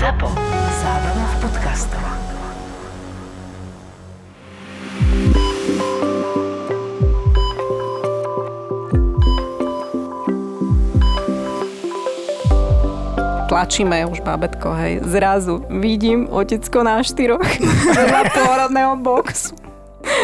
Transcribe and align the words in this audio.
ZAPO. 0.00 0.32
Zábrná 0.80 1.26
v 1.28 1.36
podcastov. 1.44 2.04
tlačíme 13.50 14.06
už 14.08 14.24
babetko, 14.24 14.72
hej. 14.72 15.04
Zrazu 15.04 15.60
vidím 15.68 16.30
otecko 16.32 16.80
na 16.80 17.04
štyroch 17.04 17.44
vedľa 17.98 18.22
pôrodného 18.32 18.96
boxu. 19.04 19.52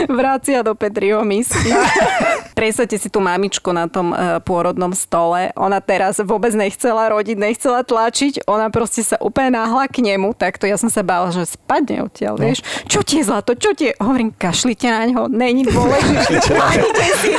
Vracia 0.09 0.65
do 0.65 0.73
Petriho 0.73 1.21
misky. 1.21 1.69
Predstavte 2.57 2.97
si 2.97 3.13
tú 3.13 3.21
mamičku 3.21 3.69
na 3.69 3.85
tom 3.85 4.17
e, 4.17 4.41
pôrodnom 4.41 4.97
stole. 4.97 5.53
Ona 5.61 5.77
teraz 5.85 6.17
vôbec 6.25 6.57
nechcela 6.57 7.13
rodiť, 7.13 7.37
nechcela 7.37 7.85
tlačiť. 7.85 8.49
Ona 8.49 8.73
proste 8.73 9.05
sa 9.05 9.21
úplne 9.21 9.61
náhla 9.61 9.85
k 9.93 10.01
nemu. 10.01 10.33
Takto 10.33 10.65
ja 10.65 10.81
som 10.81 10.89
sa 10.89 11.05
bála, 11.05 11.29
že 11.37 11.45
spadne 11.45 12.09
odtiaľ, 12.09 12.41
no. 12.41 12.49
vieš. 12.49 12.65
Čo 12.89 13.05
ti 13.05 13.21
je 13.21 13.29
zlato? 13.29 13.53
Čo 13.53 13.77
ti 13.77 13.93
je? 13.93 14.01
Hovorím, 14.01 14.33
kašlite 14.33 14.89
na 14.89 15.05
ňo. 15.05 15.29
Není 15.29 15.69
dôležité. 15.69 16.41
si. 17.21 17.33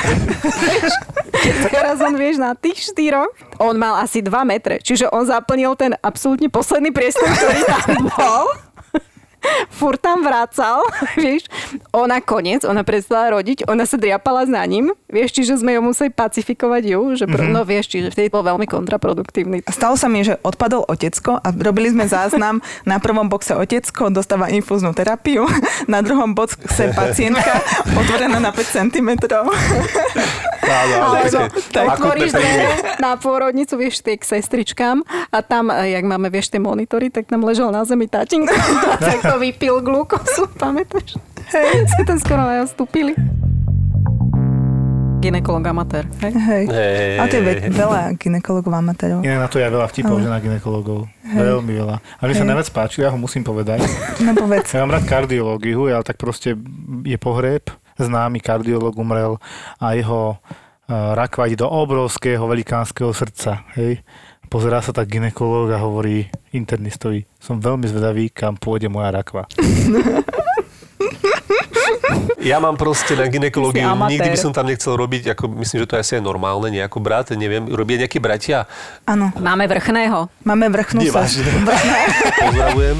Teraz 1.74 1.98
on, 1.98 2.14
vieš, 2.14 2.38
na 2.38 2.54
tých 2.54 2.78
štyroch, 2.94 3.34
on 3.58 3.74
mal 3.74 3.98
asi 3.98 4.22
2 4.22 4.30
metre, 4.46 4.78
čiže 4.86 5.10
on 5.10 5.26
zaplnil 5.26 5.74
ten 5.74 5.98
absolútne 6.06 6.46
posledný 6.54 6.94
priestor, 6.94 7.26
ktorý 7.26 7.62
tam 7.66 8.06
bol 8.14 8.67
furt 9.78 10.02
tam 10.02 10.24
vracal, 10.24 10.84
vieš. 11.22 11.48
Ona 11.94 12.20
koniec, 12.24 12.64
ona 12.64 12.82
prestala 12.84 13.34
rodiť, 13.34 13.68
ona 13.68 13.86
sa 13.86 13.98
driapala 14.00 14.46
za 14.48 14.62
ním, 14.66 14.94
vieš, 15.12 15.38
čiže 15.38 15.60
sme 15.62 15.76
ju 15.78 15.82
museli 15.84 16.10
pacifikovať 16.12 16.84
ju, 16.88 17.02
že 17.16 17.26
pr- 17.26 17.48
mm-hmm. 17.48 17.56
no 17.56 17.62
vieš, 17.68 17.92
čiže 17.92 18.12
vtedy 18.14 18.28
bol 18.32 18.44
veľmi 18.44 18.66
kontraproduktívny. 18.68 19.64
Stalo 19.70 19.96
sa 19.96 20.08
mi, 20.12 20.24
že 20.24 20.40
odpadol 20.42 20.86
otecko 20.88 21.40
a 21.40 21.48
robili 21.52 21.92
sme 21.92 22.06
záznam 22.10 22.62
na 22.84 22.98
prvom 23.02 23.28
boxe 23.28 23.56
otecko 23.56 24.10
dostáva 24.10 24.50
infúznu 24.52 24.94
terapiu, 24.94 25.46
na 25.92 26.02
druhom 26.02 26.34
boxe 26.34 26.94
pacientka 26.94 27.62
otvorená 27.94 28.40
na 28.42 28.52
5 28.52 28.92
cm. 28.92 29.10
Otvoríš 31.78 32.32
dvere 32.36 32.68
na 33.00 33.16
pôrodnicu, 33.16 33.80
vieš, 33.80 34.04
tie 34.04 34.20
k 34.20 34.24
sestričkám 34.26 35.06
a 35.32 35.38
tam, 35.40 35.72
jak 35.72 36.04
máme, 36.04 36.28
vieš, 36.28 36.52
tie 36.52 36.60
monitory, 36.60 37.08
tak 37.08 37.30
tam 37.32 37.46
ležal 37.48 37.72
na 37.72 37.88
zemi 37.88 38.10
tatinko. 38.12 38.52
tak 39.00 39.20
to 39.32 39.38
vypil 39.40 39.76
glukózu, 39.84 40.48
pamätáš? 40.56 41.20
Hej, 41.52 41.86
si 41.96 42.02
tam 42.04 42.18
skoro 42.20 42.44
aj 42.44 42.72
stúpili. 42.72 43.16
Ginekolog 45.18 45.66
amatér, 45.66 46.06
hej? 46.22 46.34
Hej. 46.38 46.64
Hey. 46.70 47.18
A 47.18 47.26
to 47.26 47.42
je 47.42 47.44
ve- 47.44 47.74
veľa 47.74 48.14
ginekologov 48.22 48.70
amatérov. 48.70 49.26
Inak 49.26 49.40
na 49.44 49.50
to 49.50 49.58
ja 49.58 49.74
veľa 49.74 49.90
vtipov, 49.90 50.22
že 50.22 50.30
na 50.30 50.38
ginekologov. 50.38 51.10
Hej. 51.26 51.42
Veľmi 51.42 51.74
veľa. 51.74 51.96
A 51.98 52.22
mi 52.30 52.34
sa 52.38 52.46
najviac 52.46 52.70
páči, 52.70 53.02
ja 53.02 53.10
ho 53.10 53.18
musím 53.18 53.42
povedať. 53.42 53.82
No 54.22 54.38
povedz. 54.38 54.70
Ja 54.78 54.86
mám 54.86 54.94
rád 54.94 55.10
kardiológiu, 55.10 55.90
ale 55.90 56.06
tak 56.06 56.22
proste 56.22 56.54
je 57.02 57.18
pohreb, 57.18 57.66
známy 57.98 58.38
kardiológ 58.46 58.94
umrel 58.94 59.42
a 59.82 59.98
jeho 59.98 60.38
rakva 60.88 61.50
ide 61.50 61.66
do 61.66 61.68
obrovského 61.68 62.46
velikánskeho 62.46 63.10
srdca. 63.12 63.66
Hej 63.76 64.06
pozerá 64.48 64.80
sa 64.82 64.96
tak 64.96 65.12
ginekológ 65.12 65.76
a 65.76 65.80
hovorí 65.80 66.28
internistovi, 66.56 67.28
som 67.38 67.60
veľmi 67.60 67.86
zvedavý, 67.88 68.32
kam 68.32 68.56
pôjde 68.56 68.88
moja 68.92 69.12
rakva. 69.12 69.46
Ja 72.38 72.64
mám 72.64 72.80
proste 72.80 73.12
na 73.18 73.28
ginekológiu, 73.28 73.84
nikdy 74.08 74.32
by 74.32 74.40
som 74.40 74.56
tam 74.56 74.72
nechcel 74.72 74.96
robiť, 74.96 75.36
ako 75.36 75.52
myslím, 75.60 75.84
že 75.84 75.88
to 75.90 75.96
je 76.00 76.02
asi 76.06 76.14
aj 76.16 76.24
normálne, 76.24 76.72
nejako 76.72 77.04
brat, 77.04 77.36
neviem, 77.36 77.68
robia 77.68 78.00
nejakí 78.00 78.24
bratia? 78.24 78.64
Áno. 79.04 79.36
Máme 79.36 79.68
vrchného. 79.68 80.32
Máme 80.48 80.72
vrchnú 80.72 81.04
sa. 81.12 81.28
Pozdravujem. 82.48 82.98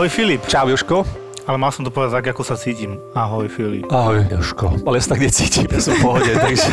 Ahoj 0.00 0.16
Filip. 0.16 0.40
Čau 0.48 0.64
Joško. 0.64 1.04
Ale 1.44 1.60
mal 1.60 1.68
som 1.76 1.84
to 1.84 1.92
povedať 1.92 2.24
tak, 2.24 2.32
ako 2.32 2.40
sa 2.40 2.56
cítim. 2.56 2.96
Ahoj 3.12 3.52
Filip. 3.52 3.84
Ahoj 3.92 4.24
Joško. 4.32 4.80
Ale 4.88 4.96
ja 4.96 5.04
sa 5.04 5.12
tak 5.12 5.28
necítim, 5.28 5.68
ja 5.68 5.76
som 5.76 5.92
v 5.92 6.00
pohode, 6.00 6.32
takže... 6.40 6.72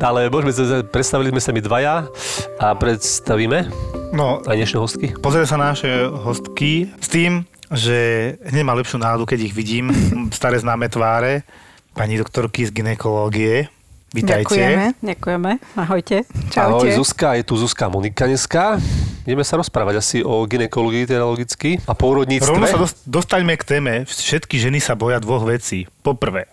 Ale 0.00 0.32
môžeme 0.32 0.80
predstavili 0.88 1.36
sme 1.36 1.44
sa 1.44 1.52
my 1.52 1.60
dvaja 1.60 2.08
a 2.56 2.72
predstavíme 2.72 3.68
no, 4.16 4.40
aj 4.48 4.56
dnešné 4.56 4.78
hostky. 4.80 5.12
Pozrieme 5.20 5.44
sa 5.44 5.60
na 5.60 5.76
naše 5.76 6.08
hostky 6.24 6.88
s 6.96 7.12
tým, 7.12 7.44
že 7.68 8.40
hneď 8.40 8.64
má 8.64 8.72
lepšiu 8.72 9.04
náladu, 9.04 9.28
keď 9.28 9.52
ich 9.52 9.52
vidím. 9.52 9.92
Staré 10.32 10.56
známe 10.56 10.88
tváre. 10.88 11.44
Pani 11.92 12.16
doktorky 12.16 12.64
z 12.64 12.72
ginekológie. 12.72 13.68
Vítajte. 14.12 14.44
Ďakujeme. 14.44 14.86
Ďakujeme. 15.00 15.50
Ahojte. 15.72 16.16
Čaute. 16.52 16.84
Ahoj 16.84 16.88
Zuzka, 17.00 17.32
je 17.40 17.42
tu 17.48 17.56
Zuzka 17.56 17.88
Monika 17.88 18.28
dneska. 18.28 18.76
Ideme 19.24 19.40
sa 19.40 19.56
rozprávať 19.56 20.04
asi 20.04 20.18
o 20.20 20.44
ginekológii, 20.44 21.08
teda 21.08 21.24
logicky, 21.24 21.80
a 21.88 21.96
pôrodníctve. 21.96 22.44
Rovno 22.44 22.68
sa 22.68 22.76
dostaňme 23.08 23.56
k 23.56 23.64
téme. 23.64 23.92
Všetky 24.04 24.60
ženy 24.60 24.84
sa 24.84 25.00
boja 25.00 25.16
dvoch 25.16 25.48
vecí. 25.48 25.88
Poprvé, 26.04 26.52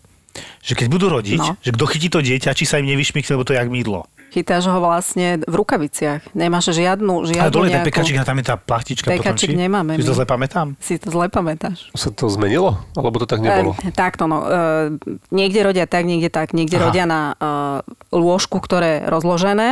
že 0.64 0.78
keď 0.78 0.88
budú 0.88 1.12
rodiť, 1.12 1.42
no. 1.42 1.60
že 1.60 1.76
kto 1.76 1.84
chytí 1.90 2.08
to 2.08 2.24
dieťa, 2.24 2.56
či 2.56 2.64
sa 2.64 2.80
im 2.80 2.88
nevyšmikne, 2.88 3.36
lebo 3.36 3.44
to 3.44 3.52
je 3.52 3.60
jak 3.60 3.68
mydlo. 3.68 4.08
Chytáš 4.30 4.70
ho 4.70 4.78
vlastne 4.78 5.42
v 5.42 5.54
rukaviciach. 5.58 6.38
Nemáš 6.38 6.70
žiadnu, 6.70 7.26
žiadnu 7.26 7.42
Ale 7.42 7.50
dole 7.50 7.68
nejakú... 7.74 7.82
je 7.82 7.88
pekačík 7.90 8.18
a 8.22 8.24
tam 8.24 8.38
je 8.38 8.46
tá 8.46 8.56
plachtička 8.62 9.10
Pekačík 9.10 9.54
potom, 9.54 9.58
či? 9.58 9.64
nemáme. 9.66 9.98
Si 9.98 10.06
to 10.06 10.14
zle 10.14 10.26
pamätám? 10.30 10.68
Si 10.78 10.96
to 11.02 11.10
zle 11.10 11.26
pamätáš. 11.34 11.90
Sa 11.98 12.14
to 12.14 12.30
zmenilo? 12.30 12.78
Alebo 12.94 13.18
to 13.18 13.26
tak 13.26 13.42
nebolo? 13.42 13.74
E, 13.82 13.90
takto, 13.90 14.30
no. 14.30 14.46
E, 14.46 14.50
niekde 15.34 15.66
rodia 15.66 15.90
tak, 15.90 16.06
niekde 16.06 16.30
tak. 16.30 16.54
Niekde 16.54 16.78
Aha. 16.78 16.84
rodia 16.86 17.06
na 17.10 17.22
e, 17.22 17.36
lôžku, 18.14 18.62
ktoré 18.62 19.02
je 19.02 19.10
rozložené 19.10 19.70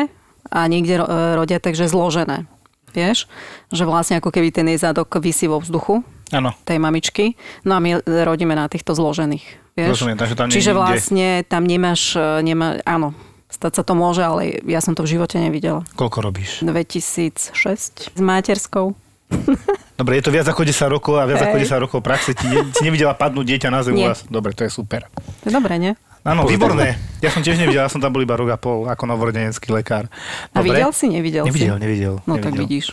a 0.50 0.59
niekde 0.66 0.97
e, 0.97 1.06
rodia 1.38 1.62
takže 1.62 1.85
zložené. 1.85 2.50
Vieš? 2.97 3.29
Že 3.69 3.84
vlastne 3.85 4.18
ako 4.18 4.34
keby 4.34 4.50
ten 4.50 4.66
jej 4.74 4.81
zadok 4.81 5.22
vysí 5.22 5.45
vo 5.45 5.62
vzduchu. 5.62 6.01
Áno. 6.34 6.57
Tej 6.66 6.81
mamičky. 6.81 7.38
No 7.62 7.78
a 7.78 7.79
my 7.79 8.01
rodíme 8.25 8.57
na 8.57 8.66
týchto 8.66 8.97
zložených. 8.97 9.45
Vieš? 9.78 10.01
Rozumiem, 10.01 10.18
takže 10.18 10.34
tam 10.34 10.50
Čiže 10.50 10.74
vlastne 10.74 11.45
tam 11.45 11.69
nemáš, 11.69 12.18
e, 12.18 12.41
nemá, 12.41 12.81
áno, 12.89 13.13
Stať 13.47 13.80
sa 13.80 13.84
to 13.84 13.96
môže, 13.96 14.19
ale 14.19 14.59
ja 14.68 14.84
som 14.84 14.91
to 14.91 15.08
v 15.08 15.16
živote 15.16 15.40
nevidela. 15.40 15.88
Koľko 15.96 16.19
robíš? 16.19 16.62
2006 16.62 18.12
s 18.12 18.19
materskou. 18.19 18.91
Dobre, 20.00 20.19
je 20.19 20.24
to 20.24 20.31
viac 20.31 20.47
ako 20.47 20.62
10 20.62 20.78
rokov 20.90 21.16
a 21.16 21.25
viac 21.25 21.41
Hej. 21.41 21.47
ako 21.50 21.57
10 21.80 21.84
rokov 21.84 22.00
praxe. 22.03 22.31
Ti, 22.31 22.44
ti 22.69 22.81
nevidela 22.84 23.16
padnúť 23.16 23.46
dieťa 23.47 23.69
na 23.72 23.81
zem 23.81 23.96
u 23.96 24.03
vás? 24.03 24.24
Dobre, 24.28 24.52
to 24.52 24.63
je 24.63 24.72
super. 24.72 25.07
To 25.41 25.46
je 25.47 25.53
dobré, 25.53 25.80
nie? 25.80 25.96
Áno, 26.28 26.44
výborné. 26.44 27.00
Ja 27.24 27.31
som 27.31 27.40
tiež 27.40 27.56
nevidel, 27.56 27.88
ja 27.88 27.91
som 27.91 28.03
tam 28.03 28.12
bol 28.12 28.19
iba 28.19 28.36
rok 28.36 28.52
a 28.52 28.59
pol 28.59 28.84
ako 28.84 29.03
novorodenecký 29.07 29.72
lekár. 29.72 30.12
Dobre? 30.52 30.75
A 30.75 30.84
videl 30.84 30.91
si, 30.91 31.06
nevidel, 31.07 31.44
nevidel 31.47 31.75
si? 31.75 31.81
Nevidel, 31.81 32.16
No 32.28 32.36
nevidel. 32.36 32.44
tak 32.44 32.53
vidíš. 32.59 32.86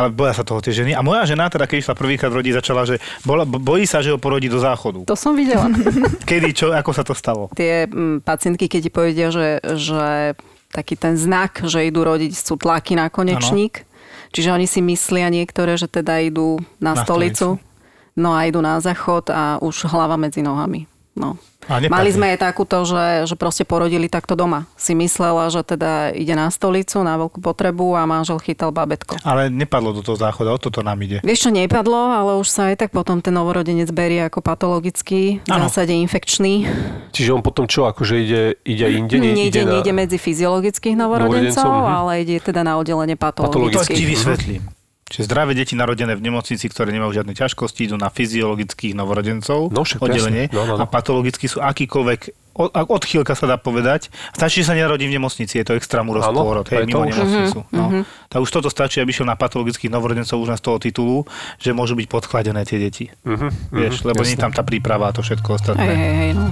Ale 0.00 0.08
boja 0.08 0.32
sa 0.32 0.48
toho 0.48 0.64
tie 0.64 0.72
ženy. 0.72 0.96
A 0.96 1.04
moja 1.04 1.28
žena, 1.28 1.52
teda 1.52 1.68
keď 1.68 1.84
išla 1.84 1.94
prvýkrát 2.00 2.32
rodiť, 2.32 2.64
začala, 2.64 2.88
že 2.88 2.96
bola, 3.28 3.44
bojí 3.44 3.84
sa, 3.84 4.00
že 4.00 4.08
ho 4.08 4.16
porodí 4.16 4.48
do 4.48 4.56
záchodu. 4.56 5.04
To 5.04 5.12
som 5.12 5.36
videla. 5.36 5.68
Kedy, 6.30 6.56
čo, 6.56 6.72
ako 6.72 6.90
sa 6.96 7.04
to 7.04 7.12
stalo? 7.12 7.52
Tie 7.52 7.84
m, 7.84 8.24
pacientky, 8.24 8.64
keď 8.64 8.80
ti 8.88 8.90
povedia, 8.90 9.28
že, 9.28 9.60
že 9.76 10.32
taký 10.72 10.96
ten 10.96 11.20
znak, 11.20 11.60
že 11.68 11.84
idú 11.84 12.00
rodiť, 12.00 12.32
sú 12.32 12.56
tlaky 12.56 12.96
na 12.96 13.12
konečník. 13.12 13.84
Ano. 13.84 13.88
Čiže 14.32 14.48
oni 14.56 14.66
si 14.66 14.80
myslia 14.80 15.28
niektoré, 15.28 15.76
že 15.76 15.90
teda 15.90 16.22
idú 16.22 16.62
na, 16.80 16.94
na 16.96 17.02
stolicu, 17.04 17.60
stolicu, 17.60 18.18
no 18.18 18.32
a 18.32 18.46
idú 18.46 18.62
na 18.62 18.78
záchod 18.78 19.28
a 19.28 19.58
už 19.60 19.90
hlava 19.90 20.14
medzi 20.16 20.40
nohami. 20.40 20.89
No. 21.18 21.34
Mali 21.68 22.10
sme 22.10 22.34
aj 22.34 22.50
takúto, 22.50 22.82
že, 22.82 23.28
že 23.28 23.36
proste 23.38 23.62
porodili 23.68 24.10
takto 24.10 24.34
doma. 24.34 24.66
Si 24.74 24.96
myslela, 24.96 25.52
že 25.52 25.62
teda 25.62 26.10
ide 26.16 26.34
na 26.34 26.48
stolicu, 26.50 27.04
na 27.04 27.20
veľkú 27.20 27.38
potrebu 27.38 27.94
a 27.94 28.08
manžel 28.08 28.40
chytal 28.40 28.74
babetko. 28.74 29.20
Ale 29.22 29.52
nepadlo 29.52 29.94
do 29.94 30.02
toho 30.02 30.16
záchoda, 30.16 30.50
o 30.50 30.58
toto 30.58 30.82
nám 30.82 30.98
ide. 31.04 31.22
Vieš 31.22 31.46
čo, 31.46 31.50
nepadlo, 31.52 32.10
ale 32.10 32.30
už 32.40 32.48
sa 32.48 32.72
aj 32.72 32.86
tak 32.86 32.90
potom 32.90 33.22
ten 33.22 33.34
novorodenec 33.36 33.86
berie 33.92 34.24
ako 34.24 34.40
patologický, 34.42 35.44
v 35.44 35.46
zásade 35.46 35.94
infekčný. 35.94 36.66
Čiže 37.12 37.30
on 37.36 37.42
potom 37.44 37.68
čo, 37.68 37.86
akože 37.86 38.14
ide, 38.18 38.42
ide 38.64 38.86
inde? 38.90 39.20
Nie, 39.20 39.52
ide, 39.52 39.62
na... 39.62 39.78
nejde 39.78 39.92
medzi 39.92 40.16
fyziologických 40.16 40.96
novorodencov, 40.96 41.60
novorodencov 41.60 41.86
mhm. 41.86 41.98
ale 42.02 42.10
ide 42.24 42.36
teda 42.40 42.64
na 42.64 42.80
oddelenie 42.80 43.14
patologických. 43.14 43.84
To 43.84 44.00
ti 44.00 44.06
vysvetlím. 44.08 44.62
Čiže 45.10 45.26
zdravé 45.26 45.58
deti 45.58 45.74
narodené 45.74 46.14
v 46.14 46.22
nemocnici, 46.22 46.70
ktoré 46.70 46.94
nemajú 46.94 47.18
žiadne 47.18 47.34
ťažkosti, 47.34 47.90
idú 47.90 47.98
na 47.98 48.14
fyziologických 48.14 48.94
novorodencov, 48.94 49.74
no, 49.74 49.82
oddelenie 49.82 50.46
no, 50.54 50.62
no, 50.62 50.78
no. 50.78 50.82
a 50.82 50.84
patologicky 50.86 51.50
sú 51.50 51.58
akýkoľvek 51.58 52.38
odchýlka 52.68 53.32
sa 53.32 53.46
dá 53.48 53.56
povedať. 53.56 54.12
Stačí, 54.36 54.60
že 54.60 54.70
sa 54.70 54.74
nenarodí 54.76 55.08
v 55.08 55.16
nemocnici, 55.16 55.56
je 55.56 55.64
to 55.64 55.72
extramuros 55.78 56.26
pôrod, 56.28 56.66
hej, 56.68 56.84
mimo 56.84 57.08
už. 57.08 57.16
nemocnicu. 57.16 57.58
Uh-huh, 57.64 57.72
no. 57.72 57.84
uh-huh. 57.88 58.04
Tak 58.28 58.38
už 58.42 58.50
toto 58.50 58.68
stačí, 58.68 59.00
aby 59.00 59.10
šiel 59.14 59.24
na 59.24 59.38
patologických 59.38 59.88
novorodencov 59.88 60.36
už 60.36 60.48
len 60.52 60.58
z 60.60 60.64
toho 60.66 60.76
titulu, 60.76 61.18
že 61.56 61.72
môžu 61.72 61.96
byť 61.96 62.06
podchladené 62.10 62.62
tie 62.68 62.76
deti. 62.76 63.08
Uh-huh, 63.24 63.48
Vieš, 63.72 64.04
lebo 64.04 64.20
nie 64.26 64.36
je 64.36 64.42
tam 64.42 64.52
tá 64.52 64.60
príprava 64.60 65.08
a 65.08 65.12
to 65.14 65.24
všetko 65.24 65.56
ostatné. 65.56 65.88
Hej, 65.88 65.96
hej, 65.96 66.14
hej, 66.20 66.32
no. 66.36 66.44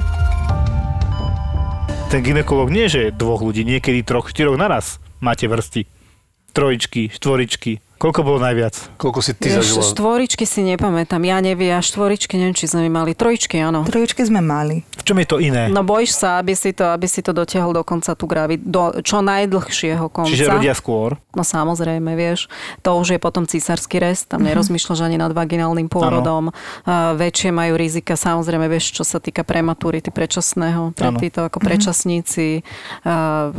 Ten 2.08 2.24
ginekolog 2.24 2.72
nie, 2.72 2.88
že 2.88 3.12
dvoch 3.12 3.44
ľudí, 3.44 3.68
niekedy 3.68 4.00
troch, 4.00 4.32
štyroch 4.32 4.56
naraz 4.56 4.96
máte 5.20 5.44
vrsty. 5.44 5.84
Trojičky, 6.56 7.12
štvoričky 7.12 7.84
Koľko 7.98 8.20
bolo 8.22 8.38
najviac? 8.38 8.94
Koľko 8.94 9.18
si 9.18 9.34
ty 9.34 9.50
Vieš, 9.50 9.74
zažila? 9.74 9.90
štvoričky 9.90 10.46
si 10.46 10.62
nepamätám. 10.62 11.18
Ja 11.26 11.42
neviem, 11.42 11.74
a 11.74 11.82
štvoričky, 11.82 12.38
neviem, 12.38 12.54
či 12.54 12.70
sme 12.70 12.86
mali. 12.86 13.10
Trojičky, 13.10 13.58
áno. 13.58 13.82
Trojičky 13.82 14.22
sme 14.22 14.38
mali. 14.38 14.86
V 14.94 15.02
čom 15.02 15.18
je 15.18 15.26
to 15.26 15.42
iné? 15.42 15.66
No 15.66 15.82
bojíš 15.82 16.14
sa, 16.14 16.38
aby 16.38 16.54
si 16.54 16.70
to, 16.70 16.94
aby 16.94 17.10
si 17.10 17.26
to 17.26 17.34
dotiahol 17.34 17.74
do 17.74 17.82
konca 17.82 18.14
tú 18.14 18.30
gravid, 18.30 18.62
do 18.62 19.02
čo 19.02 19.18
najdlhšieho 19.18 20.06
konca. 20.14 20.30
Čiže 20.30 20.46
rodia 20.46 20.78
skôr? 20.78 21.18
No 21.34 21.42
samozrejme, 21.42 22.14
vieš. 22.14 22.46
To 22.86 23.02
už 23.02 23.14
je 23.14 23.18
potom 23.18 23.50
císarský 23.50 23.98
rest, 23.98 24.30
tam 24.30 24.46
nerozmýšľaš 24.46 25.02
ani 25.02 25.18
nad 25.18 25.34
vaginálnym 25.34 25.90
pôrodom. 25.90 26.54
Uh, 26.86 27.18
väčšie 27.18 27.50
majú 27.50 27.74
rizika, 27.74 28.14
samozrejme, 28.14 28.70
vieš, 28.70 28.94
čo 28.94 29.02
sa 29.02 29.18
týka 29.18 29.42
prematurity, 29.42 30.14
predčasného, 30.14 30.94
pre 30.94 31.10
títo 31.18 31.42
ako 31.42 31.58
predčasníci. 31.58 32.62
Uh, 33.02 33.50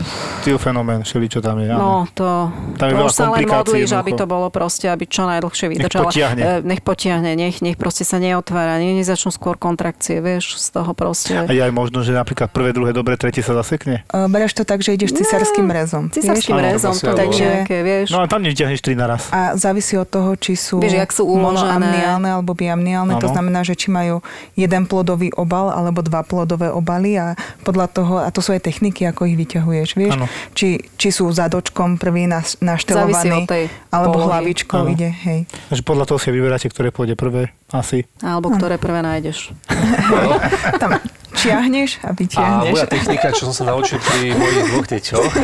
Ty 0.48 0.56
fenomén, 0.56 1.04
všeli, 1.04 1.28
čo 1.28 1.44
tam 1.44 1.60
je. 1.60 1.76
áno. 1.76 1.80
no, 1.80 1.92
to, 2.16 2.48
Tam 2.80 2.88
je 2.88 2.96
to 2.96 3.00
veľa 3.04 3.10
už 3.12 3.16
sa 3.16 3.28
len 3.36 3.44
modlíš, 3.44 3.92
aby 4.00 4.12
to 4.16 4.29
bolo 4.30 4.54
proste, 4.54 4.86
aby 4.86 5.10
čo 5.10 5.26
najdlhšie 5.26 5.66
vydržala. 5.74 6.14
potiahne. 6.14 6.42
Eh, 6.42 6.60
Nech 6.62 6.86
potiahne, 6.86 7.34
nech, 7.34 7.66
nech 7.66 7.82
proste 7.82 8.06
sa 8.06 8.22
neotvára, 8.22 8.78
nech 8.78 8.94
nezačnú 9.02 9.34
skôr 9.34 9.58
kontrakcie, 9.58 10.22
vieš, 10.22 10.62
z 10.62 10.70
toho 10.70 10.94
proste. 10.94 11.34
A 11.34 11.50
je 11.50 11.58
aj 11.66 11.74
možno, 11.74 12.06
že 12.06 12.14
napríklad 12.14 12.54
prvé, 12.54 12.70
druhé, 12.70 12.94
dobre, 12.94 13.18
tretie 13.18 13.42
sa 13.42 13.58
zasekne? 13.58 14.06
Uh, 14.14 14.30
bereš 14.30 14.54
to 14.54 14.62
tak, 14.62 14.86
že 14.86 14.94
ideš 14.94 15.18
cisárským 15.18 15.66
rezom. 15.66 16.14
Cisárským 16.14 16.62
rezom, 16.62 16.94
to 16.94 17.18
takže 17.18 17.66
nejaké, 17.66 17.78
vieš. 17.82 18.14
No 18.14 18.22
a 18.22 18.30
tam 18.30 18.46
nevyťahneš 18.46 18.80
tri 18.86 18.94
naraz. 18.94 19.34
A 19.34 19.58
závisí 19.58 19.98
od 19.98 20.06
toho, 20.06 20.38
či 20.38 20.54
sú, 20.54 20.78
Vieš, 20.78 20.94
jak 20.94 21.12
sú 21.16 21.26
monoamniálne 21.26 22.30
alebo 22.30 22.54
biamniálne. 22.54 23.18
To 23.18 23.32
znamená, 23.32 23.66
že 23.66 23.74
či 23.74 23.90
majú 23.90 24.22
jeden 24.54 24.86
plodový 24.86 25.34
obal 25.34 25.72
alebo 25.72 26.04
dva 26.04 26.22
plodové 26.22 26.70
obaly 26.70 27.16
a 27.18 27.34
podľa 27.64 27.88
toho, 27.90 28.14
a 28.22 28.30
to 28.30 28.44
sú 28.44 28.54
aj 28.54 28.62
techniky, 28.68 29.08
ako 29.08 29.26
ich 29.26 29.40
vyťahuješ, 29.40 29.90
vieš? 29.96 30.14
Či, 30.54 30.84
či 31.00 31.10
sú 31.10 31.32
zadočkom 31.32 31.96
prvý 31.96 32.28
naš, 32.28 32.60
Závisí 32.60 32.66
naštelovaný, 32.66 33.40
od 33.40 33.50
tej 33.50 33.66
alebo 33.90 34.19
polohy. 34.20 34.30
hlavičkou 34.30 34.82
ide, 34.90 35.10
hej. 35.10 35.40
Takže 35.68 35.82
podľa 35.82 36.06
toho 36.06 36.18
si 36.18 36.30
vyberáte, 36.30 36.68
ktoré 36.68 36.90
pôjde 36.90 37.14
prvé, 37.14 37.50
asi. 37.70 38.04
Alebo 38.20 38.52
ktoré 38.52 38.76
prvé 38.76 39.00
nájdeš. 39.00 39.56
Tam 40.82 41.00
čiahneš 41.32 42.04
a 42.04 42.10
A 42.10 42.12
vytiahneš. 42.12 42.74
moja 42.74 42.84
technika, 42.86 43.32
čo 43.32 43.48
som 43.48 43.56
sa 43.56 43.64
naučil 43.66 43.96
pri 43.98 44.34
mojich 44.34 44.60
dvoch 44.68 44.88
deťoch, 44.88 45.32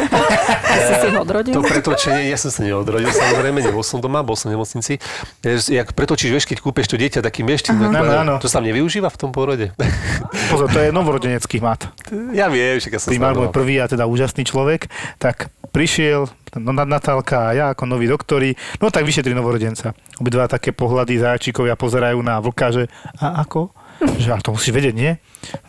Si 0.75 0.93
si 0.93 1.07
odrodil? 1.07 1.53
to 1.53 1.63
pretočenie, 1.63 2.27
ja 2.27 2.35
som 2.35 2.51
sa 2.51 2.59
neodrodil, 2.59 3.07
samozrejme, 3.07 3.63
nebol 3.63 3.79
som 3.79 4.03
doma, 4.03 4.19
bol 4.19 4.35
som 4.35 4.51
v 4.51 4.59
nemocnici. 4.59 4.99
Je, 5.39 5.55
Jak 5.71 5.95
pretočíš, 5.95 6.29
vieš, 6.29 6.45
keď 6.45 6.57
kúpeš 6.59 6.91
to 6.91 6.99
dieťa 6.99 7.23
takým 7.23 7.47
vieš, 7.47 7.71
tým, 7.71 7.79
Áno, 7.79 7.95
áno. 7.95 8.33
to 8.37 8.45
sa 8.45 8.59
tam 8.59 8.67
nevyužíva 8.67 9.07
v 9.07 9.17
tom 9.17 9.31
porode. 9.31 9.71
Pozor, 10.51 10.67
to 10.67 10.77
je 10.77 10.91
novorodenecký 10.91 11.63
mat. 11.63 11.87
ja 12.35 12.51
viem, 12.51 12.75
však 12.75 12.91
ja 12.91 12.99
som 12.99 13.09
Ty 13.09 13.17
mal 13.17 13.31
môj 13.31 13.47
sledoval. 13.47 13.55
prvý 13.55 13.75
a 13.79 13.85
teda 13.87 14.03
úžasný 14.03 14.43
človek, 14.43 14.91
tak 15.15 15.47
prišiel 15.71 16.27
no, 16.27 16.44
Natálka 16.63 17.51
a 17.51 17.55
ja 17.55 17.65
ako 17.75 17.83
noví 17.87 18.07
doktori, 18.07 18.55
no 18.79 18.87
tak 18.87 19.03
vyšetri 19.03 19.35
novorodenca. 19.35 19.91
Obidva 20.19 20.47
také 20.47 20.71
pohľady 20.71 21.19
zajačíkovia 21.19 21.75
pozerajú 21.75 22.19
na 22.23 22.39
vlka, 22.39 22.71
že 22.71 22.83
a 23.19 23.43
ako? 23.43 23.75
Že 23.99 24.27
ale 24.35 24.43
to 24.43 24.55
musíš 24.55 24.75
vedieť, 24.75 24.95
nie? 24.95 25.15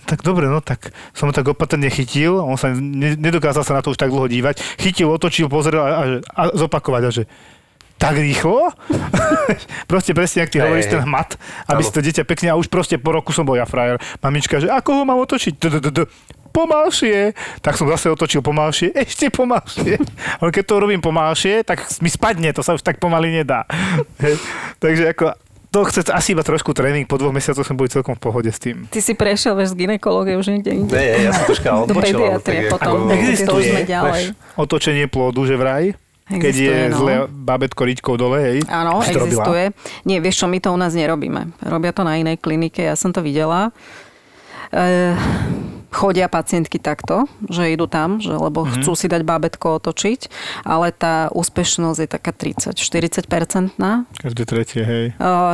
Tak 0.06 0.26
dobre, 0.26 0.50
no 0.50 0.58
tak 0.62 0.90
som 1.14 1.30
ho 1.30 1.34
tak 1.34 1.46
opatrne 1.46 1.90
chytil, 1.90 2.38
on 2.42 2.58
sa 2.58 2.70
ne, 2.74 3.14
nedokázal 3.14 3.62
sa 3.62 3.74
na 3.74 3.82
to 3.82 3.94
už 3.94 3.98
tak 3.98 4.10
dlho 4.10 4.26
dívať, 4.26 4.58
chytil, 4.78 5.10
otočil, 5.10 5.46
pozrel 5.46 5.82
a, 5.82 5.90
a, 5.90 6.02
a 6.34 6.42
zopakovať 6.54 7.02
a 7.06 7.10
že 7.10 7.22
tak 7.96 8.20
rýchlo? 8.20 8.76
proste 9.90 10.12
presne, 10.12 10.44
ak 10.44 10.52
ty 10.52 10.60
hovoríš, 10.60 10.92
hej. 10.92 11.00
ten 11.00 11.08
mat, 11.08 11.40
aby 11.64 11.80
si 11.80 11.92
to 11.92 12.04
dieťa 12.04 12.28
pekne, 12.28 12.52
a 12.52 12.60
už 12.60 12.68
proste 12.68 13.00
po 13.00 13.08
roku 13.08 13.32
som 13.32 13.48
bol 13.48 13.56
ja 13.56 13.64
frajer. 13.64 13.96
Mamička, 14.20 14.60
že 14.60 14.68
ako 14.68 15.00
ho 15.00 15.02
mám 15.08 15.16
otočiť? 15.24 15.56
Pomalšie. 16.56 17.36
Tak 17.60 17.76
som 17.76 17.84
zase 17.86 18.08
otočil 18.08 18.40
pomalšie, 18.40 18.96
ešte 19.04 19.28
pomalšie. 19.28 20.00
Ale 20.40 20.48
keď 20.48 20.64
to 20.64 20.74
robím 20.78 20.98
pomalšie, 20.98 21.60
tak 21.60 21.84
mi 22.00 22.08
spadne, 22.08 22.48
to 22.50 22.64
sa 22.64 22.72
už 22.72 22.80
tak 22.80 22.96
pomaly 22.96 23.28
nedá. 23.34 23.68
Hej. 24.24 24.40
Takže 24.78 25.12
ako, 25.12 25.36
to 25.66 25.84
chce 25.84 26.08
asi 26.08 26.32
iba 26.32 26.40
trošku 26.40 26.72
tréning, 26.72 27.04
po 27.04 27.20
dvoch 27.20 27.30
mesiacoch 27.30 27.60
sme 27.60 27.76
boli 27.76 27.92
celkom 27.92 28.16
v 28.16 28.22
pohode 28.22 28.48
s 28.48 28.56
tým. 28.56 28.88
Ty 28.88 28.98
si 28.98 29.12
prešiel, 29.12 29.52
vieš, 29.52 29.76
z 29.76 29.84
ginekológie 29.84 30.32
už 30.34 30.48
niekde 30.48 30.72
inde. 30.72 30.88
Nie, 30.88 31.28
ja 31.28 31.30
som 31.30 31.44
troška 31.44 31.68
Do 31.76 31.92
odbočil. 31.92 32.16
ale 32.16 32.40
pediatrie 32.40 32.60
potom. 32.66 32.92
ako- 33.04 33.12
Existuje, 33.12 33.72
ďalej. 33.84 34.22
Otočenie 34.56 35.04
plodu, 35.04 35.44
že 35.44 35.54
vraj, 35.54 35.92
keď 36.26 36.40
je 36.48 36.48
Existuje, 36.48 36.80
no. 36.88 36.96
zle 36.96 37.14
babetko 37.28 37.82
ričkou 37.84 38.14
dole, 38.16 38.38
hej. 38.40 38.58
Áno, 38.66 38.98
to 38.98 39.14
robila? 39.14 39.20
existuje. 39.20 39.64
Nie, 40.02 40.18
vieš 40.18 40.40
čo, 40.40 40.46
my 40.48 40.58
to 40.58 40.72
u 40.72 40.78
nás 40.80 40.90
nerobíme. 40.90 41.52
Robia 41.60 41.92
to 41.92 42.02
na 42.02 42.16
inej 42.16 42.40
klinike, 42.40 42.80
ja 42.80 42.96
som 42.96 43.12
to 43.12 43.20
videla. 43.20 43.68
E, 44.72 45.12
chodia 45.90 46.26
pacientky 46.26 46.78
takto, 46.78 47.30
že 47.46 47.72
idú 47.72 47.86
tam, 47.86 48.18
že, 48.18 48.34
lebo 48.34 48.64
mm-hmm. 48.64 48.82
chcú 48.82 48.92
si 48.98 49.06
dať 49.06 49.22
bábetko 49.22 49.78
otočiť, 49.80 50.30
ale 50.66 50.90
tá 50.92 51.28
úspešnosť 51.32 51.98
je 52.02 52.08
taká 52.08 52.30
30-40 52.34 53.26
percentná. 53.26 54.04
Každé 54.18 54.42
tretie, 54.46 54.82
hej. 54.82 55.04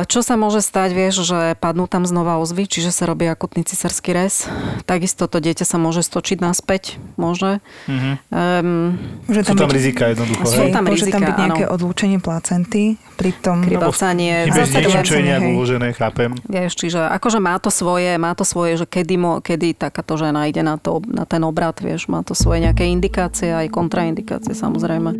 Čo 0.09 0.19
sa 0.25 0.35
môže 0.35 0.59
stať, 0.63 0.93
vieš, 0.93 1.23
že 1.27 1.55
padnú 1.57 1.85
tam 1.85 2.03
znova 2.07 2.41
ozvy, 2.41 2.65
čiže 2.67 2.91
sa 2.93 3.05
robí 3.05 3.25
akutný 3.29 3.63
cisársky 3.63 4.13
rez. 4.13 4.47
Takisto 4.89 5.29
to 5.29 5.39
dieťa 5.39 5.65
sa 5.67 5.77
môže 5.77 6.03
stočiť 6.03 6.41
naspäť, 6.41 6.97
môže. 7.15 7.61
Mhm. 7.87 8.11
Um, 8.33 8.97
Môže 9.23 9.41
Sú 9.47 9.55
tam 9.55 9.69
byť- 9.71 9.77
rizika 9.77 10.03
jednoducho, 10.11 10.43
Sú 10.45 10.61
hej. 10.67 10.73
tam 10.75 10.83
môže 10.85 11.07
tam 11.07 11.23
rizika, 11.23 11.27
byť 11.31 11.35
nejaké 11.39 11.63
áno. 11.65 11.73
odlúčenie 11.75 12.19
placenty 12.19 12.83
pri 13.15 13.31
tom... 13.39 13.63
Zase 13.63 14.83
niečo, 14.83 14.99
čo 15.05 15.15
je 15.19 15.23
nejak 15.23 15.43
uložené, 15.55 15.87
chápem. 15.95 16.31
Vieš, 16.45 16.71
čiže 16.75 16.99
akože 16.99 17.39
má 17.39 17.55
to 17.57 17.69
svoje, 17.71 18.15
má 18.19 18.35
to 18.35 18.43
svoje, 18.43 18.83
že 18.83 18.85
kedy, 18.85 19.15
mo, 19.15 19.31
kedy 19.39 19.77
takáto 19.77 20.19
žena 20.23 20.47
ide 20.47 20.63
na, 20.63 20.79
to, 20.79 21.03
na 21.11 21.27
ten 21.27 21.43
obrad, 21.43 21.75
vieš, 21.83 22.07
má 22.07 22.23
to 22.23 22.31
svoje 22.31 22.63
nejaké 22.63 22.87
indikácie, 22.87 23.51
aj 23.51 23.67
kontraindikácie 23.69 24.55
samozrejme. 24.55 25.19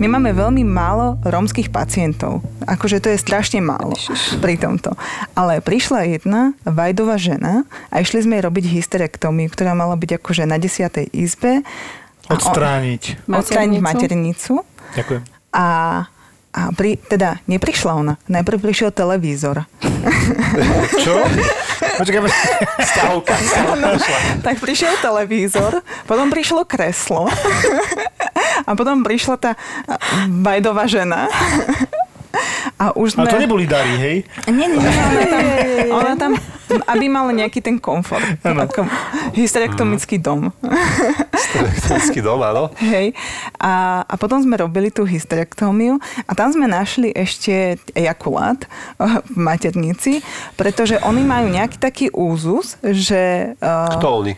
My 0.00 0.08
máme 0.08 0.32
veľmi 0.32 0.64
málo 0.64 1.20
rómskych 1.28 1.68
pacientov. 1.68 2.40
Akože 2.64 3.04
to 3.04 3.12
je 3.12 3.20
strašne 3.20 3.60
málo 3.60 3.92
pri 4.40 4.56
tomto. 4.56 4.96
Ale 5.36 5.60
prišla 5.60 6.08
jedna 6.16 6.56
vajdová 6.64 7.20
žena 7.20 7.68
a 7.92 8.00
išli 8.00 8.24
sme 8.24 8.40
jej 8.40 8.48
robiť 8.48 8.64
hysterektómiu, 8.80 9.52
ktorá 9.52 9.76
mala 9.76 9.92
byť 10.00 10.16
akože 10.16 10.48
na 10.48 10.56
10. 10.56 11.04
izbe. 11.12 11.60
On- 12.32 12.40
Odstrániť. 12.40 13.28
Odstrániť 13.28 13.80
Maternicu? 13.84 14.56
maternicu. 14.56 14.96
Ďakujem. 14.96 15.22
A, 15.52 15.66
a 16.50 16.74
pri, 16.74 16.98
teda 16.98 17.38
neprišla 17.46 17.92
ona. 17.94 18.14
Najprv 18.26 18.58
prišiel 18.58 18.90
televízor. 18.90 19.62
Čo? 21.04 21.14
Počkaj. 22.00 22.20
Stavka, 22.80 23.34
stavka. 23.48 23.88
Tak 24.40 24.56
prišiel 24.58 24.96
televízor, 24.98 25.84
potom 26.08 26.32
prišlo 26.32 26.66
kreslo 26.66 27.30
a 28.68 28.70
potom 28.74 29.06
prišla 29.06 29.36
tá 29.38 29.50
vajdová 30.26 30.88
žena. 30.90 31.28
A 32.80 32.96
už 32.96 33.14
sme... 33.14 33.28
Ale 33.28 33.36
to 33.36 33.44
neboli 33.44 33.68
dary, 33.68 33.94
hej? 34.00 34.16
Nie, 34.48 34.66
nie, 34.70 34.80
nie, 34.80 34.90
ona 34.96 35.24
tam, 35.28 35.44
ona 35.92 36.12
tam, 36.16 36.32
aby 36.86 37.06
mal 37.10 37.26
nejaký 37.34 37.60
ten 37.60 37.76
komfort. 37.76 38.22
Ako 38.42 38.86
hysterektomický 39.34 40.22
dom. 40.22 40.54
Elektronický 41.50 42.20
dom, 42.22 42.40
áno. 42.40 42.70
Hej. 42.78 43.12
A, 43.58 44.02
a 44.06 44.14
potom 44.14 44.38
sme 44.38 44.60
robili 44.60 44.94
tú 44.94 45.02
hysterektómiu 45.02 45.98
a 46.26 46.32
tam 46.38 46.54
sme 46.54 46.70
našli 46.70 47.10
ešte 47.10 47.80
ejakulát 47.94 48.64
eh, 48.64 49.18
v 49.26 49.36
maternici, 49.36 50.22
pretože 50.54 51.00
oni 51.02 51.22
majú 51.26 51.50
nejaký 51.50 51.76
taký 51.80 52.06
úzus, 52.14 52.78
že... 52.84 53.54
eh, 53.58 53.94
Kto 53.98 54.22
oni? 54.22 54.32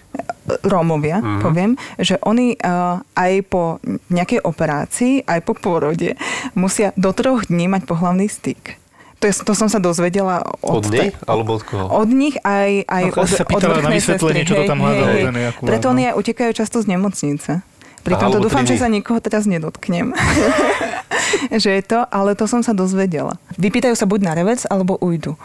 Rómovia, 0.66 1.22
mm-hmm. 1.22 1.38
poviem, 1.38 1.78
že 2.02 2.18
oni 2.26 2.58
uh, 2.58 2.98
aj 3.14 3.46
po 3.46 3.78
nejakej 4.10 4.42
operácii, 4.42 5.22
aj 5.22 5.38
po 5.46 5.54
pôrode 5.54 6.18
musia 6.58 6.90
do 6.98 7.14
troch 7.14 7.46
dní 7.46 7.70
mať 7.70 7.86
pohlavný 7.86 8.26
styk. 8.26 8.81
To, 9.22 9.30
je, 9.30 9.34
to 9.38 9.54
som 9.54 9.70
sa 9.70 9.78
dozvedela 9.78 10.42
od, 10.58 10.82
Od 10.82 10.90
nej? 10.90 11.14
Alebo 11.24 11.54
od 11.54 11.62
koho? 11.62 11.86
od 11.86 12.10
nich 12.10 12.34
aj, 12.42 12.90
aj 12.90 13.02
No, 13.08 13.22
od, 13.22 13.30
sa 13.30 13.46
pýtala 13.46 13.78
od 13.78 13.86
na 13.86 13.90
vysvetlenie, 13.94 14.42
sestry. 14.42 14.50
čo 14.50 14.54
to 14.58 14.64
tam 14.66 14.78
hej, 14.82 15.22
ten 15.22 15.36
ejakulát, 15.38 15.68
Preto 15.70 15.86
oni 15.88 16.02
aj 16.10 16.14
utekajú 16.18 16.50
často 16.52 16.76
z 16.82 16.86
nemocnice. 16.90 17.50
Pri 18.02 18.14
tomto 18.18 18.42
dúfam, 18.42 18.66
že 18.66 18.82
sa 18.82 18.90
nikoho 18.90 19.22
teraz 19.22 19.46
nedotknem. 19.46 20.10
že 21.62 21.70
je 21.70 21.82
to, 21.86 22.02
ale 22.10 22.34
to 22.34 22.50
som 22.50 22.66
sa 22.66 22.74
dozvedela. 22.74 23.38
Vypýtajú 23.54 23.94
sa 23.94 24.10
buď 24.10 24.20
na 24.26 24.32
revec, 24.34 24.66
alebo 24.66 24.98
ujdu. 24.98 25.38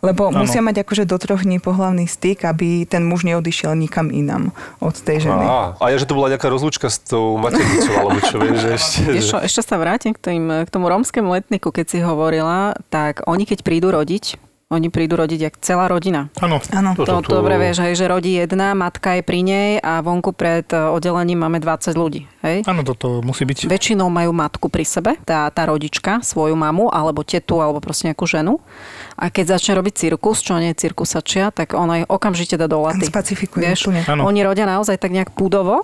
Lebo 0.00 0.32
Áno. 0.32 0.44
musia 0.44 0.64
mať 0.64 0.80
akože 0.80 1.04
do 1.04 1.16
troch 1.20 1.44
dní 1.44 1.60
pohlavný 1.60 2.08
styk, 2.08 2.48
aby 2.48 2.88
ten 2.88 3.04
muž 3.04 3.28
neodišiel 3.28 3.76
nikam 3.76 4.08
inam 4.08 4.56
od 4.80 4.96
tej 4.96 5.28
ženy. 5.28 5.44
Á, 5.44 5.76
a 5.76 5.84
ja, 5.92 5.96
že 6.00 6.08
to 6.08 6.16
bola 6.16 6.32
nejaká 6.32 6.48
rozlúčka 6.48 6.88
s 6.88 7.00
tou 7.04 7.36
maternicou, 7.36 7.94
alebo 8.00 8.18
čo 8.24 8.40
že 8.40 8.68
ešte... 8.80 9.00
Vieš 9.16 9.28
čo, 9.28 9.38
že... 9.38 9.44
ešte 9.44 9.60
sa 9.60 9.76
vrátim 9.76 10.16
k, 10.16 10.18
tým, 10.18 10.64
k 10.64 10.68
tomu 10.72 10.88
rómskému 10.88 11.28
letniku, 11.28 11.68
keď 11.68 11.86
si 11.86 11.98
hovorila, 12.00 12.72
tak 12.88 13.20
oni 13.28 13.44
keď 13.44 13.60
prídu 13.60 13.92
rodiť, 13.92 14.49
oni 14.70 14.86
prídu 14.86 15.18
rodiť 15.18 15.50
jak 15.50 15.54
celá 15.58 15.90
rodina. 15.90 16.30
Áno. 16.38 16.62
To- 16.62 16.94
To, 16.94 17.02
to- 17.18 17.26
to 17.26 17.30
dobre 17.34 17.58
vieš, 17.58 17.82
hej, 17.82 17.98
že 17.98 18.06
rodí 18.06 18.38
jedna, 18.38 18.70
matka 18.72 19.18
je 19.18 19.22
pri 19.26 19.42
nej 19.42 19.70
a 19.76 19.98
vonku 19.98 20.30
pred 20.30 20.62
e, 20.70 20.78
oddelením 20.78 21.42
máme 21.42 21.58
20 21.58 21.90
ľudí. 21.92 22.30
Hej? 22.40 22.62
Áno, 22.70 22.86
toto 22.86 23.18
musí 23.18 23.42
byť. 23.42 23.66
Väčšinou 23.66 24.06
majú 24.06 24.30
matku 24.30 24.70
pri 24.70 24.86
sebe, 24.86 25.18
tá, 25.20 25.50
tá 25.50 25.66
rodička, 25.66 26.22
svoju 26.22 26.54
mamu, 26.54 26.86
alebo 26.86 27.26
tetu, 27.26 27.58
alebo 27.58 27.82
proste 27.82 28.06
nejakú 28.06 28.22
ženu. 28.24 28.62
A 29.18 29.26
keď 29.26 29.58
začne 29.58 29.74
robiť 29.74 30.06
cirkus, 30.06 30.38
čo 30.38 30.54
nie 30.54 30.70
je 30.70 30.78
cirkusačia, 30.80 31.50
tak 31.50 31.74
ona 31.74 32.00
ich 32.00 32.08
okamžite 32.08 32.54
dá 32.54 32.70
do 32.70 32.78
laty. 32.78 33.02
Spacifikuje 33.02 33.66
Vieš, 33.66 33.90
oni 34.06 34.40
rodia 34.40 34.70
naozaj 34.70 34.96
tak 34.96 35.10
nejak 35.10 35.34
púdovo, 35.34 35.82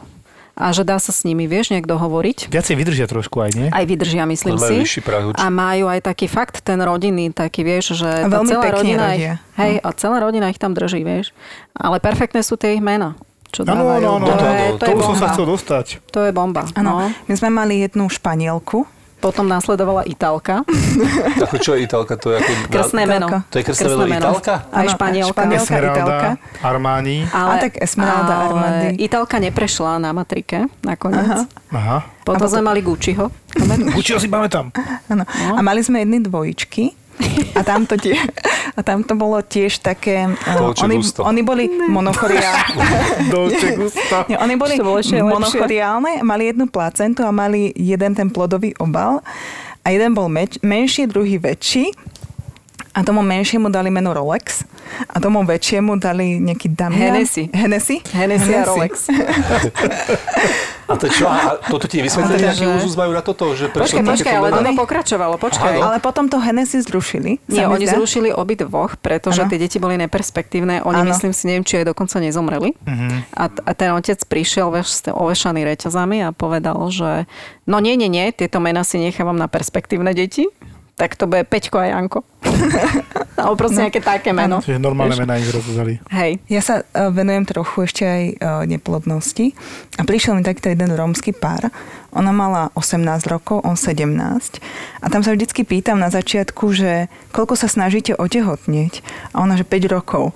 a 0.57 0.73
že 0.73 0.89
dá 0.89 0.97
sa 0.97 1.13
s 1.13 1.21
nimi, 1.29 1.45
vieš, 1.45 1.69
niekto 1.69 2.01
hovoriť. 2.01 2.49
Viacej 2.49 2.75
vydržia 2.81 3.05
trošku 3.05 3.45
aj, 3.45 3.51
nie? 3.53 3.69
Aj 3.69 3.85
vydržia, 3.85 4.25
myslím 4.25 4.57
majú 4.57 4.89
si. 4.89 5.05
A 5.37 5.53
majú 5.53 5.85
aj 5.93 6.01
taký 6.01 6.33
fakt, 6.33 6.65
ten 6.65 6.81
rodinný, 6.81 7.29
taký 7.29 7.61
vieš, 7.61 8.01
že 8.01 8.09
a 8.09 8.29
veľmi 8.33 8.49
celá 8.49 8.65
rodina 8.73 9.05
ich, 9.13 9.37
hej, 9.61 9.73
a 9.85 9.89
celá 9.93 10.17
rodina 10.25 10.49
ich 10.49 10.57
tam 10.57 10.73
drží, 10.73 11.05
vieš. 11.05 11.37
Ale 11.77 12.01
perfektné 12.01 12.41
sú 12.41 12.57
tie 12.57 12.73
ich 12.73 12.81
mena 12.81 13.15
čo 13.47 13.63
dávajú. 13.63 14.05
Áno, 14.05 14.21
áno, 14.21 14.27
to, 14.27 14.33
to, 14.37 14.45
to, 14.45 14.65
to, 14.77 14.85
to 14.85 14.91
už 14.99 15.05
som 15.15 15.17
sa 15.17 15.27
chcel 15.33 15.47
dostať. 15.49 15.87
To 16.13 16.21
je 16.29 16.33
bomba. 16.35 16.69
Áno, 16.77 16.93
no. 17.01 17.09
my 17.09 17.35
sme 17.39 17.49
mali 17.49 17.81
jednu 17.81 18.11
Španielku, 18.11 18.85
potom 19.17 19.49
nasledovala 19.49 20.05
Itálka. 20.05 20.63
Ako 21.49 21.57
čo 21.59 21.75
je 21.75 21.89
Itálka? 21.89 22.15
To 22.21 22.37
je 22.37 22.43
ako... 22.43 22.53
Krstné 22.69 23.03
meno. 23.09 23.29
To 23.33 23.57
je 23.57 23.65
krstné, 23.65 23.85
krstné 23.89 24.05
meno 24.07 24.31
Itálka? 24.37 24.55
Aj 24.69 24.87
Španielka. 24.93 25.33
Španielka, 25.33 25.65
Esmeralda, 25.65 25.97
Itálka. 25.97 26.29
Armani. 26.63 27.17
Ale, 27.33 27.49
a 27.49 27.55
tak 27.61 27.73
Esmeralda, 27.81 28.35
Armani. 28.51 28.89
Itálka 29.01 29.37
neprešla 29.41 29.99
na 29.99 30.11
matrike 30.13 30.69
nakoniec. 30.85 31.49
Aha. 31.49 31.73
Aha. 31.73 31.99
Potom, 32.27 32.43
potom 32.43 32.49
sme 32.59 32.63
mali 32.67 32.81
Gucciho. 32.85 33.33
Gucciho 33.97 34.19
si 34.21 34.29
pamätám. 34.29 34.75
No. 35.09 35.25
A 35.55 35.61
mali 35.65 35.81
sme 35.81 36.05
jedny 36.05 36.21
dvojičky 36.21 37.06
a 37.57 37.61
tam 37.65 37.87
to, 37.89 37.97
tie, 37.97 38.17
a 38.77 38.81
tam 38.85 39.01
to 39.03 39.17
bolo 39.17 39.41
tiež 39.41 39.81
také... 39.81 40.29
Uh, 40.29 40.73
oni, 40.85 41.01
oni 41.01 41.41
boli 41.43 41.65
monochoriálne. 41.89 42.87
Nie, 44.31 44.37
oni 44.39 44.55
boli 44.61 44.77
monochoriálne, 45.25 46.21
mali 46.21 46.53
jednu 46.53 46.69
placentu 46.69 47.25
a 47.25 47.33
mali 47.33 47.73
jeden 47.73 48.13
ten 48.15 48.29
plodový 48.29 48.77
obal. 48.77 49.25
A 49.87 49.95
jeden 49.95 50.19
bol 50.19 50.27
meč, 50.27 50.59
menší, 50.67 51.07
druhý 51.07 51.39
väčší. 51.39 51.95
A 52.97 53.05
tomu 53.05 53.21
menšiemu 53.21 53.69
dali 53.69 53.93
meno 53.93 54.17
Rolex 54.17 54.65
a 55.13 55.21
tomu 55.21 55.45
väčšiemu 55.45 56.01
dali 56.01 56.41
nejaký 56.41 56.73
Damian. 56.73 57.13
Hennessy. 57.13 57.53
Hennessy? 57.53 58.01
Hennessy 58.17 58.53
a 58.57 58.65
Rolex. 58.65 59.13
A 60.87 60.95
to 60.95 61.11
čo? 61.11 61.27
A 61.27 61.59
toto 61.67 61.91
ti 61.91 61.99
vysvetlili, 61.99 62.47
aký 62.47 62.63
úzus 62.63 62.95
majú 62.95 63.11
na 63.11 63.19
toto? 63.19 63.51
Že 63.59 63.75
počkaj, 63.75 64.07
počkaj, 64.07 64.35
ale 64.39 64.49
to 64.55 64.73
pokračovalo, 64.79 65.35
počkaj. 65.35 65.83
Aha, 65.83 65.83
ale 65.83 65.97
potom 65.99 66.31
to 66.31 66.39
Hennessy 66.39 66.79
zrušili. 66.79 67.43
Nie, 67.51 67.67
oni 67.67 67.91
zdá? 67.91 67.99
zrušili 67.99 68.31
obi 68.31 68.55
dvoch, 68.55 68.95
pretože 69.03 69.43
ano. 69.43 69.51
tie 69.51 69.59
deti 69.59 69.83
boli 69.83 69.99
neperspektívne. 69.99 70.87
Oni, 70.87 71.03
ano. 71.03 71.11
myslím 71.11 71.35
si, 71.35 71.51
neviem, 71.51 71.67
či 71.67 71.83
aj 71.83 71.91
dokonca 71.91 72.23
nezomreli. 72.23 72.71
Uh-huh. 72.79 73.11
A, 73.35 73.51
a 73.51 73.71
ten 73.75 73.91
otec 73.99 74.23
prišiel 74.31 74.71
veš, 74.71 75.11
ovešaný 75.11 75.67
reťazami 75.67 76.23
a 76.23 76.31
povedal, 76.31 76.79
že 76.95 77.27
no 77.67 77.83
nie, 77.83 77.99
nie, 77.99 78.07
nie, 78.07 78.31
tieto 78.31 78.63
mená 78.63 78.87
si 78.87 79.03
nechávam 79.03 79.35
na 79.35 79.51
perspektívne 79.51 80.15
deti 80.15 80.47
tak 80.97 81.13
to 81.15 81.29
bude 81.29 81.45
Peťko 81.45 81.77
a 81.77 81.93
Janko. 81.93 82.25
Alebo 83.37 83.53
proste 83.61 83.85
no, 83.85 83.85
nejaké 83.85 84.01
také 84.01 84.33
meno. 84.33 84.65
Čiže 84.65 84.81
normálne 84.81 85.13
mená 85.13 85.37
ich 85.37 85.53
rozhodali. 85.53 86.01
Hej. 86.09 86.41
Ja 86.49 86.65
sa 86.65 86.81
uh, 86.81 87.13
venujem 87.13 87.45
trochu 87.45 87.85
ešte 87.85 88.03
aj 88.09 88.23
uh, 88.41 88.65
neplodnosti 88.65 89.53
a 90.01 90.09
prišiel 90.09 90.41
mi 90.41 90.43
takto 90.43 90.73
jeden 90.73 90.89
rómsky 90.97 91.37
pár. 91.37 91.69
Ona 92.17 92.33
mala 92.33 92.73
18 92.73 93.05
rokov, 93.29 93.61
on 93.63 93.77
17. 93.77 94.09
A 95.05 95.07
tam 95.13 95.21
sa 95.21 95.37
vždycky 95.37 95.69
pýtam 95.69 96.01
na 96.01 96.09
začiatku, 96.09 96.73
že 96.73 97.13
koľko 97.37 97.55
sa 97.55 97.69
snažíte 97.69 98.17
otehotnieť? 98.17 99.05
A 99.37 99.45
ona, 99.45 99.61
že 99.61 99.69
5 99.69 99.95
rokov. 99.95 100.33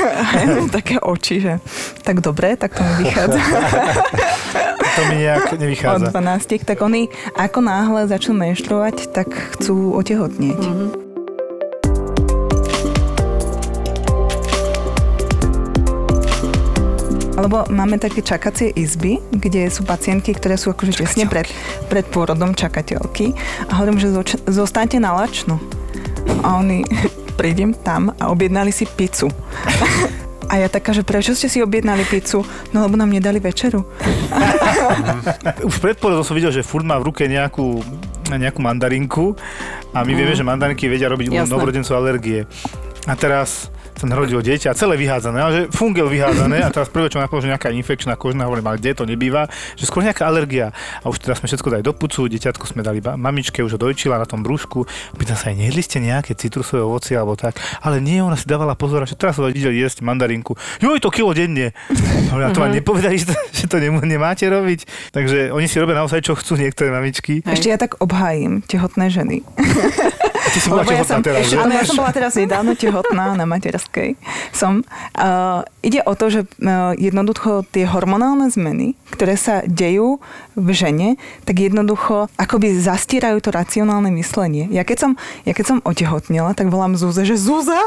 také 0.76 0.96
oči, 0.98 1.44
že 1.44 1.52
tak 2.02 2.24
dobre, 2.24 2.56
tak 2.56 2.74
to 2.74 2.82
mi 2.82 3.04
vychádza. 3.04 3.38
to 4.96 5.00
mi 5.12 5.16
nejak 5.20 5.44
nevychádza. 5.54 6.08
Od 6.08 6.16
12, 6.16 6.64
tak 6.64 6.78
oni 6.80 7.12
ako 7.36 7.60
náhle 7.60 8.08
začnú 8.08 8.34
menštruovať, 8.40 9.12
tak 9.12 9.28
chcú 9.56 9.92
otehotnieť. 9.94 10.60
Mm-hmm. 10.64 11.07
Lebo 17.38 17.62
máme 17.70 18.02
také 18.02 18.18
čakacie 18.18 18.74
izby, 18.74 19.22
kde 19.30 19.70
sú 19.70 19.86
pacientky, 19.86 20.34
ktoré 20.34 20.58
sú 20.58 20.74
akože 20.74 21.06
tesne 21.06 21.24
pred, 21.30 21.46
pred 21.86 22.02
pôrodom 22.10 22.50
čakateľky. 22.50 23.30
A 23.70 23.78
hovorím, 23.78 24.02
že 24.02 24.10
zoč- 24.10 24.42
zostaňte 24.50 24.98
na 24.98 25.14
lačno. 25.14 25.62
A 26.42 26.58
oni, 26.58 26.82
prídem 27.40 27.70
tam 27.70 28.10
a 28.18 28.34
objednali 28.34 28.74
si 28.74 28.84
pizzu. 28.90 29.30
A 30.48 30.64
ja 30.64 30.66
taká, 30.66 30.96
že 30.96 31.04
prečo 31.04 31.36
ste 31.36 31.46
si 31.46 31.60
objednali 31.62 32.02
pizzu? 32.08 32.42
No 32.72 32.82
lebo 32.82 32.98
nám 32.98 33.12
nedali 33.12 33.38
večeru. 33.38 33.84
Už 35.68 35.76
pred 35.78 35.94
pôrodom 36.00 36.24
som 36.26 36.34
videl, 36.34 36.50
že 36.50 36.66
furt 36.66 36.82
má 36.82 36.98
v 36.98 37.12
ruke 37.12 37.28
nejakú 37.28 37.84
nejakú 38.28 38.60
mandarinku 38.60 39.32
a 39.96 40.04
my 40.04 40.12
mm. 40.12 40.18
vieme, 40.20 40.34
že 40.36 40.44
mandarinky 40.44 40.84
vedia 40.84 41.08
robiť 41.08 41.32
u 41.32 41.48
novorodencov 41.48 41.96
alergie. 41.96 42.44
A 43.08 43.16
teraz 43.16 43.72
sa 43.98 44.06
narodilo 44.06 44.38
dieťa 44.38 44.70
a 44.70 44.78
celé 44.78 44.94
vyhádzané, 44.94 45.38
ale 45.38 45.52
že 45.52 45.62
fungel 45.74 46.06
vyhádzané 46.06 46.62
a 46.62 46.70
teraz 46.70 46.86
prvé, 46.88 47.10
čo 47.10 47.18
napadlo, 47.18 47.42
že 47.42 47.50
nejaká 47.50 47.74
infekčná 47.74 48.14
kožná, 48.14 48.46
hovorím, 48.46 48.70
ale 48.70 48.78
kde 48.78 48.94
to 48.94 49.04
nebýva, 49.04 49.50
že 49.74 49.84
skôr 49.90 50.06
nejaká 50.06 50.24
alergia. 50.24 50.70
A 51.02 51.10
už 51.10 51.18
teraz 51.18 51.42
sme 51.42 51.50
všetko 51.50 51.68
dali 51.74 51.82
do 51.82 51.90
pucu, 51.90 52.30
dieťatko 52.30 52.64
sme 52.64 52.86
dali 52.86 53.02
mamičke, 53.02 53.58
už 53.60 53.74
ho 53.74 53.80
dojčila 53.80 54.22
na 54.22 54.26
tom 54.26 54.46
brúšku. 54.46 54.86
Pýtam 55.18 55.34
sa 55.34 55.50
aj, 55.50 55.58
nejedli 55.58 55.82
ste 55.82 55.98
nejaké 55.98 56.38
citrusové 56.38 56.86
ovoci 56.86 57.18
alebo 57.18 57.34
tak, 57.34 57.58
ale 57.82 57.98
nie, 57.98 58.22
ona 58.22 58.38
si 58.38 58.46
dávala 58.46 58.78
pozor, 58.78 59.02
že 59.04 59.18
teraz 59.18 59.34
sa 59.34 59.44
videli 59.50 59.82
jesť 59.82 60.06
mandarinku. 60.06 60.54
Jo, 60.78 60.94
to 61.02 61.10
kilo 61.10 61.34
denne. 61.34 61.74
A 62.30 62.54
to 62.54 62.62
vám 62.62 62.70
mhm. 62.70 62.78
nepovedali, 62.78 63.18
že 63.22 63.26
to, 63.30 63.34
že 63.50 63.64
to 63.66 63.76
nemáte 63.82 64.46
robiť. 64.46 65.10
Takže 65.10 65.50
oni 65.50 65.66
si 65.66 65.76
robia 65.82 65.98
naozaj, 65.98 66.22
čo 66.22 66.38
chcú 66.38 66.54
niektoré 66.54 66.94
mamičky. 66.94 67.42
Ešte 67.42 67.68
ja 67.68 67.78
tak 67.80 67.98
obhájim 67.98 68.62
tehotné 68.62 69.10
ženy. 69.10 69.42
Ty 70.48 70.58
si 70.58 70.68
bola 70.72 70.84
tehotná 70.84 71.02
ja 71.02 71.04
som, 71.04 71.20
teraz, 71.20 71.42
že? 71.44 71.56
Áno, 71.60 71.72
ja 71.72 71.84
som 71.84 71.96
bola 72.00 72.12
teraz 72.14 72.32
nedávno 72.38 72.72
tehotná 72.72 73.36
na 73.36 73.44
materskej. 73.88 74.16
Som. 74.52 74.84
Uh, 75.16 75.64
ide 75.82 76.02
o 76.04 76.14
to, 76.14 76.30
že 76.30 76.40
uh, 76.44 76.94
jednoducho 76.96 77.64
tie 77.72 77.86
hormonálne 77.88 78.50
zmeny, 78.50 78.94
ktoré 79.10 79.36
sa 79.36 79.62
dejú 79.64 80.20
v 80.56 80.68
žene, 80.72 81.08
tak 81.44 81.58
jednoducho 81.58 82.28
akoby 82.36 82.76
zastírajú 82.76 83.40
to 83.40 83.50
racionálne 83.50 84.12
myslenie. 84.12 84.68
Ja 84.70 84.84
keď 84.84 84.98
som, 84.98 85.12
ja 85.48 85.52
keď 85.56 85.64
som 85.66 85.78
otehotnila, 85.84 86.54
tak 86.54 86.68
volám 86.68 86.96
Zúze, 86.96 87.24
že 87.24 87.36
Zúza? 87.36 87.78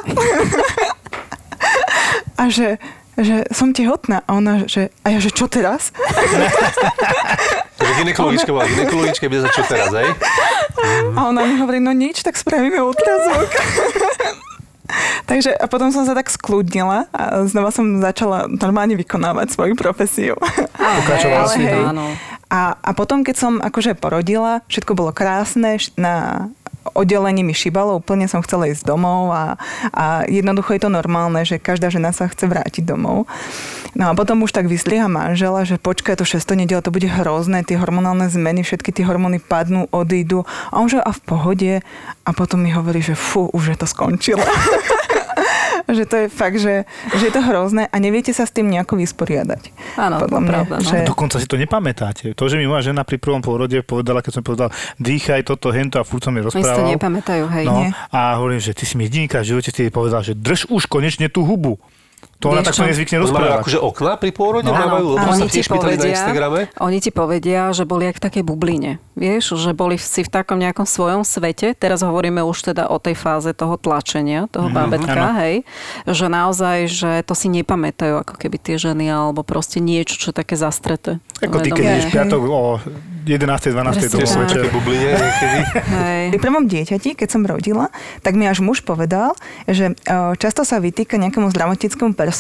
A 2.41 2.49
že 2.49 2.81
že 3.21 3.45
som 3.53 3.75
tehotná. 3.75 4.23
A 4.25 4.39
ona, 4.39 4.65
že, 4.65 4.89
a 5.03 5.13
ja, 5.13 5.19
že 5.21 5.29
čo 5.29 5.45
teraz? 5.45 5.91
Ginekologička 8.01 8.49
bola 8.49 8.65
ginekologička, 8.65 9.29
bude 9.29 9.45
za 9.45 9.51
čo 9.51 9.61
teraz, 9.67 9.93
hej? 9.93 10.09
A 11.13 11.29
ona 11.29 11.45
mi 11.45 11.59
hovorí, 11.59 11.77
no 11.83 11.91
nič, 11.91 12.23
tak 12.23 12.39
spravíme 12.39 12.81
ultrazvuk. 12.81 13.51
Takže 15.31 15.55
a 15.55 15.65
potom 15.71 15.95
som 15.95 16.03
sa 16.03 16.11
tak 16.11 16.27
skľudnila 16.27 17.07
a 17.15 17.47
znova 17.47 17.71
som 17.71 18.03
začala 18.03 18.51
normálne 18.51 18.99
vykonávať 18.99 19.55
svoju 19.55 19.79
profesiu. 19.79 20.35
Pokračovala 20.99 21.47
si. 21.47 21.63
A, 22.51 22.75
a 22.75 22.89
potom, 22.91 23.23
keď 23.23 23.35
som 23.39 23.53
akože 23.63 23.95
porodila, 23.95 24.59
všetko 24.67 24.91
bolo 24.91 25.15
krásne, 25.15 25.79
na 25.95 26.51
oddelení 26.91 27.47
mi 27.47 27.55
šibalo, 27.55 28.03
úplne 28.03 28.27
som 28.27 28.43
chcela 28.43 28.67
ísť 28.67 28.83
domov 28.83 29.31
a, 29.31 29.55
a 29.95 30.27
jednoducho 30.27 30.75
je 30.75 30.81
to 30.83 30.91
normálne, 30.91 31.39
že 31.47 31.61
každá 31.61 31.87
žena 31.87 32.11
sa 32.11 32.27
chce 32.27 32.51
vrátiť 32.51 32.83
domov. 32.83 33.29
No 33.95 34.11
a 34.11 34.17
potom 34.17 34.43
už 34.43 34.51
tak 34.51 34.67
vystriha 34.67 35.07
manžela, 35.07 35.63
že 35.63 35.79
počkaj, 35.79 36.19
to 36.19 36.27
6. 36.27 36.43
nedela, 36.59 36.83
to 36.83 36.91
bude 36.91 37.07
hrozné, 37.07 37.63
tie 37.63 37.79
hormonálne 37.79 38.27
zmeny, 38.27 38.67
všetky 38.67 38.91
tie 38.91 39.07
hormóny 39.07 39.39
padnú, 39.39 39.87
odídu. 39.95 40.43
A 40.71 40.83
on 40.83 40.91
že 40.91 40.99
a 40.99 41.11
v 41.15 41.21
pohode. 41.23 41.73
A 42.23 42.29
potom 42.31 42.63
mi 42.63 42.71
hovorí, 42.71 42.99
že 42.99 43.15
fú, 43.15 43.47
už 43.51 43.75
je 43.75 43.77
to 43.79 43.87
skončilo. 43.87 44.43
že 45.87 46.03
to 46.05 46.15
je 46.21 46.27
fakt, 46.27 46.57
že, 46.59 46.85
že 47.15 47.23
je 47.29 47.33
to 47.33 47.41
hrozné 47.41 47.87
a 47.89 47.95
neviete 47.97 48.33
sa 48.35 48.45
s 48.45 48.51
tým 48.53 48.69
nejako 48.69 48.99
vysporiadať. 48.99 49.61
Áno, 49.97 50.21
to 50.25 50.37
mňa, 50.37 50.49
pravda. 50.49 50.75
No. 50.77 50.85
Že... 50.85 50.97
Dokonca 51.07 51.37
si 51.41 51.47
to 51.47 51.57
nepamätáte. 51.57 52.33
To, 52.37 52.43
že 52.45 52.59
mi 52.59 52.65
moja 52.69 52.85
žena 52.91 53.01
pri 53.07 53.17
prvom 53.17 53.41
pôrode 53.41 53.79
povedala, 53.81 54.21
keď 54.21 54.41
som 54.41 54.43
povedal, 54.43 54.69
dýchaj 55.01 55.47
toto, 55.47 55.73
hento 55.73 55.97
a 55.97 56.03
furt 56.03 56.25
som 56.25 56.33
mi 56.33 56.41
rozprával. 56.41 56.65
Oni 56.65 56.75
si 56.75 56.81
to 56.81 56.93
nepamätajú, 56.97 57.45
hej. 57.49 57.65
No, 57.65 57.73
nie. 57.81 57.89
A 58.13 58.37
hovorím, 58.37 58.61
že 58.61 58.77
ty 58.77 58.83
si 58.85 58.99
mi 58.99 59.09
jedinka 59.09 59.41
v 59.41 59.55
živote, 59.55 59.69
ty 59.73 59.89
povedal, 59.89 60.21
že 60.21 60.37
drž 60.37 60.69
už 60.69 60.85
konečne 60.85 61.29
tú 61.29 61.45
hubu. 61.45 61.81
To 62.41 62.49
ona 62.49 62.65
takto 62.65 62.81
nezvykne 62.81 63.21
rozprávať. 63.21 63.61
akože 63.61 63.79
okna 63.79 64.17
pri 64.17 64.31
pôrode 64.33 64.65
no. 64.65 64.73
majú, 64.73 65.13
lebo 65.13 65.29
sa 65.29 65.45
tiež 65.45 65.69
povedia. 65.69 66.17
Oni 66.81 66.97
ti 66.97 67.13
povedia, 67.13 67.69
že 67.69 67.85
boli 67.85 68.09
jak 68.09 68.17
v 68.17 68.23
takej 68.25 68.43
bubline. 68.43 68.97
Vieš, 69.13 69.61
že 69.61 69.77
boli 69.77 70.01
si 70.01 70.25
v 70.25 70.29
takom 70.33 70.57
nejakom 70.57 70.89
svojom 70.89 71.21
svete. 71.21 71.77
Teraz 71.77 72.01
hovoríme 72.01 72.41
už 72.41 72.73
teda 72.73 72.89
o 72.89 72.97
tej 72.97 73.13
fáze 73.13 73.53
toho 73.53 73.77
tlačenia, 73.77 74.49
toho 74.49 74.73
mm-hmm, 74.73 74.89
bábetka, 74.89 75.21
ano. 75.21 75.39
hej. 75.45 75.55
Že 76.09 76.25
naozaj, 76.33 76.77
že 76.89 77.11
to 77.21 77.37
si 77.37 77.45
nepamätajú 77.53 78.25
ako 78.25 78.33
keby 78.41 78.57
tie 78.57 78.81
ženy, 78.81 79.13
alebo 79.13 79.45
proste 79.45 79.77
niečo, 79.77 80.17
čo 80.17 80.33
je 80.33 80.35
také 80.41 80.57
zastreté. 80.57 81.21
Ako 81.45 81.61
ty, 81.61 81.69
keď 81.69 81.83
ideš 81.85 82.07
piatok 82.09 82.41
o 82.49 82.81
11. 83.25 83.69
12. 83.69 84.09
domov 84.09 84.33
večer. 84.49 84.65
bubline 84.73 85.13
niekedy. 85.13 85.59
Pri 86.33 86.39
prvom 86.41 86.65
dieťati, 86.65 87.13
keď 87.13 87.27
som 87.29 87.45
rodila, 87.45 87.93
tak 88.25 88.33
mi 88.33 88.49
až 88.49 88.65
muž 88.65 88.81
povedal, 88.81 89.37
že 89.69 89.93
často 90.41 90.65
sa 90.65 90.81
vytýka 90.81 91.21
nejakému 91.21 91.53
zdravotníckému 91.53 92.17
personálu, 92.17 92.30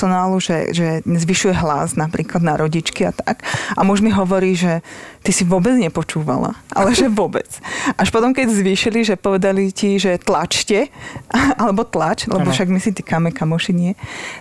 že, 0.41 0.71
že 0.71 0.87
zvyšuje 1.05 1.55
hlas 1.59 1.99
napríklad 1.99 2.41
na 2.41 2.55
rodičky 2.57 3.05
a 3.05 3.13
tak. 3.13 3.43
A 3.75 3.83
muž 3.83 4.01
mi 4.01 4.09
hovorí, 4.09 4.55
že 4.55 4.81
ty 5.21 5.29
si 5.29 5.45
vôbec 5.45 5.77
nepočúvala, 5.77 6.57
ale 6.73 6.97
že 6.97 7.05
vôbec. 7.05 7.47
Až 7.93 8.09
potom, 8.09 8.33
keď 8.33 8.49
zvýšili, 8.49 9.05
že 9.05 9.15
povedali 9.17 9.69
ti, 9.69 10.01
že 10.01 10.17
tlačte, 10.17 10.89
alebo 11.61 11.85
tlač, 11.85 12.25
lebo 12.25 12.49
ano. 12.49 12.53
však 12.53 12.67
my 12.69 12.79
si 12.81 12.91
týkame 12.91 13.29
kamoši 13.29 13.73
nie, 13.73 13.93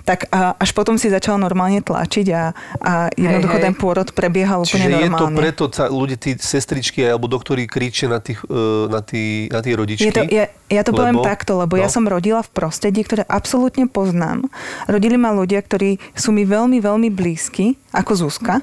tak 0.09 0.27
až 0.33 0.71
potom 0.73 0.97
si 0.97 1.13
začala 1.13 1.37
normálne 1.37 1.85
tlačiť 1.85 2.27
a, 2.33 2.43
a 2.81 2.93
jednoducho 3.13 3.57
hej, 3.57 3.63
hej. 3.63 3.67
ten 3.69 3.75
pôrod 3.77 4.09
prebiehal 4.17 4.65
Čiže 4.65 4.89
úplne 4.89 4.97
normálne. 5.11 5.37
je 5.37 5.53
to 5.53 5.67
preto, 5.69 5.85
ľudia, 5.93 6.17
tí 6.17 6.31
sestričky 6.41 7.05
alebo 7.05 7.29
doktori 7.29 7.69
kričia 7.69 8.09
na 8.09 8.21
tých, 8.25 8.41
e, 8.49 8.89
na 8.89 9.01
tí, 9.05 9.53
na 9.53 9.61
tí 9.61 9.71
rodičky? 9.77 10.09
Je 10.09 10.13
to, 10.17 10.25
ja, 10.33 10.45
ja 10.73 10.83
to 10.87 10.97
lebo, 10.97 10.99
poviem 11.05 11.19
takto, 11.21 11.61
lebo 11.61 11.77
no. 11.77 11.81
ja 11.85 11.89
som 11.93 12.09
rodila 12.09 12.41
v 12.41 12.51
prostredí, 12.57 13.05
ktoré 13.05 13.29
absolútne 13.29 13.85
poznám. 13.85 14.49
Rodili 14.89 15.21
ma 15.21 15.35
ľudia, 15.43 15.61
ktorí 15.65 15.97
sú 16.13 16.31
mi 16.31 16.45
veľmi, 16.45 16.79
veľmi 16.81 17.09
blízki, 17.09 17.77
ako 17.97 18.27
Zuzka 18.27 18.61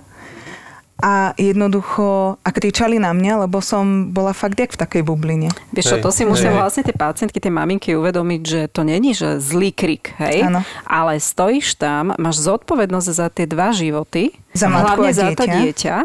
a 0.98 1.38
jednoducho 1.38 2.42
a 2.42 2.50
kričali 2.50 2.98
na 2.98 3.14
mňa, 3.14 3.46
lebo 3.46 3.62
som 3.62 4.10
bola 4.10 4.34
fakt 4.34 4.58
jak 4.58 4.74
v 4.74 4.82
takej 4.82 5.04
bubline. 5.06 5.50
Vieš 5.70 5.94
čo, 5.94 5.98
to 6.02 6.10
si 6.10 6.26
musia 6.26 6.50
vlastne 6.50 6.82
tie 6.82 6.96
pacientky, 6.96 7.38
tie 7.38 7.54
maminky 7.54 7.94
uvedomiť, 7.94 8.42
že 8.42 8.62
to 8.74 8.82
není, 8.82 9.14
že 9.14 9.38
zlý 9.38 9.70
krik, 9.70 10.18
hej? 10.18 10.50
Ano. 10.50 10.66
Ale 10.90 11.22
stojíš 11.22 11.78
tam, 11.78 12.18
máš 12.18 12.42
zodpovednosť 12.42 13.08
za 13.14 13.28
tie 13.30 13.46
dva 13.46 13.70
životy, 13.70 14.34
za 14.58 14.74
hlavne 14.74 15.10
a 15.10 15.14
dieťa. 15.14 15.22
za 15.22 15.28
to 15.38 15.46
dieťa. 15.46 15.96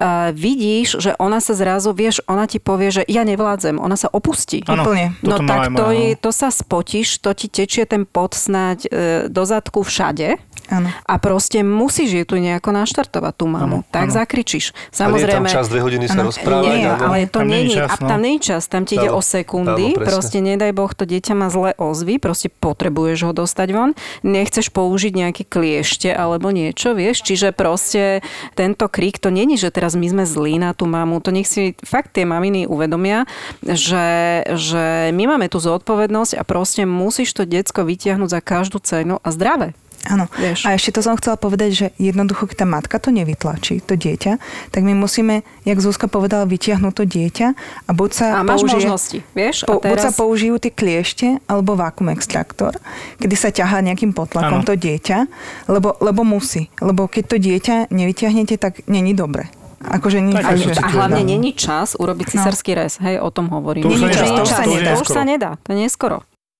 Uh, 0.00 0.32
vidíš, 0.32 0.96
že 0.96 1.12
ona 1.20 1.44
sa 1.44 1.52
zrazu, 1.52 1.92
vieš, 1.92 2.24
ona 2.24 2.48
ti 2.48 2.56
povie, 2.56 2.88
že 2.88 3.02
ja 3.04 3.20
nevládzem, 3.20 3.76
ona 3.76 4.00
sa 4.00 4.08
opustí. 4.08 4.64
Ano, 4.64 4.88
Úplne. 4.88 5.20
No 5.20 5.36
tak 5.44 5.76
to, 5.76 5.92
je, 5.92 6.16
to 6.16 6.30
sa 6.32 6.48
spotíš, 6.48 7.20
to 7.20 7.36
ti 7.36 7.52
tečie 7.52 7.84
ten 7.84 8.08
pot 8.08 8.32
snáď 8.32 8.88
uh, 8.88 8.90
do 9.28 9.42
zadku 9.44 9.84
všade. 9.84 10.40
Ano. 10.68 10.92
A 11.08 11.14
proste 11.16 11.64
musíš 11.64 12.12
ju 12.12 12.24
tu 12.28 12.36
nejako 12.36 12.76
naštartovať, 12.76 13.32
tú 13.40 13.48
mamu. 13.48 13.80
Ano, 13.80 13.88
tak 13.88 14.12
ano. 14.12 14.16
zakričíš. 14.20 14.76
Samozrejme. 14.92 15.48
Ale 15.48 15.48
je 15.48 15.48
tam 15.48 15.56
čas 15.64 15.66
dve 15.72 15.80
hodiny 15.80 16.04
sa 16.04 16.20
rozprávať? 16.20 16.68
Nie, 16.68 16.92
ale 16.92 17.16
to 17.24 17.40
tam 17.40 17.48
nie, 17.48 17.72
čas, 17.72 17.90
no. 17.96 18.08
tam 18.08 18.20
nie 18.20 18.34
je 18.36 18.40
čas, 18.44 18.62
tam 18.68 18.82
ti 18.84 19.00
ide 19.00 19.08
o 19.08 19.20
sekundy. 19.24 19.96
Áno, 19.96 20.04
proste 20.04 20.38
nedaj 20.44 20.72
Boh, 20.76 20.92
to 20.92 21.08
dieťa 21.08 21.32
má 21.32 21.48
zlé 21.48 21.72
ozvy, 21.80 22.20
proste 22.20 22.52
potrebuješ 22.52 23.18
ho 23.24 23.32
dostať 23.32 23.68
von. 23.72 23.96
Nechceš 24.20 24.68
použiť 24.68 25.12
nejaké 25.16 25.42
kliešte 25.48 26.12
alebo 26.12 26.52
niečo, 26.52 26.92
vieš. 26.92 27.24
Čiže 27.24 27.56
proste 27.56 28.20
tento 28.52 28.92
krík, 28.92 29.16
to 29.16 29.32
není, 29.32 29.56
že 29.56 29.72
teraz 29.72 29.96
my 29.96 30.04
sme 30.04 30.24
zlí 30.28 30.60
na 30.60 30.76
tú 30.76 30.84
mamu. 30.84 31.24
To 31.24 31.32
nech 31.32 31.48
si 31.48 31.72
fakt 31.80 32.12
tie 32.12 32.28
maminy 32.28 32.68
uvedomia, 32.68 33.24
že, 33.64 34.44
že 34.52 35.16
my 35.16 35.24
máme 35.32 35.48
tú 35.48 35.64
zodpovednosť 35.64 36.36
a 36.36 36.42
proste 36.44 36.84
musíš 36.84 37.32
to 37.32 37.48
decko 37.48 37.88
vytiahnuť 37.88 38.28
za 38.28 38.40
každú 38.44 38.78
cenu 38.84 39.16
a 39.24 39.28
zdravé. 39.32 39.72
Áno. 40.06 40.30
Vieš. 40.38 40.62
A 40.62 40.78
ešte 40.78 40.94
to 40.94 41.00
som 41.02 41.18
chcela 41.18 41.34
povedať, 41.34 41.70
že 41.74 41.86
jednoducho, 41.98 42.46
keď 42.46 42.62
tá 42.62 42.66
matka 42.68 42.96
to 43.02 43.10
nevytlačí, 43.10 43.82
to 43.82 43.98
dieťa, 43.98 44.38
tak 44.70 44.82
my 44.86 44.94
musíme, 44.94 45.42
jak 45.66 45.78
Zuzka 45.82 46.06
povedala, 46.06 46.46
vytiahnuť 46.46 46.94
to 46.94 47.04
dieťa 47.04 47.46
a 47.86 47.90
buď 47.90 48.10
sa 48.14 48.26
a 48.38 48.46
máš 48.46 48.62
použije, 48.62 48.86
možnosti, 48.86 49.18
vieš? 49.34 49.56
Po, 49.66 49.82
teraz... 49.82 49.90
Buď 49.90 49.98
sa 50.06 50.12
použijú 50.14 50.54
tie 50.62 50.72
kliešte, 50.72 51.26
alebo 51.50 51.74
vákum 51.74 52.14
extraktor, 52.14 52.78
kedy 53.18 53.34
sa 53.34 53.50
ťahá 53.50 53.82
nejakým 53.82 54.14
potlakom 54.14 54.62
ano. 54.62 54.66
to 54.66 54.78
dieťa, 54.78 55.18
lebo, 55.66 55.98
lebo 55.98 56.22
musí. 56.22 56.70
Lebo 56.78 57.10
keď 57.10 57.24
to 57.26 57.36
dieťa 57.42 57.76
nevyťahnete, 57.90 58.54
tak 58.56 58.86
není 58.86 59.12
dobre. 59.18 59.50
Akože 59.78 60.18
nič, 60.18 60.42
a, 60.42 60.58
a 60.58 60.88
hlavne 60.90 61.22
není 61.22 61.54
čas 61.54 61.94
urobiť 61.94 62.34
cisársky 62.34 62.74
no. 62.74 62.82
rez, 62.82 62.98
hej, 62.98 63.22
o 63.22 63.30
tom 63.30 63.46
hovorím. 63.46 63.86
To 63.86 63.94
už, 63.94 64.10
sa, 64.10 64.10
nedá. 64.10 64.26
To 64.26 64.42
už 64.42 64.50
sa 64.50 64.64
nedá. 64.66 64.90
To 64.90 64.98
už 64.98 65.08
sa 65.08 65.22
nedá, 65.22 65.50
to 65.62 65.70
neskoro. 65.70 66.18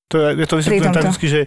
To 0.09 0.17
je, 0.17 0.41
ja 0.41 0.47
to 0.49 0.57
vysvetľujem 0.57 0.97
tak 0.97 1.13
vždy, 1.13 1.27
že 1.29 1.41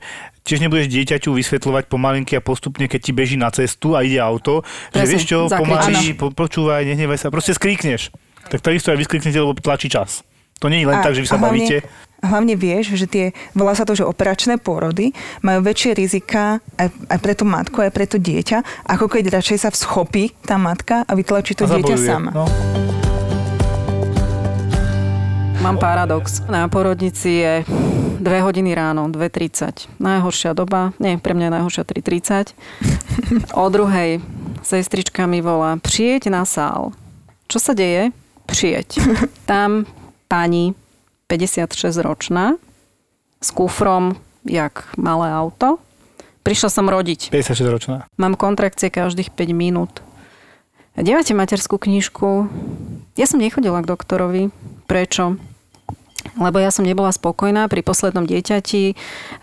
tiež 0.46 0.62
nebudeš 0.62 0.86
dieťaťu 0.94 1.34
vysvetľovať 1.34 1.90
pomalinky 1.90 2.38
a 2.38 2.46
postupne, 2.46 2.86
keď 2.86 3.00
ti 3.02 3.10
beží 3.10 3.34
na 3.34 3.50
cestu 3.50 3.98
a 3.98 4.06
ide 4.06 4.22
auto, 4.22 4.62
že 4.94 5.02
vieš 5.10 5.26
čo, 5.34 5.50
pomaly, 5.50 6.14
po, 6.14 6.30
počúvaj, 6.30 6.86
nehnevaj 6.86 7.18
sa, 7.18 7.34
proste 7.34 7.58
skríkneš. 7.58 8.14
Tak 8.54 8.62
takisto 8.62 8.94
aj 8.94 9.02
vyskríknete, 9.02 9.42
lebo 9.42 9.58
tlačí 9.58 9.90
čas. 9.90 10.22
To 10.62 10.70
nie 10.70 10.86
je 10.86 10.94
len 10.94 10.94
a, 10.94 11.02
tak, 11.02 11.18
že 11.18 11.26
vy 11.26 11.28
sa 11.34 11.42
hlavne, 11.42 11.58
bavíte. 11.58 11.78
Hlavne 12.22 12.54
vieš, 12.54 12.94
že 13.02 13.10
tie, 13.10 13.26
volá 13.58 13.74
sa 13.74 13.82
to, 13.82 13.98
že 13.98 14.06
operačné 14.06 14.62
pôrody 14.62 15.10
majú 15.42 15.66
väčšie 15.66 15.98
rizika 15.98 16.62
aj, 16.78 16.94
aj 17.10 17.18
pre 17.18 17.34
tú 17.34 17.50
matku, 17.50 17.82
aj 17.82 17.90
pre 17.90 18.06
to 18.06 18.22
dieťa, 18.22 18.86
ako 18.86 19.10
keď 19.10 19.42
radšej 19.42 19.58
sa 19.58 19.74
vschopí 19.74 20.38
tá 20.46 20.62
matka 20.62 21.02
a 21.02 21.12
vytlačí 21.18 21.58
to 21.58 21.66
a 21.66 21.82
dieťa 21.82 21.98
sama. 21.98 22.30
No. 22.30 22.46
Mám 25.66 25.82
paradox. 25.82 26.46
Na 26.46 26.70
porodnici 26.70 27.42
je 27.42 27.66
2 28.22 28.46
hodiny 28.46 28.78
ráno, 28.78 29.10
2.30. 29.10 29.98
Najhoršia 29.98 30.54
doba, 30.54 30.94
nie, 31.02 31.18
pre 31.18 31.34
mňa 31.34 31.50
je 31.50 31.56
najhoršia 31.58 31.84
3.30. 31.90 32.54
O 33.58 33.66
druhej 33.74 34.22
sestrička 34.62 35.26
mi 35.26 35.42
volá, 35.42 35.82
prieť 35.82 36.30
na 36.30 36.46
sál. 36.46 36.94
Čo 37.50 37.58
sa 37.58 37.74
deje? 37.74 38.14
Prieť. 38.46 39.02
Tam 39.50 39.90
pani 40.30 40.78
56-ročná 41.26 42.62
s 43.42 43.50
kufrom, 43.50 44.16
jak 44.46 44.86
malé 45.02 45.34
auto. 45.34 45.82
Prišla 46.46 46.70
som 46.70 46.86
rodiť. 46.90 47.34
56-ročná. 47.34 48.06
Mám 48.22 48.38
kontrakcie 48.38 48.94
každých 48.94 49.34
5 49.34 49.50
minút. 49.54 50.06
Dívate 50.94 51.34
materskú 51.34 51.82
knižku? 51.82 52.50
Ja 53.18 53.26
som 53.26 53.42
nechodila 53.42 53.82
k 53.82 53.90
doktorovi. 53.90 54.44
Prečo? 54.86 55.42
Lebo 56.38 56.58
ja 56.62 56.70
som 56.70 56.86
nebola 56.86 57.12
spokojná 57.12 57.68
pri 57.68 57.82
poslednom 57.82 58.26
dieťati, 58.26 58.96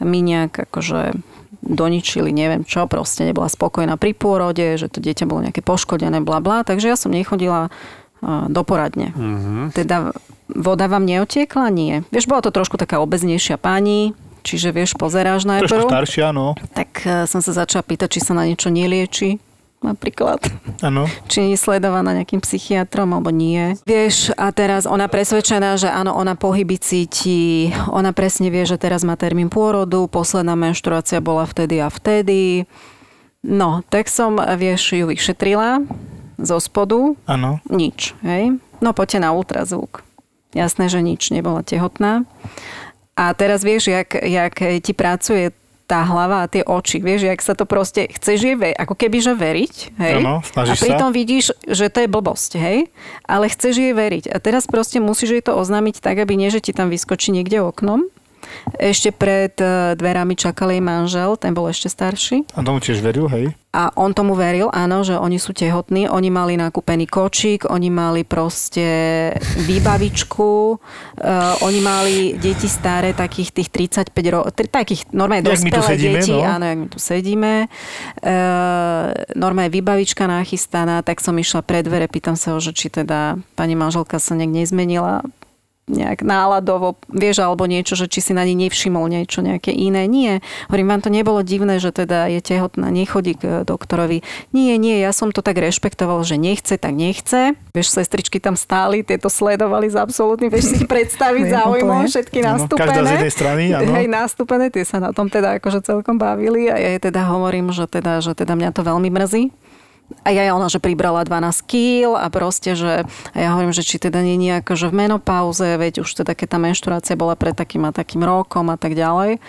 mi 0.03 0.21
nejak 0.23 0.71
akože 0.71 1.19
doničili, 1.59 2.31
neviem 2.31 2.63
čo, 2.63 2.87
proste 2.87 3.27
nebola 3.27 3.51
spokojná 3.51 3.99
pri 3.99 4.15
pôrode, 4.15 4.79
že 4.79 4.87
to 4.87 5.03
dieťa 5.03 5.27
bolo 5.27 5.45
nejaké 5.45 5.61
poškodené, 5.61 6.23
bla 6.23 6.39
bla, 6.39 6.63
takže 6.63 6.87
ja 6.89 6.97
som 6.97 7.11
nechodila 7.11 7.69
do 8.25 8.63
poradne. 8.67 9.15
Mm-hmm. 9.15 9.79
Teda 9.79 10.11
voda 10.51 10.91
vám 10.91 11.07
neotiekla? 11.07 11.71
Nie. 11.71 12.03
Vieš, 12.11 12.27
bola 12.27 12.43
to 12.43 12.51
trošku 12.51 12.75
taká 12.75 12.99
obeznejšia 12.99 13.63
pani, 13.63 14.11
čiže 14.43 14.75
vieš, 14.75 14.99
pozeráš 14.99 15.47
najprv. 15.47 15.71
Trošku 15.71 15.91
staršia, 15.91 16.35
no. 16.35 16.59
Tak 16.75 16.91
e, 17.07 17.31
som 17.31 17.39
sa 17.39 17.55
začala 17.55 17.87
pýtať, 17.87 18.19
či 18.19 18.21
sa 18.27 18.35
na 18.35 18.43
niečo 18.43 18.75
nelieči 18.75 19.39
napríklad. 19.83 20.43
Áno. 20.83 21.07
Či 21.31 21.55
je 21.55 21.59
sledovaná 21.59 22.15
nejakým 22.15 22.43
psychiatrom, 22.43 23.15
alebo 23.15 23.31
nie. 23.31 23.79
Vieš, 23.87 24.35
a 24.35 24.51
teraz 24.51 24.85
ona 24.85 25.07
presvedčená, 25.07 25.79
že 25.79 25.89
áno, 25.91 26.15
ona 26.15 26.35
pohyby 26.35 26.79
cíti, 26.79 27.71
ona 27.91 28.11
presne 28.11 28.51
vie, 28.51 28.67
že 28.67 28.81
teraz 28.81 29.07
má 29.07 29.15
termín 29.15 29.51
pôrodu, 29.51 30.11
posledná 30.11 30.59
menštruácia 30.59 31.23
bola 31.23 31.47
vtedy 31.47 31.79
a 31.79 31.89
vtedy. 31.89 32.67
No, 33.43 33.87
tak 33.87 34.11
som, 34.11 34.39
vieš, 34.39 34.99
ju 34.99 35.07
vyšetrila 35.07 35.87
zo 36.39 36.59
spodu. 36.59 37.15
Áno. 37.27 37.63
Nič, 37.71 38.19
hej. 38.27 38.59
No, 38.79 38.95
poďte 38.95 39.23
na 39.23 39.35
ultrazvuk. 39.35 40.07
Jasné, 40.55 40.91
že 40.91 41.03
nič, 41.03 41.31
nebola 41.31 41.63
tehotná. 41.63 42.27
A 43.19 43.35
teraz 43.35 43.67
vieš, 43.67 43.91
jak, 43.91 44.15
jak 44.15 44.55
ti 44.79 44.95
pracuje 44.95 45.51
tá 45.89 46.05
hlava 46.05 46.45
a 46.45 46.51
tie 46.53 46.61
oči, 46.61 47.01
vieš, 47.01 47.25
jak 47.25 47.41
sa 47.41 47.57
to 47.57 47.65
proste, 47.65 48.13
chceš 48.13 48.39
jej 48.45 48.57
ako 48.77 48.93
keby, 48.93 49.25
že 49.25 49.33
veriť, 49.33 49.75
hej? 49.97 50.21
Ano, 50.21 50.45
a 50.45 50.75
pritom 50.77 51.11
sa. 51.11 51.17
vidíš, 51.17 51.57
že 51.65 51.89
to 51.89 52.05
je 52.05 52.09
blbosť, 52.13 52.61
hej? 52.61 52.79
Ale 53.25 53.49
chceš 53.49 53.81
jej 53.81 53.97
veriť. 53.97 54.29
A 54.29 54.37
teraz 54.37 54.69
proste 54.69 55.01
musíš 55.01 55.41
jej 55.41 55.43
to 55.43 55.57
oznámiť 55.57 56.05
tak, 56.05 56.21
aby 56.21 56.37
nie, 56.37 56.53
že 56.53 56.61
ti 56.61 56.77
tam 56.77 56.93
vyskočí 56.93 57.33
niekde 57.33 57.65
oknom, 57.65 58.05
ešte 58.79 59.11
pred 59.11 59.55
e, 59.59 59.95
dverami 59.99 60.39
čakal 60.39 60.71
jej 60.71 60.83
manžel, 60.83 61.35
ten 61.41 61.57
bol 61.57 61.67
ešte 61.67 61.91
starší. 61.91 62.47
A 62.55 62.63
tomu 62.63 62.79
tiež 62.79 63.01
veril, 63.01 63.27
hej? 63.29 63.53
A 63.69 63.93
on 64.01 64.17
tomu 64.17 64.33
veril, 64.33 64.73
áno, 64.73 65.05
že 65.05 65.13
oni 65.13 65.37
sú 65.37 65.53
tehotní. 65.53 66.09
Oni 66.09 66.33
mali 66.33 66.57
nakúpený 66.57 67.05
kočík, 67.05 67.69
oni 67.69 67.93
mali 67.93 68.25
proste 68.25 69.29
výbavičku, 69.69 70.53
uh, 70.73 71.55
oni 71.61 71.81
mali 71.85 72.17
deti 72.41 72.65
staré, 72.65 73.13
takých 73.13 73.53
tých 73.53 73.69
35 74.09 74.33
rokov, 74.33 74.57
takých 74.73 75.13
normálne 75.13 75.45
dospelé 75.45 76.01
deti, 76.01 76.33
no? 76.33 76.49
áno, 76.49 76.65
jak 76.65 76.79
my 76.81 76.89
tu 76.89 76.99
sedíme. 76.99 77.53
Uh, 78.25 79.13
normálne 79.37 79.69
výbavička 79.69 80.25
nachystaná, 80.25 81.05
tak 81.05 81.21
som 81.21 81.37
išla 81.37 81.61
pred 81.61 81.85
dvere, 81.85 82.09
pýtam 82.09 82.41
sa 82.41 82.57
ho, 82.57 82.59
že 82.65 82.73
či 82.73 82.89
teda 82.89 83.37
pani 83.53 83.77
manželka 83.77 84.17
sa 84.17 84.33
nejak 84.33 84.65
nezmenila 84.65 85.21
nejak 85.89 86.23
náladovo, 86.23 87.01
vieš, 87.09 87.43
alebo 87.43 87.65
niečo, 87.65 87.97
že 87.97 88.07
či 88.07 88.21
si 88.21 88.33
na 88.37 88.45
nej 88.45 88.55
nevšimol 88.55 89.09
niečo 89.09 89.41
nejaké 89.41 89.73
iné. 89.73 90.05
Nie. 90.07 90.45
Hovorím, 90.69 90.93
vám 90.93 91.03
to 91.03 91.11
nebolo 91.11 91.41
divné, 91.43 91.81
že 91.81 91.91
teda 91.91 92.29
je 92.29 92.41
tehotná, 92.45 92.93
nechodí 92.93 93.35
k 93.35 93.65
doktorovi. 93.65 94.23
Nie, 94.53 94.77
nie, 94.77 95.01
ja 95.01 95.11
som 95.17 95.33
to 95.33 95.41
tak 95.41 95.59
rešpektoval, 95.59 96.23
že 96.23 96.37
nechce, 96.37 96.77
tak 96.77 96.93
nechce. 96.95 97.57
Vieš, 97.73 97.99
sestričky 97.99 98.39
tam 98.39 98.55
stáli, 98.55 99.03
tieto 99.03 99.33
sledovali 99.33 99.89
za 99.89 100.05
absolútnym, 100.05 100.53
vieš 100.53 100.77
si 100.77 100.85
predstaviť 100.85 101.45
záujmom, 101.57 102.07
všetky 102.07 102.39
nastúpené. 102.45 102.93
Každá 102.93 103.03
z 103.03 103.13
jednej 103.19 103.35
strany, 103.35 103.63
áno. 103.73 103.91
Hej, 103.99 104.07
nastúpené, 104.07 104.69
tie 104.69 104.85
sa 104.85 105.01
na 105.01 105.11
tom 105.17 105.33
teda 105.33 105.59
akože 105.59 105.81
celkom 105.83 106.21
bavili 106.21 106.69
a 106.69 106.77
ja 106.77 107.01
teda 107.01 107.25
hovorím, 107.27 107.73
že 107.73 107.89
teda, 107.89 108.21
že 108.21 108.37
teda 108.37 108.55
mňa 108.55 108.71
to 108.77 108.85
veľmi 108.85 109.09
mrzí 109.09 109.68
A 110.25 110.33
ja 110.33 110.57
ona, 110.57 110.73
že 110.73 110.81
pribrala 110.81 111.25
12 111.25 111.69
kg 111.69 112.17
a 112.17 112.33
proste, 112.33 112.73
že 112.73 113.05
a 113.33 113.37
ja 113.37 113.53
hovorím, 113.53 113.77
že 113.77 113.85
či 113.85 114.01
teda 114.01 114.25
nie 114.25 114.41
je 114.41 114.77
že 114.77 114.89
v 114.89 115.05
menopauze, 115.05 115.77
veď 115.77 116.05
už 116.05 116.25
teda 116.25 116.33
keď 116.33 116.57
tá 116.57 116.59
menštruácia 116.61 117.15
bola 117.17 117.37
pred 117.37 117.53
takým 117.53 117.85
a 117.85 117.93
takým 117.93 118.25
rokom 118.25 118.73
a 118.73 118.81
tak 118.81 118.97
ďalej. 118.97 119.41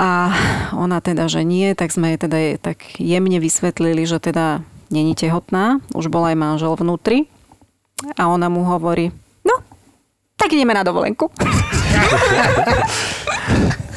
A 0.00 0.32
ona 0.74 0.98
teda, 1.04 1.28
že 1.28 1.44
nie, 1.44 1.76
tak 1.76 1.92
sme 1.92 2.14
jej 2.14 2.18
teda 2.18 2.38
tak 2.58 2.82
jemne 2.98 3.38
vysvetlili, 3.38 4.08
že 4.08 4.18
teda 4.18 4.64
není 4.90 5.14
tehotná, 5.14 5.78
už 5.94 6.10
bol 6.10 6.26
aj 6.26 6.36
manžel 6.38 6.74
vnútri. 6.74 7.30
A 8.16 8.32
ona 8.32 8.48
mu 8.48 8.64
hovorí, 8.64 9.12
no, 9.44 9.54
tak 10.40 10.56
ideme 10.56 10.72
na 10.72 10.82
dovolenku. 10.82 11.28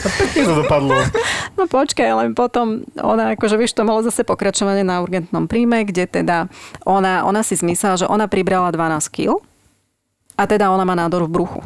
Pekne 0.03 0.41
to 0.43 0.53
dopadlo. 0.67 0.93
No 1.55 1.63
počkaj, 1.69 2.07
ale 2.07 2.23
potom 2.35 2.83
ona, 2.99 3.37
akože 3.37 3.55
vieš, 3.55 3.77
to 3.77 3.87
malo 3.87 4.03
zase 4.03 4.27
pokračovanie 4.27 4.83
na 4.83 4.99
urgentnom 4.99 5.47
príjme, 5.47 5.87
kde 5.87 6.09
teda 6.09 6.51
ona, 6.83 7.23
ona 7.23 7.39
si 7.45 7.55
zmyslela, 7.55 7.95
že 7.95 8.09
ona 8.09 8.27
pribrala 8.27 8.73
12 8.73 9.07
kg 9.07 9.39
a 10.35 10.43
teda 10.43 10.73
ona 10.73 10.83
má 10.83 10.97
nádor 10.97 11.29
v 11.29 11.31
bruchu. 11.31 11.61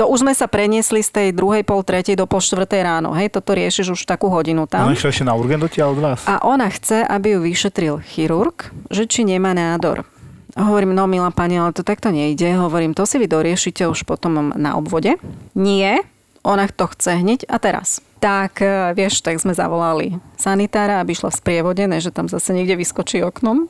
To 0.00 0.08
už 0.08 0.24
sme 0.24 0.32
sa 0.32 0.48
preniesli 0.48 1.04
z 1.04 1.12
tej 1.12 1.28
druhej, 1.36 1.60
pol 1.60 1.84
tretej 1.84 2.16
do 2.16 2.24
pol 2.24 2.40
štvrtej 2.40 2.80
ráno. 2.80 3.12
Hej, 3.12 3.36
toto 3.36 3.52
riešiš 3.52 3.92
už 3.92 4.08
takú 4.08 4.32
hodinu 4.32 4.64
tam. 4.64 4.88
Ona 4.88 4.96
ešte 4.96 5.28
na 5.28 5.36
urgent 5.36 5.60
od 5.60 5.98
vás. 6.00 6.24
A 6.24 6.40
ona 6.40 6.72
chce, 6.72 7.04
aby 7.04 7.36
ju 7.36 7.44
vyšetril 7.44 8.00
chirurg, 8.00 8.72
že 8.88 9.04
či 9.04 9.28
nemá 9.28 9.52
nádor. 9.52 10.08
Hovorím, 10.58 10.94
no 10.94 11.06
milá 11.06 11.30
pani, 11.30 11.58
ale 11.58 11.70
to 11.70 11.86
takto 11.86 12.10
nejde. 12.10 12.50
Hovorím, 12.58 12.94
to 12.94 13.06
si 13.06 13.22
vy 13.22 13.30
doriešite 13.30 13.86
už 13.86 14.02
potom 14.02 14.50
na 14.56 14.74
obvode. 14.74 15.14
Nie, 15.54 16.02
ona 16.42 16.66
to 16.66 16.88
chce 16.90 17.20
hneď 17.20 17.46
a 17.46 17.60
teraz. 17.60 18.00
Tak, 18.20 18.60
e, 18.60 18.92
vieš, 18.92 19.24
tak 19.24 19.40
sme 19.40 19.56
zavolali 19.56 20.20
sanitára, 20.36 21.00
aby 21.00 21.16
šla 21.16 21.32
v 21.32 21.40
sprievode, 21.40 21.84
ne, 21.88 22.00
že 22.00 22.12
tam 22.12 22.28
zase 22.28 22.52
niekde 22.52 22.76
vyskočí 22.76 23.24
oknom. 23.24 23.68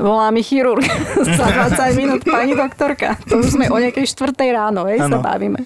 Volá 0.00 0.32
mi 0.32 0.40
chirurg 0.40 0.80
za 1.28 1.46
20 1.76 2.00
minút, 2.00 2.24
pani 2.24 2.56
doktorka. 2.56 3.20
To 3.28 3.44
už 3.44 3.60
sme 3.60 3.68
o 3.68 3.76
nejakej 3.76 4.08
štvrtej 4.08 4.48
ráno, 4.56 4.88
hej, 4.88 5.04
sa 5.04 5.20
bavíme. 5.20 5.60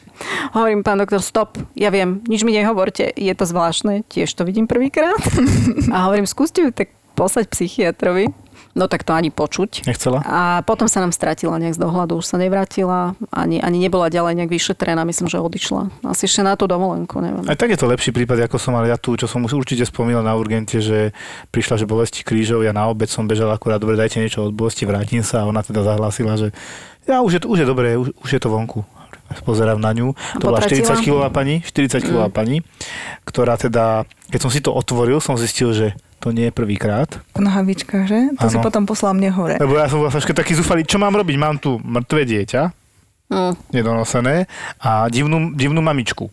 Hovorím, 0.59 0.83
pán 0.83 0.99
doktor, 0.99 1.23
stop, 1.23 1.55
ja 1.79 1.95
viem, 1.95 2.19
nič 2.27 2.43
mi 2.43 2.51
nehovorte, 2.51 3.15
je 3.15 3.35
to 3.35 3.47
zvláštne, 3.47 4.03
tiež 4.11 4.35
to 4.35 4.43
vidím 4.43 4.67
prvýkrát. 4.67 5.23
A 5.95 6.11
hovorím, 6.11 6.27
skúste 6.27 6.67
ju 6.67 6.71
tak 6.75 6.91
poslať 7.15 7.47
psychiatrovi. 7.55 8.35
No 8.75 8.91
tak 8.91 9.07
to 9.07 9.15
ani 9.15 9.31
počuť. 9.31 9.87
Nechcela? 9.87 10.19
A 10.27 10.59
potom 10.67 10.91
sa 10.91 10.99
nám 10.99 11.15
stratila 11.15 11.63
nejak 11.63 11.79
z 11.79 11.81
dohľadu, 11.81 12.19
už 12.19 12.27
sa 12.27 12.43
nevrátila, 12.43 13.15
ani, 13.31 13.63
ani 13.63 13.79
nebola 13.79 14.11
ďalej 14.11 14.35
nejak 14.35 14.51
vyšetrená, 14.51 15.07
myslím, 15.07 15.31
že 15.31 15.39
odišla. 15.39 15.95
Asi 16.03 16.27
ešte 16.27 16.43
na 16.43 16.59
tú 16.59 16.67
dovolenku, 16.67 17.23
neviem. 17.23 17.47
Aj 17.47 17.55
tak 17.55 17.71
je 17.71 17.79
to 17.79 17.87
lepší 17.87 18.11
prípad, 18.11 18.51
ako 18.51 18.59
som 18.59 18.75
mal 18.75 18.83
ja 18.83 18.99
tu, 18.99 19.15
čo 19.15 19.31
som 19.31 19.47
už 19.47 19.55
určite 19.55 19.87
spomínal 19.87 20.27
na 20.27 20.35
urgente, 20.35 20.83
že 20.83 21.15
prišla, 21.55 21.87
že 21.87 21.87
bolesti 21.87 22.27
krížov, 22.27 22.67
ja 22.67 22.75
na 22.75 22.91
obed 22.91 23.07
som 23.07 23.31
bežal 23.31 23.47
akurát, 23.55 23.79
dobre, 23.79 23.95
dajte 23.95 24.19
niečo 24.19 24.43
od 24.43 24.51
bolesti, 24.51 24.83
vrátim 24.91 25.23
sa 25.23 25.47
a 25.47 25.49
ona 25.49 25.63
teda 25.63 25.87
zahlásila, 25.87 26.35
že 26.35 26.51
ja 27.07 27.23
už 27.23 27.39
je 27.39 27.41
už 27.47 27.59
je 27.63 27.67
dobré, 27.71 27.95
už, 27.95 28.11
už 28.27 28.31
je 28.35 28.41
to 28.43 28.51
vonku 28.51 28.83
pozerám 29.43 29.81
na 29.81 29.91
ňu. 29.91 30.13
To 30.39 30.53
bola 30.53 30.63
40 30.63 31.01
kilová 31.01 31.33
pani, 31.33 31.65
40 31.65 32.05
kilová 32.05 32.29
mm. 32.31 32.35
pani, 32.37 32.57
ktorá 33.27 33.57
teda, 33.57 34.05
keď 34.31 34.41
som 34.41 34.51
si 34.53 34.61
to 34.61 34.71
otvoril, 34.71 35.19
som 35.19 35.35
zistil, 35.35 35.75
že 35.75 35.97
to 36.25 36.33
nie 36.33 36.49
je 36.49 36.57
prvýkrát. 36.57 37.21
V 37.37 37.45
nohavičkách, 37.45 38.09
že? 38.09 38.33
To 38.41 38.49
ano. 38.49 38.53
si 38.53 38.57
potom 38.65 38.89
poslal 38.89 39.13
mne 39.13 39.29
hore. 39.37 39.61
Lebo 39.61 39.77
ja 39.77 39.93
som 39.93 40.01
bol 40.01 40.09
taký 40.09 40.57
zúfalý, 40.57 40.81
čo 40.89 40.97
mám 40.97 41.13
robiť? 41.13 41.37
Mám 41.37 41.61
tu 41.61 41.77
mŕtve 41.85 42.25
dieťa, 42.25 42.73
mm. 43.29 43.53
nedonosené 43.77 44.49
a 44.81 45.05
divnú, 45.13 45.53
divnú 45.53 45.85
mamičku. 45.85 46.33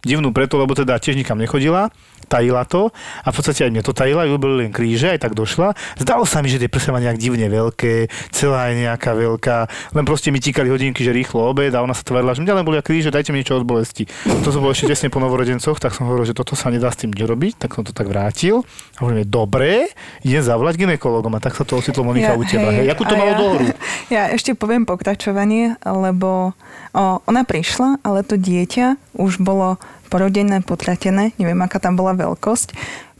Divnú 0.00 0.32
preto, 0.32 0.56
lebo 0.56 0.72
teda 0.72 0.96
tiež 0.96 1.20
nikam 1.20 1.36
nechodila 1.36 1.92
tajila 2.26 2.66
to 2.66 2.90
a 3.22 3.28
v 3.30 3.34
podstate 3.34 3.66
aj 3.66 3.70
mne 3.70 3.82
to 3.86 3.94
tajila, 3.94 4.26
ju 4.26 4.36
boli 4.36 4.66
len 4.66 4.70
kríže, 4.74 5.14
aj 5.14 5.22
tak 5.22 5.32
došla. 5.38 5.78
Zdalo 5.98 6.26
sa 6.26 6.42
mi, 6.42 6.50
že 6.50 6.58
tie 6.58 6.70
prsia 6.70 6.90
má 6.90 6.98
nejak 6.98 7.18
divne 7.18 7.46
veľké, 7.46 8.10
celá 8.34 8.70
je 8.70 8.82
nejaká 8.86 9.14
veľká, 9.14 9.56
len 9.94 10.04
proste 10.04 10.34
mi 10.34 10.42
tíkali 10.42 10.68
hodinky, 10.68 11.06
že 11.06 11.14
rýchlo 11.14 11.46
obed 11.46 11.72
a 11.72 11.80
ona 11.80 11.94
sa 11.94 12.02
tvárila, 12.02 12.34
že 12.34 12.42
mňa 12.42 12.54
len 12.58 12.66
boli 12.66 12.78
kríže, 12.82 13.14
dajte 13.14 13.30
mi 13.30 13.40
niečo 13.40 13.56
od 13.56 13.64
bolesti. 13.64 14.04
To 14.44 14.48
som 14.50 14.60
bol 14.60 14.74
ešte 14.74 14.90
tesne 14.90 15.08
po 15.08 15.22
novorodencoch, 15.22 15.78
tak 15.78 15.94
som 15.94 16.10
hovoril, 16.10 16.26
že 16.26 16.36
toto 16.36 16.58
sa 16.58 16.68
nedá 16.68 16.90
s 16.90 17.00
tým 17.00 17.14
robiť, 17.14 17.62
tak 17.62 17.78
som 17.78 17.86
to 17.86 17.94
tak 17.94 18.10
vrátil. 18.10 18.66
A 18.96 19.06
hovorím, 19.06 19.24
dobre, 19.26 19.90
idem 20.22 20.42
zavolať 20.42 20.76
ginekologom 20.76 21.32
a 21.36 21.40
tak 21.40 21.54
sa 21.54 21.64
to 21.64 21.78
ocitlo 21.78 22.04
Monika 22.04 22.34
ja, 22.34 22.38
u 22.38 22.44
teba. 22.44 22.68
Hej, 22.72 22.84
hej, 22.84 22.88
ako 22.92 23.02
to 23.04 23.14
malo 23.14 23.32
ja, 23.32 23.38
dohru? 23.38 23.66
Ja 24.14 24.30
ešte 24.30 24.54
poviem 24.54 24.86
pokračovanie, 24.86 25.82
lebo 25.82 26.54
o, 26.94 27.04
ona 27.26 27.42
prišla, 27.42 28.00
ale 28.06 28.22
to 28.22 28.38
dieťa 28.38 29.18
už 29.18 29.42
bolo 29.42 29.82
porodené, 30.06 30.62
potratené, 30.62 31.34
neviem, 31.36 31.58
aká 31.60 31.82
tam 31.82 31.98
bola 31.98 32.14
veľkosť, 32.14 32.72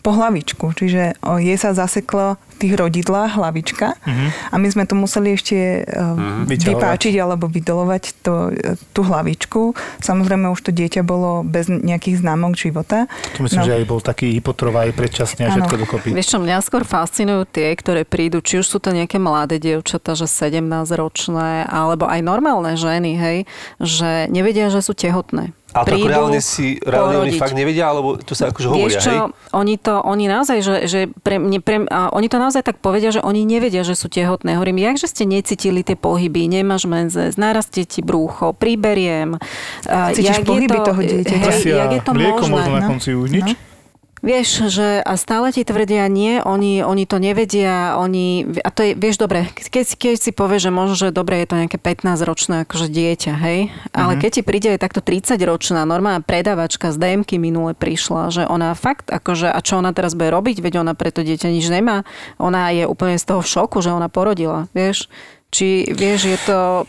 po 0.06 0.14
hlavičku. 0.14 0.70
Čiže 0.70 1.18
jej 1.18 1.58
sa 1.58 1.74
zaseklo 1.74 2.38
tých 2.56 2.74
rodidlách 2.74 3.36
hlavička 3.36 3.94
uh-huh. 3.94 4.28
a 4.50 4.54
my 4.56 4.68
sme 4.72 4.84
to 4.88 4.96
museli 4.96 5.36
ešte 5.36 5.84
uh-huh. 5.84 6.48
vypáčiť 6.48 7.14
alebo 7.20 7.46
vydolovať 7.46 8.02
to, 8.24 8.56
tú 8.96 9.00
hlavičku. 9.04 9.76
Samozrejme 10.00 10.48
už 10.50 10.60
to 10.66 10.70
dieťa 10.72 11.04
bolo 11.04 11.44
bez 11.44 11.68
nejakých 11.68 12.24
známok 12.24 12.56
života. 12.56 13.06
To 13.36 13.44
myslím, 13.44 13.60
no. 13.62 13.66
že 13.68 13.76
aj 13.76 13.84
bol 13.84 14.00
taký 14.00 14.32
hypotrova 14.40 14.88
aj 14.88 14.92
predčasne 14.96 15.46
a 15.46 15.52
všetko 15.52 15.76
dokopy. 15.86 16.08
Vieš 16.16 16.36
čo, 16.36 16.38
mňa 16.40 16.64
skôr 16.64 16.82
fascinujú 16.88 17.44
tie, 17.48 17.76
ktoré 17.76 18.08
prídu, 18.08 18.40
či 18.40 18.58
už 18.60 18.66
sú 18.66 18.78
to 18.80 18.90
nejaké 18.90 19.20
mladé 19.20 19.60
dievčatá, 19.60 20.16
že 20.16 20.24
17 20.24 20.64
ročné, 20.96 21.68
alebo 21.68 22.08
aj 22.08 22.20
normálne 22.24 22.74
ženy, 22.74 23.12
hej, 23.16 23.38
že 23.78 24.26
nevedia, 24.32 24.72
že 24.72 24.80
sú 24.80 24.96
tehotné 24.96 25.52
a 25.76 25.84
to 25.84 25.92
ako 25.92 26.08
reálne 26.08 26.40
si, 26.40 26.80
reálne 26.80 27.20
oni 27.20 27.36
fakt 27.36 27.52
nevedia, 27.52 27.92
alebo 27.92 28.16
to 28.16 28.32
sa 28.32 28.48
akože 28.48 28.66
hovoria, 28.72 28.86
Vieš 28.86 28.94
čo, 29.04 29.12
hej? 29.12 29.20
oni 29.52 29.74
to, 29.76 29.94
oni 30.00 30.24
naozaj, 30.24 30.58
že, 30.64 30.76
že 30.88 31.00
pre, 31.20 31.36
mne, 31.36 31.60
pre, 31.60 31.84
a 31.92 32.08
oni 32.16 32.32
to 32.32 32.40
naozaj 32.46 32.62
tak 32.62 32.78
povedia, 32.78 33.10
že 33.10 33.18
oni 33.18 33.42
nevedia, 33.42 33.82
že 33.82 33.98
sú 33.98 34.06
tehotné. 34.06 34.54
Hovorím, 34.54 34.78
jak, 34.78 35.02
že 35.02 35.10
ste 35.10 35.26
necítili 35.26 35.82
tie 35.82 35.98
pohyby, 35.98 36.46
nemáš 36.46 36.86
menzes, 36.86 37.34
narastie 37.34 37.82
ti 37.82 38.06
brúcho, 38.06 38.54
priberiem. 38.54 39.42
Cítiš 39.82 40.46
jak 40.46 40.46
pohyby 40.46 40.78
to, 40.78 40.86
toho 40.94 41.00
dieťa? 41.02 41.36
Hej, 41.42 41.62
jak 41.66 41.90
je 41.90 42.02
to 42.06 42.12
Mlieko 42.14 42.46
možné? 42.46 42.54
možno 42.54 42.70
na 42.70 42.82
no? 42.82 42.88
konci 42.94 43.10
už 43.18 43.28
nič? 43.34 43.50
No? 43.50 43.75
Vieš, 44.24 44.72
že 44.72 45.04
a 45.04 45.12
stále 45.20 45.52
ti 45.52 45.60
tvrdia 45.60 46.08
nie, 46.08 46.40
oni, 46.40 46.80
oni 46.80 47.04
to 47.04 47.20
nevedia, 47.20 48.00
oni, 48.00 48.48
a 48.64 48.72
to 48.72 48.80
je, 48.88 48.92
vieš, 48.96 49.20
dobre, 49.20 49.44
keď, 49.52 49.92
keď 49.92 50.16
si 50.16 50.30
povieš, 50.32 50.66
že 50.66 50.72
možno, 50.72 50.94
že 50.96 51.08
dobre, 51.12 51.44
je 51.44 51.48
to 51.52 51.60
nejaké 51.60 51.76
15-ročné 51.76 52.64
akože 52.64 52.88
dieťa, 52.88 53.32
hej, 53.36 53.68
ale 53.92 54.16
mm-hmm. 54.16 54.22
keď 54.24 54.30
ti 54.32 54.40
príde 54.40 54.68
aj 54.72 54.80
takto 54.80 55.04
30-ročná 55.04 55.84
normálna 55.84 56.24
predávačka 56.24 56.96
z 56.96 56.96
DMky 56.96 57.36
minule 57.36 57.76
prišla, 57.76 58.32
že 58.32 58.42
ona 58.48 58.72
fakt, 58.72 59.12
akože, 59.12 59.52
a 59.52 59.60
čo 59.60 59.84
ona 59.84 59.92
teraz 59.92 60.16
bude 60.16 60.32
robiť, 60.32 60.64
veď 60.64 60.80
ona 60.80 60.96
preto 60.96 61.20
dieťa 61.20 61.52
nič 61.52 61.68
nemá, 61.68 62.08
ona 62.40 62.72
je 62.72 62.88
úplne 62.88 63.20
z 63.20 63.24
toho 63.28 63.44
v 63.44 63.52
šoku, 63.52 63.84
že 63.84 63.92
ona 63.92 64.08
porodila, 64.08 64.72
vieš, 64.72 65.12
či 65.56 65.88
vieš, 65.88 66.28
je 66.28 66.38
to... 66.44 66.84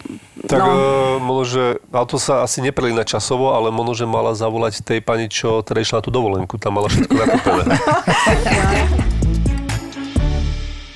Tak 0.47 0.59
no. 0.59 0.67
uh, 0.67 1.15
možno, 1.23 1.45
že, 1.47 1.65
ale 1.87 2.05
to 2.07 2.19
sa 2.19 2.43
asi 2.43 2.59
neprelína 2.59 3.07
časovo, 3.07 3.55
ale 3.55 3.71
možno, 3.71 3.95
že 3.95 4.03
mala 4.03 4.35
zavolať 4.35 4.83
tej 4.83 4.99
pani, 4.99 5.31
čo 5.31 5.63
teda 5.63 5.79
išla 5.79 5.99
na 5.99 6.03
tú 6.03 6.11
dovolenku. 6.11 6.59
Tam 6.59 6.75
mala 6.75 6.91
všetko 6.91 7.15
nakúpené. 7.15 7.75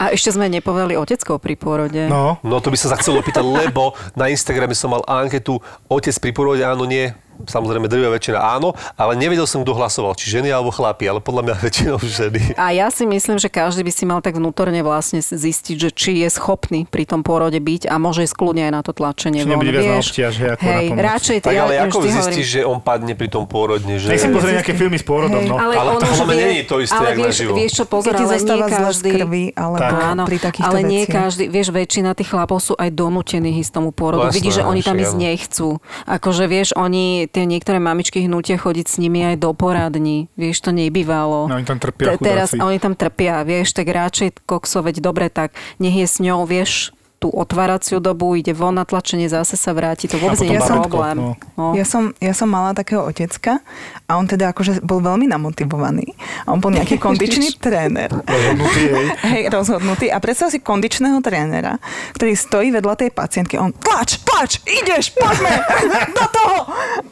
A 0.02 0.18
ešte 0.18 0.34
sme 0.34 0.50
nepovedali 0.50 0.98
oteckou 0.98 1.38
pri 1.38 1.54
pôrode. 1.54 2.10
No. 2.10 2.42
no 2.42 2.58
to 2.58 2.74
by 2.74 2.78
sa 2.82 2.98
chcelo 2.98 3.22
opýtať, 3.22 3.46
lebo 3.46 3.94
na 4.18 4.34
Instagrame 4.34 4.74
som 4.74 4.90
mal 4.90 5.06
anketu 5.06 5.62
otec 5.86 6.18
pri 6.18 6.32
pôrode, 6.34 6.66
áno, 6.66 6.90
nie 6.90 7.14
samozrejme 7.50 7.90
drvia 7.90 8.14
väčšina 8.14 8.40
áno, 8.40 8.78
ale 8.96 9.20
nevedel 9.20 9.50
som, 9.50 9.66
kto 9.66 9.76
hlasoval, 9.76 10.16
či 10.16 10.32
ženy 10.32 10.54
alebo 10.54 10.70
chlapi, 10.72 11.10
ale 11.10 11.20
podľa 11.20 11.52
mňa 11.52 11.56
väčšinou 11.66 11.98
ženy. 12.00 12.56
A 12.56 12.72
ja 12.72 12.88
si 12.94 13.04
myslím, 13.04 13.42
že 13.42 13.50
každý 13.52 13.84
by 13.84 13.92
si 13.92 14.04
mal 14.08 14.24
tak 14.24 14.38
vnútorne 14.40 14.80
vlastne 14.86 15.20
zistiť, 15.20 15.76
že 15.76 15.90
či 15.92 16.12
je 16.24 16.30
schopný 16.32 16.86
pri 16.88 17.04
tom 17.04 17.26
pôrode 17.26 17.58
byť 17.58 17.92
a 17.92 18.00
môže 18.00 18.24
ísť 18.24 18.36
kľudne 18.38 18.70
aj 18.70 18.74
na 18.74 18.82
to 18.86 18.92
tlačenie. 18.96 19.44
Či 19.44 19.50
nebude 19.50 19.72
viac 19.74 20.12
obtiaž, 20.12 20.34
hej, 20.38 20.50
ako 20.54 20.66
hej, 20.68 20.88
na 20.92 21.02
radšej, 21.16 21.38
tak, 21.42 21.54
ja, 21.56 21.62
ale 21.66 21.74
ako 21.88 21.98
zistíš, 22.06 22.48
že 22.48 22.62
on 22.68 22.80
padne 22.84 23.14
pri 23.16 23.28
tom 23.32 23.44
pôrodne? 23.50 23.96
Že... 23.98 24.08
Nech 24.12 24.22
si 24.22 24.30
pozrie 24.30 24.54
nejaké 24.60 24.74
filmy 24.76 24.98
s 25.00 25.06
pôrodom. 25.06 25.42
No. 25.48 25.56
Ale, 25.56 25.74
ale 25.74 25.92
to 25.98 26.06
vie, 26.28 26.36
nie 26.36 26.52
je 26.62 26.66
to 26.68 26.76
isté, 26.84 27.00
ale 27.00 27.16
vieš, 27.16 27.38
vieš 27.50 27.72
čo, 27.82 27.86
pozor, 27.88 28.14
ale 28.14 28.36
nie 28.38 28.62
každý... 28.68 29.12
krvi, 29.16 29.46
alebo 29.56 29.96
áno, 29.96 30.24
pri 30.28 30.38
ale 30.62 30.80
nie 30.84 31.04
každý, 31.08 31.48
vieš, 31.48 31.72
väčšina 31.72 32.14
tých 32.14 32.30
chlapov 32.30 32.60
sú 32.62 32.74
aj 32.76 32.92
donútení 32.92 33.58
ísť 33.64 33.72
tomu 33.80 33.90
pôrodu. 33.96 34.30
Vidíš, 34.30 34.62
že 34.62 34.64
oni 34.68 34.82
tam 34.84 35.00
ísť 35.00 35.16
nechcú. 35.16 35.80
Akože 36.06 36.46
vieš, 36.46 36.76
oni, 36.76 37.31
tie 37.32 37.48
niektoré 37.48 37.80
mamičky 37.80 38.28
hnutia 38.28 38.60
chodiť 38.60 38.86
s 38.86 38.96
nimi 39.00 39.24
aj 39.24 39.40
do 39.40 39.56
poradní. 39.56 40.28
Vieš, 40.36 40.68
to 40.68 40.72
nebývalo. 40.76 41.48
No, 41.48 41.56
oni 41.56 41.66
tam 41.66 41.80
trpia 41.80 42.20
Teraz 42.20 42.52
oni 42.52 42.78
tam 42.78 42.94
trpia, 42.94 43.42
vieš, 43.48 43.72
tak 43.72 43.88
radšej 43.88 44.44
kokso, 44.44 44.84
veď 44.84 45.00
dobre, 45.00 45.32
tak 45.32 45.56
nech 45.80 45.96
je 45.96 46.08
s 46.08 46.20
ňou, 46.20 46.44
vieš, 46.44 46.92
tú 47.22 47.30
otváraciu 47.30 48.02
dobu, 48.02 48.34
ide 48.34 48.50
von 48.50 48.74
na 48.74 48.82
tlačenie, 48.82 49.30
zase 49.30 49.54
sa 49.54 49.78
vráti, 49.78 50.10
to 50.10 50.18
vôbec 50.18 50.42
nie 50.42 50.58
je 50.58 50.66
problém. 50.66 51.22
No. 51.22 51.38
No. 51.54 51.78
Ja, 51.78 51.86
som, 51.86 52.18
ja 52.18 52.34
som 52.34 52.50
mala 52.50 52.74
takého 52.74 53.06
otecka 53.06 53.62
a 54.10 54.18
on 54.18 54.26
teda 54.26 54.50
akože 54.50 54.82
bol 54.82 55.06
veľmi 55.06 55.30
namotivovaný. 55.30 56.18
A 56.50 56.58
on 56.58 56.58
bol 56.58 56.74
nejaký 56.74 56.98
kondičný 57.06 57.62
tréner. 57.62 58.10
Rozhodnutý, 58.10 58.82
hej. 58.90 59.08
hej. 59.38 59.44
rozhodnutý. 59.54 60.06
A 60.10 60.18
predstav 60.18 60.50
si 60.50 60.58
kondičného 60.66 61.22
trénera, 61.22 61.78
ktorý 62.18 62.34
stojí 62.34 62.74
vedľa 62.74 63.06
tej 63.06 63.14
pacientky. 63.14 63.62
On 63.62 63.70
tlač, 63.70 64.18
tlač, 64.26 64.58
ideš, 64.66 65.14
poďme, 65.14 65.62
do 66.18 66.26
toho. 66.26 66.58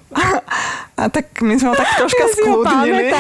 A, 0.10 0.42
a 0.98 1.04
tak 1.14 1.38
my 1.46 1.54
sme 1.54 1.70
ho 1.70 1.76
tak 1.78 1.90
troška 2.02 2.26
skúdnili. 2.34 3.14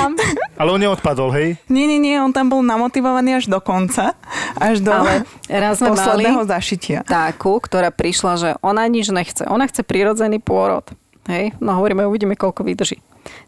Ale 0.58 0.70
on 0.74 0.82
neodpadol, 0.82 1.30
hej? 1.38 1.54
Nie, 1.70 1.86
nie, 1.86 2.02
nie, 2.02 2.18
on 2.18 2.34
tam 2.34 2.50
bol 2.50 2.66
namotivovaný 2.66 3.38
až 3.38 3.46
do 3.46 3.62
konca, 3.62 4.18
až 4.58 4.82
do 4.82 4.90
Ale 4.90 5.22
raz 5.46 5.78
sme 5.78 5.94
posledného 5.94 6.42
mali 6.42 6.50
zašitia. 6.80 7.06
takú, 7.06 7.60
ktorá 7.60 7.92
prišla, 7.92 8.34
že 8.40 8.50
ona 8.64 8.88
nič 8.88 9.12
nechce. 9.12 9.44
Ona 9.46 9.68
chce 9.68 9.84
prirodzený 9.84 10.40
pôrod. 10.40 10.88
Hej? 11.30 11.54
No 11.62 11.78
hovoríme, 11.78 12.08
uvidíme, 12.08 12.34
koľko 12.34 12.66
vydrží. 12.66 13.04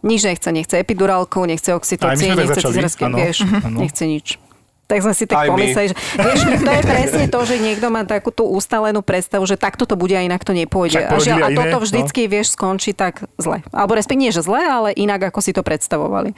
Nič 0.06 0.22
nechce, 0.28 0.52
nechce 0.54 0.78
epidurálku, 0.78 1.41
nechce 1.48 1.74
oxytocín, 1.74 2.38
nechce 2.38 2.62
cizerské, 2.62 3.10
vieš, 3.10 3.41
áno. 3.65 3.82
nechce 3.82 4.06
nič. 4.06 4.38
Tak 4.92 5.08
sme 5.08 5.14
si 5.16 5.24
tak 5.24 5.40
Aj 5.40 5.48
my. 5.48 5.56
pomysleli, 5.56 5.88
že 5.88 5.98
vieš, 6.20 6.40
to 6.60 6.72
je 6.76 6.84
presne 6.84 7.26
to, 7.32 7.40
že 7.48 7.56
niekto 7.64 7.88
má 7.88 8.04
takú 8.04 8.28
tú 8.36 8.44
ustalenú 8.44 9.00
predstavu, 9.00 9.48
že 9.48 9.56
takto 9.56 9.88
to 9.88 9.96
bude 9.96 10.12
a 10.12 10.20
inak 10.20 10.44
to 10.44 10.52
nepôjde. 10.52 11.08
A, 11.08 11.16
že, 11.16 11.32
a 11.32 11.48
toto 11.56 11.64
iné, 11.64 11.80
no. 11.80 11.80
vždycky, 11.80 12.28
vieš, 12.28 12.60
skončí 12.60 12.92
tak 12.92 13.24
zle. 13.40 13.64
Alebo 13.72 13.96
respektíve 13.96 14.28
nie, 14.28 14.36
že 14.36 14.44
zle, 14.44 14.60
ale 14.60 14.90
inak, 14.92 15.32
ako 15.32 15.40
si 15.40 15.56
to 15.56 15.64
predstavovali. 15.64 16.36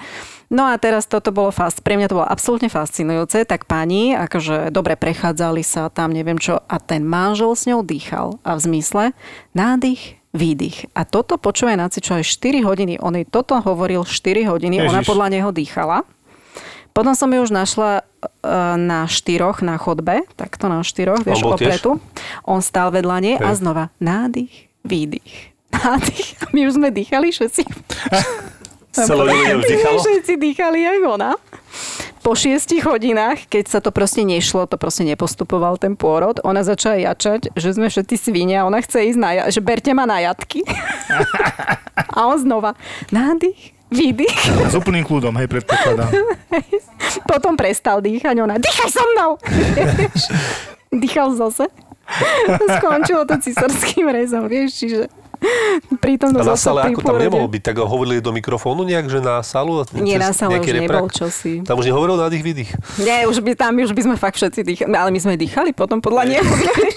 No 0.53 0.69
a 0.69 0.77
teraz 0.77 1.09
toto 1.09 1.33
bolo 1.33 1.49
fast, 1.49 1.81
pre 1.81 1.97
mňa 1.97 2.13
to 2.13 2.21
bolo 2.21 2.29
absolútne 2.29 2.69
fascinujúce, 2.69 3.41
tak 3.49 3.65
pani, 3.65 4.13
akože 4.13 4.69
dobre 4.69 4.93
prechádzali 4.93 5.65
sa 5.65 5.89
tam, 5.89 6.13
neviem 6.13 6.37
čo, 6.37 6.61
a 6.61 6.77
ten 6.77 7.01
manžel 7.01 7.57
s 7.57 7.65
ňou 7.65 7.81
dýchal. 7.81 8.37
A 8.45 8.53
v 8.53 8.59
zmysle 8.61 9.17
nádych, 9.57 10.21
výdych. 10.33 10.89
A 10.97 11.05
toto 11.05 11.37
počúvaj 11.37 11.77
na 11.77 11.87
čo 11.89 12.17
aj 12.17 12.25
4 12.25 12.65
hodiny. 12.65 12.97
On 13.01 13.13
jej 13.13 13.25
toto 13.25 13.53
hovoril 13.61 14.01
4 14.05 14.49
hodiny, 14.49 14.81
ona 14.81 15.01
Ježiš. 15.01 15.09
podľa 15.09 15.27
neho 15.29 15.49
dýchala. 15.53 16.05
Potom 16.93 17.17
som 17.17 17.29
ju 17.33 17.41
už 17.41 17.49
našla 17.49 18.01
e, 18.01 18.03
na 18.77 19.09
štyroch 19.09 19.65
na 19.65 19.81
chodbe, 19.81 20.23
takto 20.37 20.69
na 20.69 20.85
štyroch, 20.85 21.25
vieš, 21.25 21.41
tiež? 21.41 21.49
opretu. 21.57 21.91
On 22.45 22.61
stál 22.61 22.93
vedľa 22.93 23.17
nej 23.17 23.35
a 23.41 23.49
Hej. 23.49 23.65
znova 23.65 23.89
nádych, 23.97 24.69
výdych, 24.85 25.53
nádych. 25.77 26.37
A 26.45 26.53
my 26.53 26.69
už 26.69 26.77
sme 26.77 26.93
dýchali 26.93 27.33
všetci. 27.33 27.63
Už 28.93 29.65
dýchalo? 29.65 29.97
Všetci 30.05 30.33
dýchali 30.37 30.79
aj 30.85 30.99
ona. 31.01 31.31
Po 32.21 32.37
šiestich 32.37 32.85
hodinách, 32.85 33.49
keď 33.49 33.65
sa 33.67 33.79
to 33.81 33.89
proste 33.91 34.23
nešlo, 34.23 34.69
to 34.69 34.77
proste 34.77 35.03
nepostupoval 35.03 35.75
ten 35.81 35.97
pôrod, 35.97 36.39
ona 36.45 36.63
začala 36.63 36.95
jačať, 36.95 37.51
že 37.57 37.75
sme 37.75 37.89
všetci 37.91 38.15
svine 38.15 38.63
a 38.63 38.69
ona 38.69 38.79
chce 38.79 39.11
ísť 39.11 39.19
na 39.19 39.29
že 39.51 39.59
berte 39.59 39.91
ma 39.91 40.07
na 40.07 40.23
jatky. 40.23 40.63
a 42.15 42.19
on 42.29 42.37
znova 42.39 42.77
nádych, 43.11 43.75
výdych. 43.93 44.37
S 44.73 44.75
úplným 44.75 45.05
kľudom, 45.05 45.33
hej, 45.37 45.47
predpokladám. 45.47 46.09
Potom 47.31 47.53
prestal 47.53 48.01
dýchať, 48.01 48.35
ona, 48.41 48.57
dýchaj 48.57 48.89
so 48.89 49.03
mnou! 49.13 49.31
Dýchal 50.93 51.33
zase. 51.33 51.65
Skončilo 52.77 53.25
to 53.25 53.41
cisárským 53.41 54.13
rezom, 54.13 54.45
vieš, 54.45 54.85
čiže 54.85 55.09
pritom 55.99 56.35
A 56.35 56.43
na 56.43 56.57
sále 56.57 56.83
ako 56.89 56.99
tam 57.03 57.17
nemohol 57.19 57.47
byť? 57.47 57.61
Tak 57.63 57.75
ho 57.79 57.87
hovorili 57.87 58.19
do 58.23 58.31
mikrofónu 58.31 58.83
nejak, 58.87 59.07
že 59.07 59.19
na 59.19 59.39
sálu? 59.43 59.83
Nie, 59.95 60.19
na 60.19 60.31
sále 60.31 60.59
už 60.59 60.67
reprak? 60.67 61.03
nebol 61.03 61.07
čosi. 61.11 61.61
Tam 61.63 61.79
už 61.79 61.87
nehovoril 61.89 62.15
nádych, 62.19 62.43
výdych. 62.43 62.69
Nie, 62.99 63.27
už 63.27 63.39
by 63.43 63.53
tam, 63.55 63.77
už 63.79 63.91
by 63.91 64.01
sme 64.03 64.15
fakt 64.15 64.39
všetci 64.39 64.61
dýchali. 64.63 64.91
Ale 64.93 65.09
my 65.11 65.19
sme 65.19 65.33
dýchali 65.35 65.71
potom 65.75 65.99
podľa 65.99 66.29
neho. 66.29 66.45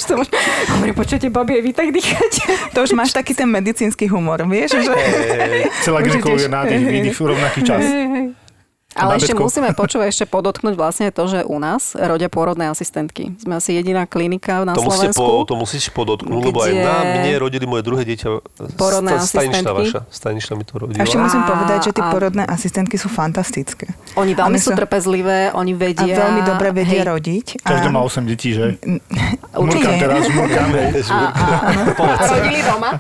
Už... 0.07 0.29
Hovorí, 0.71 0.93
počujete, 0.95 1.29
babi, 1.29 1.61
vy 1.61 1.75
tak 1.75 1.91
dýchate. 1.91 2.73
To 2.73 2.87
už 2.87 2.95
máš 2.99 3.13
taký 3.13 3.35
ten 3.35 3.51
medicínsky 3.51 4.07
humor, 4.07 4.41
vieš? 4.47 4.79
Že... 4.81 4.93
Celá 5.83 5.99
Už 6.01 6.05
ginekológia 6.09 6.49
ideš. 6.49 6.55
nádych, 6.55 6.83
výdych 6.87 7.17
v 7.19 7.27
rovnaký 7.27 7.61
čas. 7.67 7.83
Ale 8.97 9.17
ešte 9.17 9.33
musíme 9.33 9.71
počúvať, 9.71 10.09
ešte 10.09 10.25
podotknúť 10.27 10.73
vlastne 10.73 11.09
to, 11.09 11.25
že 11.27 11.45
u 11.45 11.57
nás 11.57 11.93
rodia 11.95 12.27
pôrodné 12.27 12.67
asistentky. 12.67 13.37
Sme 13.37 13.57
asi 13.57 13.73
jediná 13.73 14.05
klinika 14.05 14.65
na 14.65 14.73
To, 14.73 14.81
musíte 14.81 15.13
Slovensku. 15.13 15.21
po, 15.21 15.45
to 15.45 15.55
musíš 15.55 15.85
podotknúť, 15.91 16.43
lebo 16.43 16.59
aj 16.59 16.73
na 16.73 16.95
mne 17.15 17.33
rodili 17.39 17.65
moje 17.65 17.83
druhé 17.83 18.03
dieťa. 18.03 18.27
Porodné 18.75 19.21
sta- 19.21 19.45
asistentky? 19.45 19.69
vaša. 19.87 20.01
Staničná 20.09 20.53
mi 20.55 20.65
to 20.65 20.75
rodila. 20.77 20.97
A 20.97 21.05
ešte 21.05 21.19
musím 21.19 21.43
A- 21.43 21.47
povedať, 21.47 21.79
že 21.83 21.91
tie 21.93 22.01
a- 22.01 22.11
porodné 22.11 22.43
asistentky 22.43 22.97
sú 22.97 23.07
fantastické. 23.07 23.93
Oni 24.15 24.33
veľmi 24.33 24.57
sú 24.57 24.73
trpezlivé, 24.73 25.53
oni 25.53 25.73
A 25.73 25.79
vedia... 25.79 26.17
veľmi 26.17 26.41
dobre 26.43 26.69
vedia 26.73 27.05
hej, 27.05 27.07
rodiť. 27.07 27.47
Každý 27.61 27.89
a... 27.89 27.93
má 27.93 28.01
8 28.01 28.25
detí, 28.25 28.57
že? 28.57 28.81
Určite. 29.53 29.93
Teraz, 29.99 30.25
murkám. 30.27 30.69
A 31.07 32.25
rodili 32.33 32.61
doma. 32.63 32.91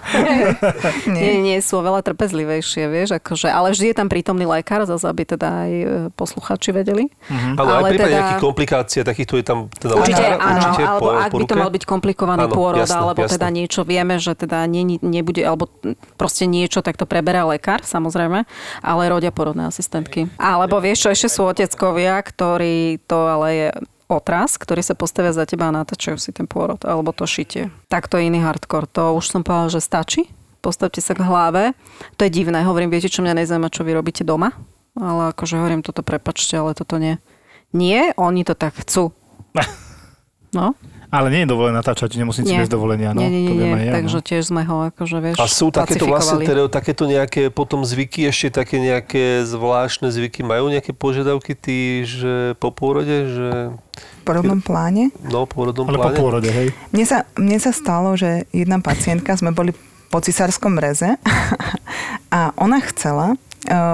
Nie. 1.06 1.32
nie, 1.32 1.34
nie, 1.42 1.58
sú 1.58 1.78
oveľa 1.78 2.04
trpezlivejšie, 2.04 2.84
vieš, 2.86 3.16
akože, 3.16 3.48
ale 3.48 3.72
vždy 3.72 3.90
je 3.90 3.96
tam 3.96 4.08
prítomný 4.08 4.44
lekár, 4.44 4.84
zase 4.84 5.06
aby 5.06 5.24
teda 5.24 5.48
aj 5.64 5.72
posluchači 6.12 6.70
vedeli. 6.70 7.08
Ale, 7.30 7.56
aj 7.56 7.60
Ale 7.60 7.80
v 7.80 7.90
prípade 7.90 8.08
teda- 8.08 8.18
nejakých 8.18 8.42
komplikácií, 8.42 8.98
takýchto 9.02 9.34
je 9.36 9.44
tam 9.44 9.58
teda 9.68 9.92
Určite 9.94 10.22
lekár, 10.22 10.38
áno, 10.38 10.58
určite 10.58 10.82
alebo 10.82 11.00
po, 11.00 11.08
ak 11.12 11.30
po 11.30 11.38
by 11.38 11.44
to 11.44 11.54
mal 11.54 11.70
byť 11.70 11.84
komplikovaný 11.84 12.42
Áno, 12.44 12.54
pôrod, 12.54 12.82
jasné, 12.82 12.98
alebo 12.98 13.20
jasné. 13.22 13.34
teda 13.34 13.48
niečo 13.48 13.80
vieme, 13.82 14.14
že 14.16 14.32
teda 14.32 14.58
nie, 14.66 14.98
nebude, 15.00 15.40
alebo 15.40 15.70
proste 16.14 16.44
niečo, 16.44 16.82
tak 16.82 16.96
to 16.96 17.04
preberá 17.04 17.44
lekár, 17.44 17.82
samozrejme, 17.82 18.44
ale 18.80 19.02
rodia 19.06 19.30
porodné 19.30 19.66
asistentky. 19.66 20.26
Alebo 20.36 20.78
vieš 20.78 21.06
čo, 21.06 21.08
ešte 21.10 21.28
sú 21.30 21.42
oteckovia, 21.44 22.18
ktorí 22.20 23.00
to 23.04 23.18
ale 23.26 23.48
je 23.50 23.68
otras, 24.06 24.54
ktorí 24.54 24.86
sa 24.86 24.94
postavia 24.94 25.34
za 25.34 25.42
teba 25.42 25.66
a 25.66 25.74
natáčajú 25.74 26.14
si 26.14 26.30
ten 26.30 26.46
pôrod, 26.46 26.78
alebo 26.86 27.10
to 27.10 27.26
šitie. 27.26 27.74
Tak 27.90 28.06
to 28.06 28.22
je 28.22 28.30
iný 28.30 28.38
hardcore. 28.38 28.86
To 28.94 29.18
už 29.18 29.34
som 29.34 29.42
povedala, 29.42 29.66
že 29.66 29.82
stačí. 29.82 30.30
Postavte 30.62 30.98
sa 30.98 31.14
k 31.14 31.22
hlave. 31.22 31.74
To 32.14 32.26
je 32.26 32.30
divné. 32.30 32.62
Hovorím, 32.62 32.90
viete, 32.90 33.06
čo 33.06 33.22
mňa 33.22 33.38
nezaujíma, 33.38 33.70
čo 33.70 33.82
vy 33.82 33.94
robíte 33.94 34.22
doma? 34.22 34.50
Ale 34.96 35.36
akože 35.36 35.60
hovorím, 35.60 35.84
toto 35.84 36.00
prepačte, 36.00 36.56
ale 36.56 36.72
toto 36.72 36.96
nie. 36.96 37.20
Nie, 37.76 38.16
oni 38.16 38.42
to 38.42 38.56
tak 38.56 38.80
chcú. 38.80 39.12
No, 40.54 40.72
Ale 41.12 41.28
nie 41.28 41.44
je 41.44 41.52
dovolené 41.52 41.76
natáčať 41.76 42.16
nemocnici 42.16 42.48
bez 42.48 42.70
dovolenia, 42.70 43.12
no. 43.12 43.20
nie, 43.20 43.28
nie, 43.28 43.42
to 43.44 43.52
nie, 43.52 43.60
viem 43.60 43.70
nie. 43.76 43.78
aj 43.78 43.84
ja, 43.84 43.92
takže 44.00 44.18
no. 44.18 44.24
tiež 44.24 44.42
sme 44.48 44.62
ho 44.64 44.76
akože, 44.88 45.16
vieš, 45.20 45.36
A 45.36 45.44
sú 45.46 45.66
takéto 45.68 46.08
vlastne, 46.08 46.42
teda, 46.42 46.62
takéto 46.72 47.04
nejaké 47.04 47.52
potom 47.52 47.84
zvyky, 47.84 48.24
ešte 48.24 48.62
také 48.62 48.80
nejaké 48.80 49.44
zvláštne 49.44 50.08
zvyky, 50.08 50.42
majú 50.46 50.72
nejaké 50.72 50.96
požiadavky 50.96 51.52
tí, 51.52 52.08
že 52.08 52.56
po 52.56 52.72
pôrode, 52.72 53.16
že 53.28 53.48
V 53.76 54.22
porodnom 54.24 54.64
pláne. 54.64 55.12
no, 55.28 55.44
po 55.44 55.60
pôrodnom 55.60 55.92
Ale 55.92 55.98
po 56.00 56.10
pôrode, 56.16 56.48
hej. 56.48 56.72
Mne 56.90 57.04
sa, 57.04 57.18
mne 57.36 57.58
sa 57.60 57.70
stalo, 57.74 58.16
že 58.16 58.48
jedna 58.54 58.80
pacientka, 58.80 59.36
sme 59.36 59.52
boli 59.52 59.76
po 60.08 60.18
cisárskom 60.24 60.78
reze 60.80 61.20
a 62.34 62.54
ona 62.56 62.80
chcela 62.80 63.36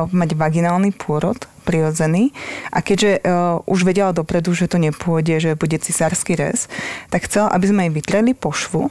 mať 0.09 0.31
vaginálny 0.37 0.93
pôrod 0.93 1.37
prirodzený 1.63 2.35
a 2.75 2.83
keďže 2.83 3.23
uh, 3.23 3.63
už 3.71 3.87
vedela 3.87 4.11
dopredu, 4.11 4.51
že 4.51 4.67
to 4.67 4.83
nepôjde, 4.83 5.39
že 5.39 5.51
bude 5.55 5.79
cisársky 5.79 6.35
rez, 6.35 6.67
tak 7.07 7.31
chcela, 7.31 7.55
aby 7.55 7.71
sme 7.71 7.81
jej 7.87 7.95
vytreli 7.95 8.35
pošvu 8.35 8.91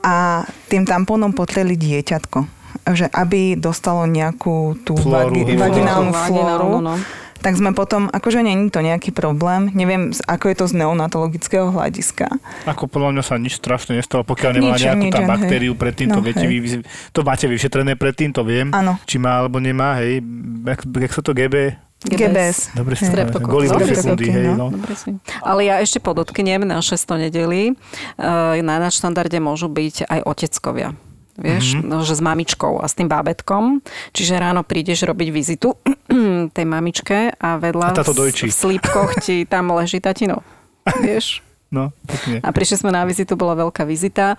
a 0.00 0.42
tým 0.72 0.88
tampónom 0.88 1.36
potreli 1.36 1.76
dieťatko 1.76 2.56
že 2.86 3.10
aby 3.10 3.58
dostalo 3.58 4.06
nejakú 4.06 4.78
tú 4.86 4.94
Flóru, 4.94 5.34
vagi- 5.34 5.58
vaginálnu 5.58 6.12
flóru. 6.12 6.22
flóru, 6.22 6.68
Vaginálnu, 6.70 6.78
no. 6.86 6.94
Tak 7.46 7.54
sme 7.54 7.70
potom, 7.70 8.10
akože 8.10 8.42
není 8.42 8.74
to 8.74 8.82
nejaký 8.82 9.14
problém, 9.14 9.70
neviem, 9.70 10.10
ako 10.26 10.50
je 10.50 10.56
to 10.58 10.64
z 10.66 10.82
neonatologického 10.82 11.70
hľadiska. 11.70 12.26
Ako 12.66 12.90
podľa 12.90 13.14
mňa 13.14 13.22
sa 13.22 13.38
nič 13.38 13.62
strašné 13.62 14.02
nestalo, 14.02 14.26
pokiaľ 14.26 14.50
nemá 14.58 14.74
Nič, 14.74 14.82
nejakú 14.82 15.06
nič, 15.06 15.14
tam 15.14 15.22
hej. 15.22 15.30
baktériu 15.30 15.72
predtým, 15.78 16.10
to 16.10 16.18
No, 16.18 16.26
viete, 16.26 16.42
hej. 16.42 16.58
vy, 16.58 16.68
to 17.14 17.20
máte 17.22 17.46
vyšetrené 17.46 17.94
predtým, 17.94 18.34
to 18.34 18.42
viem. 18.42 18.74
Áno. 18.74 18.98
Či 19.06 19.22
má 19.22 19.38
alebo 19.38 19.62
nemá, 19.62 19.94
hej. 20.02 20.26
Jak, 20.66 20.90
jak 20.90 21.12
sa 21.14 21.22
to 21.22 21.30
GB? 21.38 21.78
GBS. 22.02 22.74
Dobre 22.74 22.98
si 22.98 23.06
Hej. 23.06 23.30
Goli 23.40 23.70
Dobre, 23.70 23.94
sekundy, 23.94 24.26
hej, 24.26 24.46
no. 24.52 24.66
no. 24.68 24.74
Dobre 24.74 24.94
si. 24.98 25.14
Ale 25.38 25.70
ja 25.70 25.78
ešte 25.78 26.02
podotknem, 26.02 26.66
na 26.66 26.82
600 26.82 27.30
nedeli 27.30 27.72
eh, 27.72 28.58
na 28.58 28.74
náš 28.82 28.98
štandarde 28.98 29.38
môžu 29.38 29.70
byť 29.70 30.10
aj 30.10 30.20
oteckovia. 30.26 30.98
Vieš, 31.36 31.76
Mhm. 31.76 31.80
mm-hmm. 31.86 32.02
že 32.02 32.12
s 32.12 32.22
mamičkou 32.22 32.72
a 32.76 32.84
s 32.84 32.92
tým 32.92 33.06
bábetkom. 33.06 33.84
Čiže 34.10 34.36
ráno 34.36 34.60
prídeš 34.60 35.04
robiť 35.04 35.28
vizitu 35.30 35.76
tej 36.56 36.64
mamičke 36.64 37.30
a 37.30 37.56
vedľa 37.56 37.86
A 37.86 37.96
táto 37.96 38.10
v- 38.10 38.24
dojčí. 38.24 38.44
v 38.44 38.54
slípkoch 38.54 39.20
ti 39.20 39.44
tam 39.44 39.70
leží 39.70 39.98
tatino. 39.98 40.40
Vieš? 40.98 41.44
No, 41.66 41.90
pekne. 42.02 42.38
A 42.40 42.48
prišli 42.50 42.76
sme 42.78 42.90
na 42.90 43.02
vizitu, 43.02 43.34
bola 43.34 43.58
veľká 43.58 43.82
vizita 43.82 44.38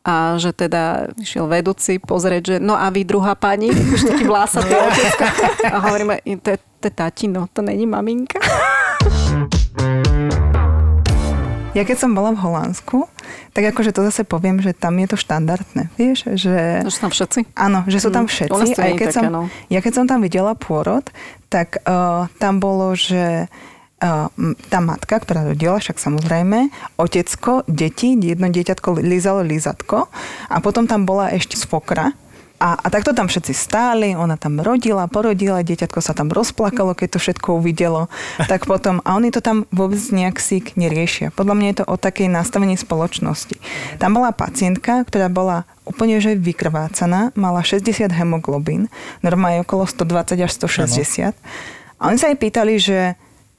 a 0.00 0.14
že 0.34 0.52
teda 0.52 1.10
išiel 1.16 1.44
vedúci 1.44 1.98
pozrieť, 1.98 2.42
že 2.46 2.56
no 2.56 2.72
a 2.72 2.88
vy 2.88 3.02
druhá 3.02 3.34
pani, 3.34 3.68
už 3.68 4.06
taký 4.06 4.24
vlásatý 4.24 4.72
otecko. 4.86 5.26
A 5.64 5.76
hovoríme, 5.80 6.16
to 6.38 6.48
je, 6.48 6.58
to 6.78 6.84
je 6.84 6.94
tatino, 6.94 7.44
to 7.48 7.60
není 7.60 7.84
maminka. 7.84 8.38
Ja 11.76 11.86
keď 11.86 11.96
som 12.00 12.10
bola 12.10 12.34
v 12.34 12.42
Holandsku, 12.42 13.06
tak 13.54 13.70
akože 13.70 13.94
to 13.94 14.02
zase 14.02 14.26
poviem, 14.26 14.58
že 14.58 14.74
tam 14.74 14.98
je 14.98 15.06
to 15.06 15.16
štandardné. 15.16 15.92
Vieš, 15.94 16.34
že... 16.34 16.82
Už 16.82 16.98
tam 16.98 17.12
všetci. 17.12 17.54
Áno, 17.54 17.84
že 17.86 18.02
sú 18.02 18.10
tam 18.10 18.26
Mm, 18.26 18.32
všetci. 18.34 18.50
u 18.50 18.58
nás 18.58 18.70
to 18.72 18.80
A 18.82 18.86
nie 18.88 18.96
je 18.96 18.98
keď 18.98 19.06
také, 19.06 19.14
som, 19.14 19.24
no. 19.30 19.42
Ja 19.70 19.78
keď 19.78 19.92
som 19.94 20.06
tam 20.08 20.20
videla 20.20 20.58
pôrod, 20.58 21.06
tak 21.46 21.78
uh, 21.86 22.26
tam 22.40 22.58
bolo, 22.58 22.98
že 22.98 23.46
m- 24.00 24.56
tá 24.68 24.78
matka, 24.80 25.22
ktorá 25.22 25.46
rodila, 25.46 25.78
však 25.78 25.98
samozrejme, 25.98 26.70
otecko, 26.96 27.62
deti, 27.66 28.16
jedno 28.16 28.48
dieťatko 28.48 28.98
lízalo 28.98 29.42
lízatko 29.42 30.10
a 30.48 30.56
potom 30.58 30.86
tam 30.86 31.02
bola 31.02 31.30
ešte 31.30 31.54
svokra, 31.54 32.10
a, 32.58 32.74
a 32.74 32.86
takto 32.90 33.14
tam 33.14 33.30
všetci 33.30 33.54
stáli, 33.54 34.18
ona 34.18 34.34
tam 34.34 34.58
rodila, 34.58 35.06
porodila, 35.06 35.62
dieťatko 35.62 36.02
sa 36.02 36.10
tam 36.10 36.26
rozplakalo, 36.34 36.90
keď 36.98 37.14
to 37.14 37.18
všetko 37.22 37.62
uvidelo. 37.62 38.10
Tak 38.50 38.66
potom, 38.66 38.98
a 39.06 39.14
oni 39.14 39.30
to 39.30 39.38
tam 39.38 39.62
vôbec 39.70 40.02
nejak 40.10 40.42
si 40.42 40.58
neriešia. 40.74 41.30
Podľa 41.30 41.54
mňa 41.54 41.66
je 41.70 41.78
to 41.78 41.86
o 41.86 41.94
takej 41.94 42.26
nastavení 42.26 42.74
spoločnosti. 42.74 43.54
Tam 44.02 44.18
bola 44.18 44.34
pacientka, 44.34 45.06
ktorá 45.06 45.30
bola 45.30 45.70
úplne 45.86 46.18
že 46.18 46.34
vykrvácaná, 46.34 47.30
mala 47.38 47.62
60 47.62 48.10
hemoglobín, 48.10 48.90
normálne 49.22 49.62
okolo 49.62 49.86
120 49.86 50.42
až 50.42 50.52
160. 50.58 51.38
A 51.98 52.02
oni 52.10 52.18
sa 52.18 52.26
jej 52.30 52.38
pýtali, 52.38 52.74
že 52.82 53.14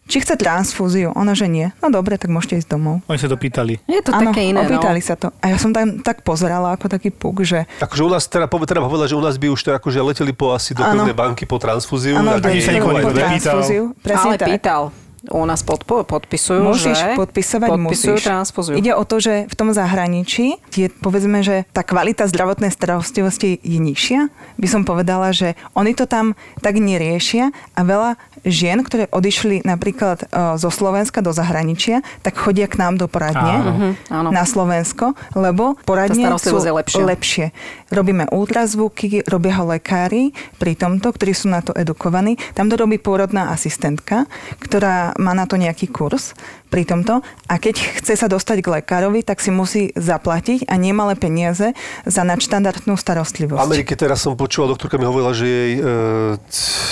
či 0.10 0.26
chce 0.26 0.34
transfúziu. 0.34 1.14
Ona, 1.14 1.38
že 1.38 1.46
nie. 1.46 1.70
No 1.86 1.94
dobre, 1.94 2.18
tak 2.18 2.34
môžete 2.34 2.66
ísť 2.66 2.70
domov. 2.74 3.06
Oni 3.06 3.22
sa 3.22 3.30
to 3.30 3.38
pýtali. 3.38 3.78
Je 3.86 4.02
to 4.02 4.10
Áno, 4.10 4.34
také 4.34 4.50
iné, 4.50 4.66
opýtali 4.66 5.00
no. 5.00 5.06
sa 5.06 5.14
to. 5.14 5.30
A 5.38 5.54
ja 5.54 5.58
som 5.62 5.70
tam 5.70 6.02
tak 6.02 6.26
pozerala 6.26 6.74
ako 6.74 6.90
taký 6.90 7.14
puk, 7.14 7.46
že 7.46 7.70
Takže 7.78 8.02
u 8.02 8.10
nás, 8.10 8.26
teda, 8.26 8.50
treba 8.50 8.90
povedať, 8.90 9.14
že 9.14 9.16
u 9.16 9.24
nás 9.24 9.38
by 9.38 9.48
už 9.54 9.62
to 9.62 9.70
akože 9.78 10.02
leteli 10.02 10.34
po 10.34 10.50
asi 10.58 10.74
do 10.74 10.82
krvnej 10.82 11.14
banky 11.14 11.46
po 11.46 11.62
transfúziu. 11.62 12.18
áno, 12.18 12.42
nikto 12.42 13.14
nepýtal. 13.14 13.14
transfúziu. 13.14 13.84
Presne 14.02 14.34
Ale 14.34 14.42
tak. 14.42 14.48
pýtal. 14.50 14.82
U 15.28 15.44
nás 15.44 15.60
podpo- 15.68 16.08
podpisujú, 16.08 16.64
Musíš 16.64 16.96
že... 16.96 17.12
podpisovať, 17.20 17.70
podpisujú 17.76 18.16
musíš. 18.16 18.24
transfúziu. 18.24 18.74
Ide 18.80 18.96
o 18.96 19.04
to, 19.04 19.20
že 19.20 19.52
v 19.52 19.56
tom 19.60 19.76
zahraničí 19.76 20.56
je, 20.72 20.88
povedzme, 20.88 21.44
že 21.44 21.68
tá 21.76 21.84
kvalita 21.84 22.24
zdravotnej 22.32 22.72
starostlivosti 22.72 23.60
je 23.60 23.80
nižšia. 23.84 24.32
By 24.56 24.68
som 24.72 24.88
povedala, 24.88 25.36
že 25.36 25.60
oni 25.76 25.92
to 25.92 26.08
tam 26.08 26.40
tak 26.64 26.80
neriešia 26.80 27.52
a 27.76 27.82
veľa 27.84 28.16
žien, 28.48 28.80
ktoré 28.80 29.12
odišli 29.12 29.68
napríklad 29.68 30.24
e, 30.24 30.56
zo 30.56 30.72
Slovenska 30.72 31.20
do 31.20 31.36
zahraničia, 31.36 32.00
tak 32.24 32.40
chodia 32.40 32.72
k 32.72 32.80
nám 32.80 32.96
do 32.96 33.12
poradne 33.12 33.56
Áno. 33.60 33.72
Mhm, 33.76 34.32
na 34.32 34.44
Slovensko, 34.48 35.20
lebo 35.36 35.76
poradne 35.84 36.40
sú 36.40 36.56
je 36.64 36.72
lepšia. 36.72 37.04
lepšie. 37.04 37.46
Robíme 37.92 38.32
ultrazvuky, 38.32 39.28
robia 39.28 39.60
ho 39.60 39.68
lekári 39.68 40.32
pri 40.62 40.80
tomto, 40.80 41.12
ktorí 41.12 41.36
sú 41.36 41.52
na 41.52 41.60
to 41.60 41.76
edukovaní. 41.76 42.40
Tam 42.56 42.72
to 42.72 42.80
robí 42.80 42.96
pôrodná 43.02 43.52
asistentka, 43.52 44.24
ktorá 44.62 45.09
má 45.18 45.34
na 45.34 45.50
to 45.50 45.58
nejaký 45.58 45.90
kurz 45.90 46.38
pri 46.70 46.86
tomto. 46.86 47.26
A 47.50 47.58
keď 47.58 47.82
chce 48.02 48.14
sa 48.14 48.30
dostať 48.30 48.62
k 48.62 48.68
lekárovi, 48.82 49.26
tak 49.26 49.42
si 49.42 49.50
musí 49.50 49.90
zaplatiť 49.98 50.70
a 50.70 50.78
nemalé 50.78 51.18
peniaze 51.18 51.74
za 52.06 52.22
nadštandardnú 52.22 52.94
V 52.94 53.02
starostlivosť. 53.02 53.60
Amerike 53.60 53.98
teraz 53.98 54.22
som 54.22 54.38
počúval, 54.38 54.78
doktorka 54.78 55.02
mi 55.02 55.10
hovorila, 55.10 55.34
že 55.34 55.46
jej, 55.50 55.72
e, 55.78 55.82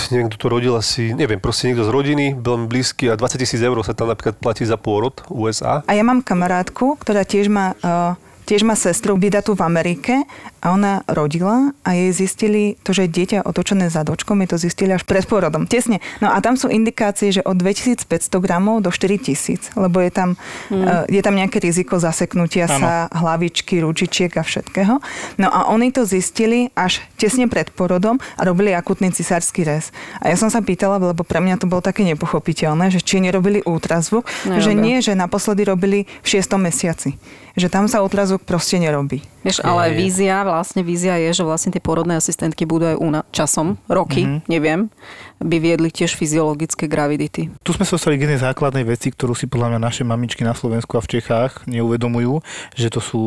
neviem, 0.10 0.28
kto 0.34 0.38
to 0.42 0.48
rodil 0.50 0.74
asi, 0.74 1.14
neviem, 1.14 1.38
proste 1.38 1.70
niekto 1.70 1.86
z 1.86 1.92
rodiny, 1.94 2.26
veľmi 2.38 2.66
blízky 2.66 3.12
a 3.12 3.20
20 3.20 3.38
tisíc 3.38 3.62
eur 3.62 3.78
sa 3.86 3.94
tam 3.94 4.10
napríklad 4.10 4.42
platí 4.42 4.66
za 4.66 4.76
pôrod 4.76 5.22
v 5.30 5.50
USA. 5.50 5.86
A 5.86 5.94
ja 5.94 6.02
mám 6.02 6.26
kamarátku, 6.26 6.98
ktorá 6.98 7.22
tiež 7.22 7.54
má, 7.54 7.78
uh, 7.86 8.18
tiež 8.48 8.64
má 8.64 8.80
sestru 8.80 9.20
vydatú 9.20 9.60
v 9.60 9.68
Amerike 9.68 10.24
a 10.64 10.72
ona 10.72 11.04
rodila 11.06 11.76
a 11.84 11.90
jej 11.92 12.16
zistili 12.16 12.80
to, 12.82 12.96
že 12.96 13.06
je 13.06 13.12
dieťa 13.12 13.40
otočené 13.44 13.92
zadočkom, 13.92 14.40
je 14.42 14.50
to 14.56 14.58
zistili 14.58 14.96
až 14.96 15.04
pred 15.04 15.28
pôrodom. 15.28 15.68
Tesne. 15.68 16.00
No 16.24 16.32
a 16.32 16.40
tam 16.40 16.56
sú 16.56 16.72
indikácie, 16.72 17.36
že 17.36 17.44
od 17.44 17.60
2500 17.60 18.08
gramov 18.40 18.80
do 18.80 18.90
4000, 18.90 19.76
lebo 19.76 20.00
je 20.00 20.12
tam, 20.16 20.40
uh, 20.72 21.04
je 21.12 21.20
tam 21.20 21.36
nejaké 21.36 21.60
riziko 21.60 22.00
zaseknutia 22.00 22.72
Áno. 22.72 22.80
sa 22.80 22.94
hlavičky, 23.12 23.84
ručičiek 23.84 24.32
a 24.40 24.44
všetkého. 24.48 25.04
No 25.36 25.48
a 25.52 25.68
oni 25.68 25.92
to 25.92 26.08
zistili 26.08 26.72
až 26.72 27.04
tesne 27.20 27.52
pred 27.52 27.68
porodom 27.76 28.18
a 28.40 28.42
robili 28.48 28.72
akutný 28.72 29.12
cisársky 29.12 29.68
rez. 29.68 29.92
A 30.24 30.32
ja 30.32 30.40
som 30.40 30.48
sa 30.48 30.64
pýtala, 30.64 30.98
lebo 31.04 31.28
pre 31.28 31.44
mňa 31.44 31.60
to 31.60 31.68
bolo 31.68 31.84
také 31.84 32.08
nepochopiteľné, 32.08 32.96
že 32.96 33.04
či 33.04 33.20
nerobili 33.20 33.60
ultrazvuk, 33.68 34.24
že 34.48 34.72
Nerobia. 34.72 34.80
nie, 34.80 34.98
že 35.04 35.14
naposledy 35.14 35.68
robili 35.68 36.08
v 36.24 36.28
6. 36.40 36.56
mesiaci. 36.56 37.20
Že 37.58 37.68
tam 37.74 37.86
sa 37.90 38.06
ultrazvuk 38.06 38.46
proste 38.46 38.78
nerobí. 38.78 39.26
Vieš, 39.48 39.64
ale 39.64 39.96
vízia, 39.96 40.44
vlastne 40.44 40.84
vízia 40.84 41.16
je, 41.24 41.40
že 41.40 41.44
vlastne 41.48 41.72
tie 41.72 41.80
porodné 41.80 42.20
asistentky 42.20 42.68
budú 42.68 42.92
aj 42.92 42.98
u 43.00 43.08
na, 43.08 43.24
časom, 43.32 43.80
roky, 43.88 44.28
mm-hmm. 44.28 44.40
neviem, 44.52 44.92
by 45.40 45.58
viedli 45.64 45.88
tiež 45.88 46.20
fyziologické 46.20 46.92
gravidity. 46.92 47.48
Tu 47.64 47.72
sme 47.72 47.88
sa 47.88 47.96
dostali 47.96 48.20
k 48.20 48.28
jednej 48.28 48.44
základnej 48.44 48.84
veci, 48.84 49.08
ktorú 49.08 49.32
si 49.38 49.48
podľa 49.48 49.72
mňa 49.72 49.80
naše 49.80 50.04
mamičky 50.04 50.44
na 50.44 50.52
Slovensku 50.52 51.00
a 51.00 51.02
v 51.06 51.16
Čechách 51.16 51.64
neuvedomujú, 51.64 52.44
že 52.76 52.92
to 52.92 53.00
sú 53.00 53.22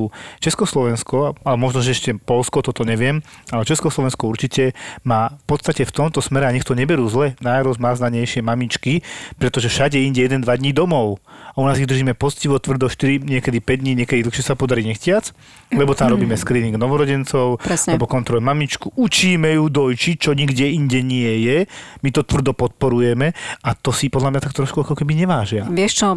Československo, 0.45 1.41
ale 1.41 1.57
možno, 1.57 1.81
že 1.81 1.97
ešte 1.97 2.13
Polsko, 2.21 2.61
toto 2.61 2.85
neviem, 2.85 3.25
ale 3.49 3.65
Československo 3.65 4.29
určite 4.29 4.77
má 5.07 5.33
v 5.41 5.45
podstate 5.57 5.89
v 5.89 5.95
tomto 5.95 6.21
smere, 6.21 6.51
a 6.51 6.53
nech 6.53 6.69
to 6.69 6.77
neberú 6.77 7.09
zle, 7.09 7.33
najrozmáznanejšie 7.41 8.45
mamičky, 8.45 9.01
pretože 9.41 9.73
všade 9.73 9.97
inde 9.97 10.21
1-2 10.21 10.45
dní 10.45 10.77
domov. 10.77 11.23
A 11.55 11.63
u 11.63 11.67
nás 11.67 11.79
ich 11.79 11.89
držíme 11.89 12.13
poctivo, 12.19 12.59
tvrdo 12.59 12.91
4, 12.91 13.23
niekedy 13.23 13.63
5 13.63 13.83
dní, 13.87 13.93
niekedy 14.03 14.27
dlhšie 14.27 14.45
sa 14.45 14.59
podarí 14.59 14.83
nechtiac, 14.83 15.31
lebo 15.71 15.95
tam 15.95 16.10
robíme 16.11 16.35
screening 16.35 16.75
novorodencov, 16.77 17.63
Presne. 17.63 17.95
lebo 17.95 18.11
kontrolujeme 18.11 18.51
mamičku, 18.51 18.91
učíme 18.99 19.55
ju 19.55 19.71
dojčiť, 19.71 20.17
čo 20.19 20.31
nikde 20.35 20.67
inde 20.67 21.01
nie 21.01 21.47
je. 21.47 21.59
My 22.03 22.11
to 22.11 22.27
tvrdo 22.27 22.53
podporujeme 22.53 23.33
a 23.63 23.71
to 23.79 23.95
si 23.95 24.11
podľa 24.11 24.37
mňa 24.37 24.41
tak 24.43 24.57
trošku 24.59 24.83
ako 24.83 24.99
keby 24.99 25.15
nevážia. 25.15 25.65
Vieš 25.71 25.93
čo, 25.95 26.09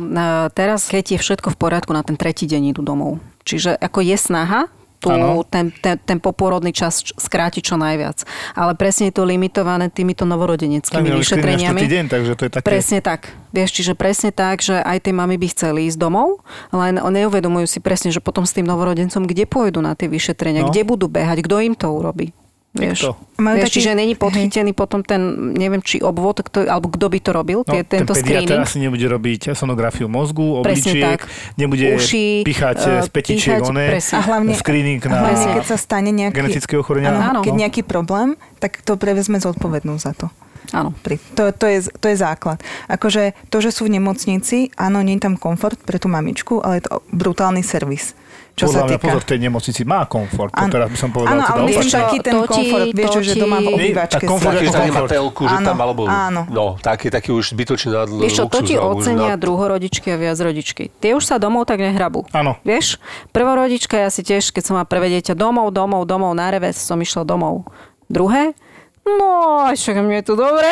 teraz, 0.57 0.89
keď 0.89 1.17
je 1.17 1.19
všetko 1.21 1.53
v 1.53 1.57
poriadku, 1.57 1.91
na 1.93 2.01
ten 2.01 2.17
tretí 2.17 2.49
deň 2.49 2.73
idú 2.73 2.81
domov. 2.81 3.21
Čiže 3.43 3.75
ako 3.77 4.01
je 4.01 4.17
snaha 4.17 4.71
Áno. 5.09 5.43
ten, 5.43 5.73
ten, 5.73 5.97
ten 5.97 6.19
poporodný 6.19 6.71
čas 6.71 7.03
skrátiť 7.03 7.63
čo 7.63 7.75
najviac. 7.75 8.23
Ale 8.53 8.71
presne 8.73 9.09
je 9.09 9.15
to 9.15 9.23
limitované 9.23 9.89
týmito 9.89 10.23
novorodeneckými 10.23 11.09
Tak, 11.09 11.19
vyšetreniami. 11.19 11.79
deň, 11.81 12.05
takže 12.07 12.31
to 12.37 12.43
je 12.45 12.51
také... 12.53 12.63
Presne 12.63 12.99
tak. 13.01 13.33
Vieš, 13.51 13.69
čiže 13.73 13.93
presne 13.93 14.29
tak, 14.29 14.61
že 14.61 14.77
aj 14.77 15.03
tie 15.03 15.13
mamy 15.13 15.35
by 15.35 15.47
chceli 15.49 15.85
ísť 15.85 15.97
domov, 15.97 16.41
len 16.69 16.97
neuvedomujú 16.97 17.67
si 17.67 17.79
presne, 17.79 18.09
že 18.09 18.21
potom 18.21 18.43
s 18.43 18.53
tým 18.53 18.65
novorodencom, 18.65 19.25
kde 19.25 19.45
pôjdu 19.45 19.81
na 19.81 19.93
tie 19.93 20.05
vyšetrenia, 20.07 20.63
No. 20.63 20.69
kde 20.69 20.81
budú 20.83 21.05
behať, 21.05 21.43
kto 21.43 21.59
im 21.59 21.73
to 21.73 21.89
urobí. 21.89 22.31
Vieš. 22.73 23.13
Majú 23.37 23.55
vieš 23.55 23.63
taký- 23.63 23.75
čiže 23.77 23.91
není 23.93 24.13
podchytený 24.13 24.73
potom 24.73 25.01
ten, 25.01 25.21
neviem, 25.53 25.77
či 25.77 26.01
obvod, 26.01 26.41
kto, 26.41 26.65
alebo 26.65 26.89
kto 26.89 27.05
by 27.05 27.19
to 27.19 27.29
robil, 27.31 27.59
No, 27.59 27.69
tie, 27.69 27.81
tento 27.83 28.11
ten 28.11 28.25
screening. 28.25 28.59
asi 28.59 28.77
nebude 28.79 29.05
robiť 29.05 29.53
sonografiu 29.53 30.09
mozgu, 30.09 30.57
obličiek, 30.57 31.21
nebude 31.53 31.93
Uši, 31.93 32.41
pichať 32.41 32.77
eh, 32.79 32.99
z 32.99 33.07
petičiek 33.07 33.61
píchať, 33.61 33.69
one. 33.69 33.85
A 33.93 34.19
hlavne- 34.23 34.57
screening 34.57 34.97
na 35.03 35.21
Hlavne, 35.21 35.53
keď 35.53 35.65
sa 35.67 35.77
stane 35.77 36.09
nejaký... 36.09 36.33
genetické 36.35 36.73
ochorenia. 36.73 37.13
Áno, 37.13 37.21
Áno. 37.29 37.41
keď 37.41 37.53
nejaký 37.55 37.81
problém, 37.83 38.33
tak 38.57 38.81
to 38.81 38.97
prevezme 38.97 39.37
zodpovednosť 39.37 40.01
za 40.01 40.13
to. 40.15 40.27
Áno. 40.71 40.95
Pri, 40.95 41.19
to, 41.33 41.51
to, 41.51 41.65
je, 41.65 41.79
to 41.91 42.07
je 42.07 42.15
základ. 42.15 42.57
Akože 42.87 43.35
to, 43.49 43.57
že 43.57 43.69
sú 43.69 43.83
v 43.83 43.97
nemocnici, 43.97 44.71
áno, 44.73 45.01
nie 45.01 45.17
je 45.17 45.23
tam 45.23 45.35
komfort 45.35 45.75
pre 45.77 45.97
tú 45.97 46.07
mamičku, 46.07 46.57
ale 46.57 46.79
je 46.79 46.87
to 46.87 47.03
brutálny 47.09 47.59
servis. 47.59 48.15
Čo 48.53 48.69
Podľa 48.69 48.77
sa 48.77 48.85
mňa 48.85 48.91
týka... 48.93 49.05
pozor, 49.09 49.19
v 49.19 49.29
tej 49.33 49.39
nemocnici 49.41 49.81
má 49.81 50.05
komfort. 50.05 50.53
To 50.53 50.61
Áno. 50.61 50.69
teraz 50.69 50.87
by 50.87 50.97
som 50.99 51.09
povedal 51.09 51.33
Áno, 51.33 51.41
teda 51.41 51.53
ale 51.55 51.61
myslím 51.65 51.89
taký 51.89 52.17
ten 52.21 52.33
to 52.33 52.41
ti- 52.43 52.49
komfort, 52.53 52.85
vieš, 52.93 53.09
to 53.09 53.19
že 53.19 53.33
doma 53.33 53.57
v 53.57 53.61
Nie, 53.63 53.73
obývačke 53.73 54.13
tak 54.13 54.29
komfort 54.29 54.53
si- 54.53 54.69
tam 54.69 54.83
nemá 54.85 55.01
telku, 55.09 55.41
že 55.43 55.55
Áno, 55.57 55.65
tam 55.65 55.77
alebo... 55.81 56.01
áno. 56.05 56.41
No, 56.47 56.65
taký, 56.77 57.07
taký 57.09 57.29
už 57.33 57.45
zbytočný 57.49 57.89
nad 57.89 58.05
Vieš 58.05 58.33
čo, 58.35 58.43
to 58.45 58.61
ti 58.61 58.77
ocenia 58.77 59.33
nad- 59.33 59.41
druhorodičky 59.41 60.05
a 60.07 60.21
viacrodičky. 60.21 60.93
Tie 60.93 61.11
už 61.11 61.25
sa 61.25 61.41
domov 61.41 61.65
tak 61.65 61.81
nehrabú. 61.81 62.29
Áno. 62.29 62.53
Vieš, 62.61 63.01
prvorodička, 63.33 63.97
ja 63.97 64.13
si 64.13 64.21
tiež, 64.21 64.53
keď 64.53 64.63
som 64.63 64.77
má 64.77 64.85
prvé 64.85 65.09
dieťa 65.11 65.33
domov, 65.33 65.73
domov, 65.73 66.05
domov, 66.05 66.31
na 66.31 66.53
reves 66.53 66.77
som 66.77 66.95
išla 66.95 67.25
domov. 67.25 67.65
Druhé, 68.05 68.53
No, 69.03 69.67
však 69.67 69.99
mne 69.99 70.23
je 70.23 70.25
tu 70.31 70.35
dobre. 70.39 70.67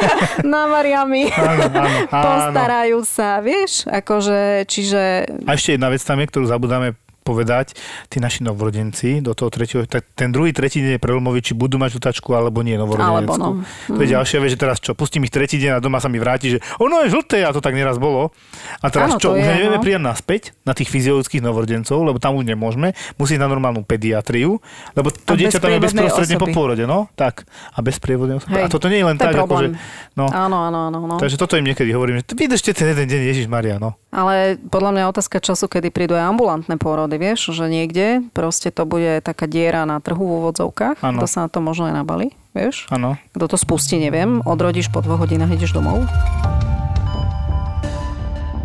Na 0.42 0.66
Mariami. 0.66 1.30
Áno, 1.30 1.70
áno, 1.70 1.88
áno. 2.10 2.24
Postarajú 2.26 2.98
sa, 3.06 3.38
vieš? 3.38 3.86
Akože, 3.86 4.66
čiže... 4.66 5.30
A 5.46 5.54
ešte 5.54 5.78
jedna 5.78 5.94
vec 5.94 6.02
tam 6.02 6.18
je, 6.18 6.26
ktorú 6.26 6.50
zabudáme 6.50 6.98
povedať, 7.26 7.74
tí 8.06 8.22
naši 8.22 8.46
novorodenci 8.46 9.18
do 9.18 9.34
toho 9.34 9.50
tretieho, 9.50 9.82
tak 9.90 10.06
ten 10.14 10.30
druhý, 10.30 10.54
tretí 10.54 10.78
deň 10.78 10.96
je 10.96 11.00
prelomový, 11.02 11.42
či 11.42 11.58
budú 11.58 11.82
mať 11.82 11.98
žltačku 11.98 12.30
alebo 12.38 12.62
nie 12.62 12.78
novorodenecku. 12.78 13.34
Alebo 13.34 13.34
no. 13.34 13.48
To 13.90 13.98
je 13.98 14.14
ďalšia 14.14 14.38
vec, 14.38 14.54
že 14.54 14.58
teraz 14.62 14.78
čo, 14.78 14.94
pustím 14.94 15.26
ich 15.26 15.34
tretí 15.34 15.58
deň 15.58 15.76
a 15.76 15.78
doma 15.82 15.98
sa 15.98 16.06
mi 16.06 16.22
vráti, 16.22 16.54
že 16.54 16.58
ono 16.78 17.02
je 17.02 17.10
žlté 17.10 17.42
a 17.42 17.50
to 17.50 17.58
tak 17.58 17.74
neraz 17.74 17.98
bolo. 17.98 18.30
A 18.78 18.86
teraz 18.94 19.16
Áno, 19.16 19.18
čo, 19.18 19.34
už 19.34 19.42
je, 19.42 19.50
nevieme 19.50 19.78
no. 19.78 19.82
prijať 19.82 20.02
naspäť 20.06 20.42
na 20.62 20.76
tých 20.76 20.86
fyziologických 20.94 21.42
novorodencov, 21.42 21.98
lebo 22.06 22.22
tam 22.22 22.38
už 22.38 22.46
nemôžeme, 22.46 22.94
musí 23.18 23.34
na 23.34 23.50
normálnu 23.50 23.82
pediatriu, 23.82 24.62
lebo 24.94 25.08
to 25.10 25.34
A 25.34 25.40
dieťa 25.40 25.58
tam 25.58 25.74
je 25.74 25.80
bezprostredne 25.82 26.36
po 26.38 26.46
osoby. 26.46 26.54
pôrode, 26.54 26.84
no, 26.86 27.10
tak. 27.18 27.48
A 27.74 27.82
bez 27.82 27.98
prievodnej 27.98 28.38
osoby. 28.38 28.62
A 28.62 28.68
Hej, 28.68 28.72
toto 28.72 28.86
nie 28.86 29.00
je 29.00 29.06
len 29.08 29.16
to 29.16 29.26
tak, 29.26 29.34
akože, 29.34 29.74
no. 30.14 30.30
Áno, 30.30 30.56
áno, 30.70 30.78
áno. 30.92 30.98
No. 31.06 31.16
Takže 31.16 31.40
toto 31.40 31.58
im 31.58 31.66
niekedy 31.66 31.90
hovorím, 31.90 32.22
že 32.22 32.36
vydržte 32.36 32.76
ten 32.76 32.92
jeden 32.92 33.06
deň, 33.08 33.20
Ježiš 33.32 33.46
Maria, 33.48 33.80
no. 33.80 33.96
Ale 34.12 34.56
podľa 34.70 34.90
mňa 34.92 35.00
je 35.04 35.08
otázka 35.12 35.36
času, 35.40 35.66
kedy 35.68 35.88
prídu 35.92 36.16
aj 36.16 36.32
ambulantné 36.32 36.76
pôrody, 36.80 37.15
vieš, 37.16 37.52
že 37.52 37.66
niekde 37.68 38.24
proste 38.32 38.72
to 38.72 38.88
bude 38.88 39.20
taká 39.20 39.44
diera 39.44 39.84
na 39.84 40.00
trhu 40.00 40.20
v 40.20 40.32
úvodzovkách, 40.44 41.02
Áno. 41.02 41.18
kto 41.20 41.26
sa 41.26 41.38
na 41.44 41.48
to 41.48 41.58
možno 41.60 41.88
aj 41.90 41.94
nabali, 42.00 42.32
vieš. 42.52 42.86
Áno. 42.88 43.20
Kto 43.36 43.52
to 43.52 43.56
spustí, 43.58 43.96
neviem. 44.00 44.40
Odrodíš 44.44 44.88
po 44.88 45.04
dvoch 45.04 45.24
hodinách, 45.24 45.52
ideš 45.56 45.76
domov. 45.76 46.04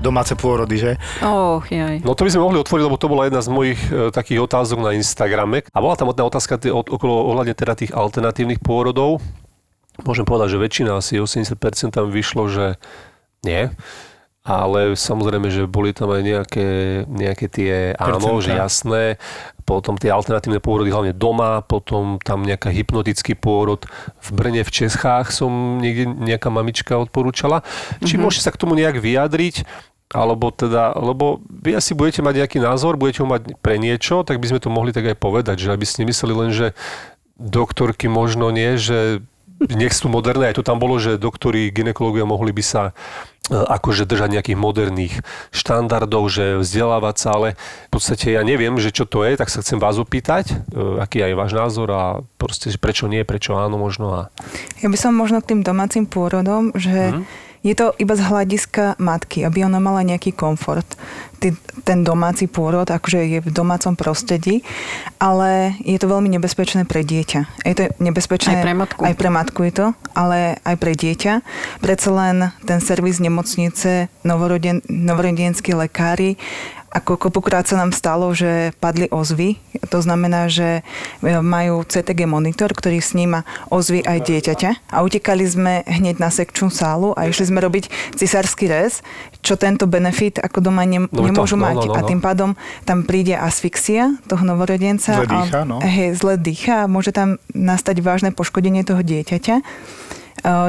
Domáce 0.02 0.34
pôrody, 0.34 0.82
že? 0.82 0.92
Och, 1.22 1.70
jaj. 1.70 2.02
No 2.02 2.18
to 2.18 2.26
by 2.26 2.34
sme 2.34 2.42
mohli 2.42 2.58
otvoriť, 2.58 2.84
lebo 2.90 2.98
to 2.98 3.06
bola 3.06 3.30
jedna 3.30 3.46
z 3.46 3.50
mojich 3.54 3.80
e, 3.94 4.10
takých 4.10 4.50
otázok 4.50 4.82
na 4.82 4.98
Instagrame. 4.98 5.62
A 5.70 5.78
bola 5.78 5.94
tam 5.94 6.10
jedna 6.10 6.26
otázka 6.26 6.58
od, 6.74 6.90
okolo 6.90 7.30
ohľadne 7.30 7.54
teda 7.54 7.78
tých 7.78 7.94
alternatívnych 7.94 8.66
pôrodov. 8.66 9.22
Môžem 10.02 10.26
povedať, 10.26 10.58
že 10.58 10.64
väčšina, 10.66 10.98
asi 10.98 11.22
80% 11.22 11.94
tam 11.94 12.10
vyšlo, 12.10 12.50
že 12.50 12.66
nie. 13.46 13.70
Ale 14.42 14.98
samozrejme, 14.98 15.54
že 15.54 15.70
boli 15.70 15.94
tam 15.94 16.10
aj 16.10 16.22
nejaké, 16.26 16.68
nejaké 17.06 17.46
tie 17.46 17.74
áno, 17.94 18.42
Percentá. 18.42 18.42
že 18.42 18.52
jasné. 18.58 19.04
Potom 19.62 20.02
tie 20.02 20.10
alternatívne 20.10 20.58
pôrody 20.58 20.90
hlavne 20.90 21.14
doma, 21.14 21.62
potom 21.62 22.18
tam 22.18 22.42
nejaká 22.42 22.74
hypnotický 22.74 23.38
pôrod. 23.38 23.86
V 24.18 24.30
Brne, 24.34 24.66
v 24.66 24.74
Čechách 24.74 25.30
som 25.30 25.78
niekde 25.78 26.10
nejaká 26.10 26.50
mamička 26.50 26.98
odporúčala. 26.98 27.62
Či 28.02 28.18
Mhm. 28.18 28.22
môžete 28.26 28.50
sa 28.50 28.54
k 28.54 28.58
tomu 28.58 28.74
nejak 28.74 28.98
vyjadriť? 28.98 29.62
Alebo 30.12 30.52
teda, 30.52 30.92
lebo 30.98 31.40
vy 31.48 31.78
asi 31.78 31.96
budete 31.96 32.20
mať 32.20 32.44
nejaký 32.44 32.60
názor, 32.60 33.00
budete 33.00 33.24
ho 33.24 33.30
mať 33.30 33.56
pre 33.64 33.80
niečo, 33.80 34.28
tak 34.28 34.44
by 34.44 34.52
sme 34.52 34.60
to 34.60 34.68
mohli 34.68 34.92
tak 34.92 35.08
aj 35.08 35.16
povedať, 35.16 35.56
že 35.56 35.72
aby 35.72 35.86
ste 35.88 36.04
nemysleli 36.04 36.34
len, 36.36 36.52
že 36.52 36.76
doktorky 37.40 38.12
možno 38.12 38.52
nie, 38.52 38.76
že 38.76 39.24
nech 39.70 39.94
sú 39.94 40.10
moderné, 40.10 40.50
aj 40.50 40.62
to 40.62 40.66
tam 40.66 40.82
bolo, 40.82 40.98
že 40.98 41.22
doktori 41.22 41.70
ginekológia 41.70 42.26
mohli 42.26 42.50
by 42.50 42.64
sa 42.66 42.82
e, 42.90 43.54
akože 43.54 44.10
držať 44.10 44.30
nejakých 44.34 44.58
moderných 44.58 45.16
štandardov, 45.54 46.24
že 46.34 46.46
vzdelávať 46.58 47.16
sa, 47.22 47.30
ale 47.38 47.48
v 47.88 47.92
podstate 47.94 48.34
ja 48.34 48.42
neviem, 48.42 48.74
že 48.82 48.90
čo 48.90 49.06
to 49.06 49.22
je, 49.22 49.38
tak 49.38 49.54
sa 49.54 49.62
chcem 49.62 49.78
vás 49.78 50.02
opýtať, 50.02 50.58
e, 50.74 51.02
aký 51.02 51.22
je 51.22 51.38
váš 51.38 51.54
názor 51.54 51.88
a 51.94 52.04
proste, 52.42 52.74
prečo 52.82 53.06
nie, 53.06 53.22
prečo 53.22 53.54
áno 53.54 53.78
možno. 53.78 54.08
A... 54.10 54.22
Ja 54.82 54.90
by 54.90 54.98
som 54.98 55.14
možno 55.14 55.46
k 55.46 55.54
tým 55.54 55.62
domácim 55.62 56.10
pôrodom, 56.10 56.74
že 56.74 57.14
hmm 57.14 57.51
je 57.62 57.74
to 57.78 57.94
iba 58.02 58.18
z 58.18 58.26
hľadiska 58.26 58.98
matky, 58.98 59.46
aby 59.46 59.66
ona 59.70 59.78
mala 59.78 60.02
nejaký 60.02 60.34
komfort. 60.34 60.86
Ten 61.86 62.06
domáci 62.06 62.46
pôrod, 62.46 62.86
akože 62.86 63.22
je 63.26 63.40
v 63.42 63.50
domácom 63.50 63.94
prostredí, 63.98 64.66
ale 65.18 65.78
je 65.82 65.98
to 65.98 66.10
veľmi 66.10 66.30
nebezpečné 66.38 66.86
pre 66.90 67.06
dieťa. 67.06 67.66
Je 67.66 67.74
to 67.78 67.84
nebezpečné 68.02 68.62
aj 68.62 68.66
pre 68.66 68.74
matku. 68.78 69.02
Aj 69.06 69.14
pre 69.18 69.30
matku 69.30 69.60
je 69.66 69.74
to, 69.74 69.86
ale 70.18 70.58
aj 70.62 70.76
pre 70.78 70.94
dieťa. 70.98 71.34
Predsa 71.82 72.10
len 72.14 72.38
ten 72.66 72.82
servis 72.82 73.22
nemocnice, 73.22 74.10
novoroden, 74.26 74.82
novorodenskí 74.90 75.74
lekári 75.78 76.38
ako 76.92 77.16
kopukrát 77.16 77.64
sa 77.64 77.80
nám 77.80 77.96
stalo, 77.96 78.36
že 78.36 78.76
padli 78.84 79.08
ozvy. 79.08 79.56
To 79.88 80.04
znamená, 80.04 80.52
že 80.52 80.84
e, 81.24 81.40
majú 81.40 81.88
CTG 81.88 82.28
monitor, 82.28 82.76
ktorý 82.76 83.00
sníma 83.00 83.48
ozvy 83.72 84.04
aj 84.04 84.28
dieťaťa. 84.28 84.92
A 84.92 85.00
utekali 85.00 85.48
sme 85.48 85.88
hneď 85.88 86.20
na 86.20 86.28
sekčnú 86.28 86.68
sálu 86.68 87.16
a 87.16 87.32
išli 87.32 87.48
sme 87.48 87.64
robiť 87.64 87.88
cisársky 88.20 88.68
rez, 88.68 89.00
čo 89.40 89.56
tento 89.56 89.88
benefit 89.88 90.44
ako 90.44 90.60
doma 90.60 90.84
ne, 90.84 91.08
no, 91.08 91.22
nemôžu 91.24 91.56
to, 91.56 91.64
no, 91.64 91.72
mať. 91.72 91.80
No, 91.80 91.84
no, 91.88 91.94
no. 91.96 92.00
A 92.04 92.10
tým 92.12 92.20
pádom 92.20 92.50
tam 92.84 93.08
príde 93.08 93.40
asfixia 93.40 94.20
toho 94.28 94.44
novorodenca. 94.44 95.16
Zle 95.16 95.32
dýcha, 95.32 95.64
no. 95.64 95.80
Hej, 95.80 96.20
zle 96.20 96.36
dýcha 96.36 96.76
a 96.86 96.92
môže 96.92 97.16
tam 97.16 97.40
nastať 97.56 98.04
vážne 98.04 98.36
poškodenie 98.36 98.84
toho 98.84 99.00
dieťaťa. 99.00 99.56
E, 99.58 99.64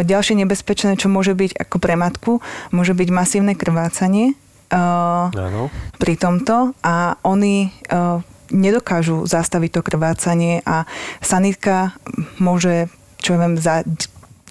ďalšie 0.07 0.39
nebezpečné, 0.39 0.95
čo 0.95 1.11
môže 1.11 1.35
byť 1.35 1.59
ako 1.59 1.77
pre 1.83 1.99
matku, 1.99 2.39
môže 2.71 2.95
byť 2.95 3.09
masívne 3.11 3.59
krvácanie 3.59 4.39
uh, 4.73 5.69
pri 6.01 6.15
tomto 6.17 6.73
a 6.81 7.21
oni 7.23 7.69
uh, 7.69 8.25
nedokážu 8.53 9.25
zastaviť 9.25 9.71
to 9.79 9.81
krvácanie 9.81 10.61
a 10.65 10.85
sanitka 11.25 11.97
môže, 12.37 12.93
čo 13.21 13.41
viem, 13.41 13.57
za 13.57 13.85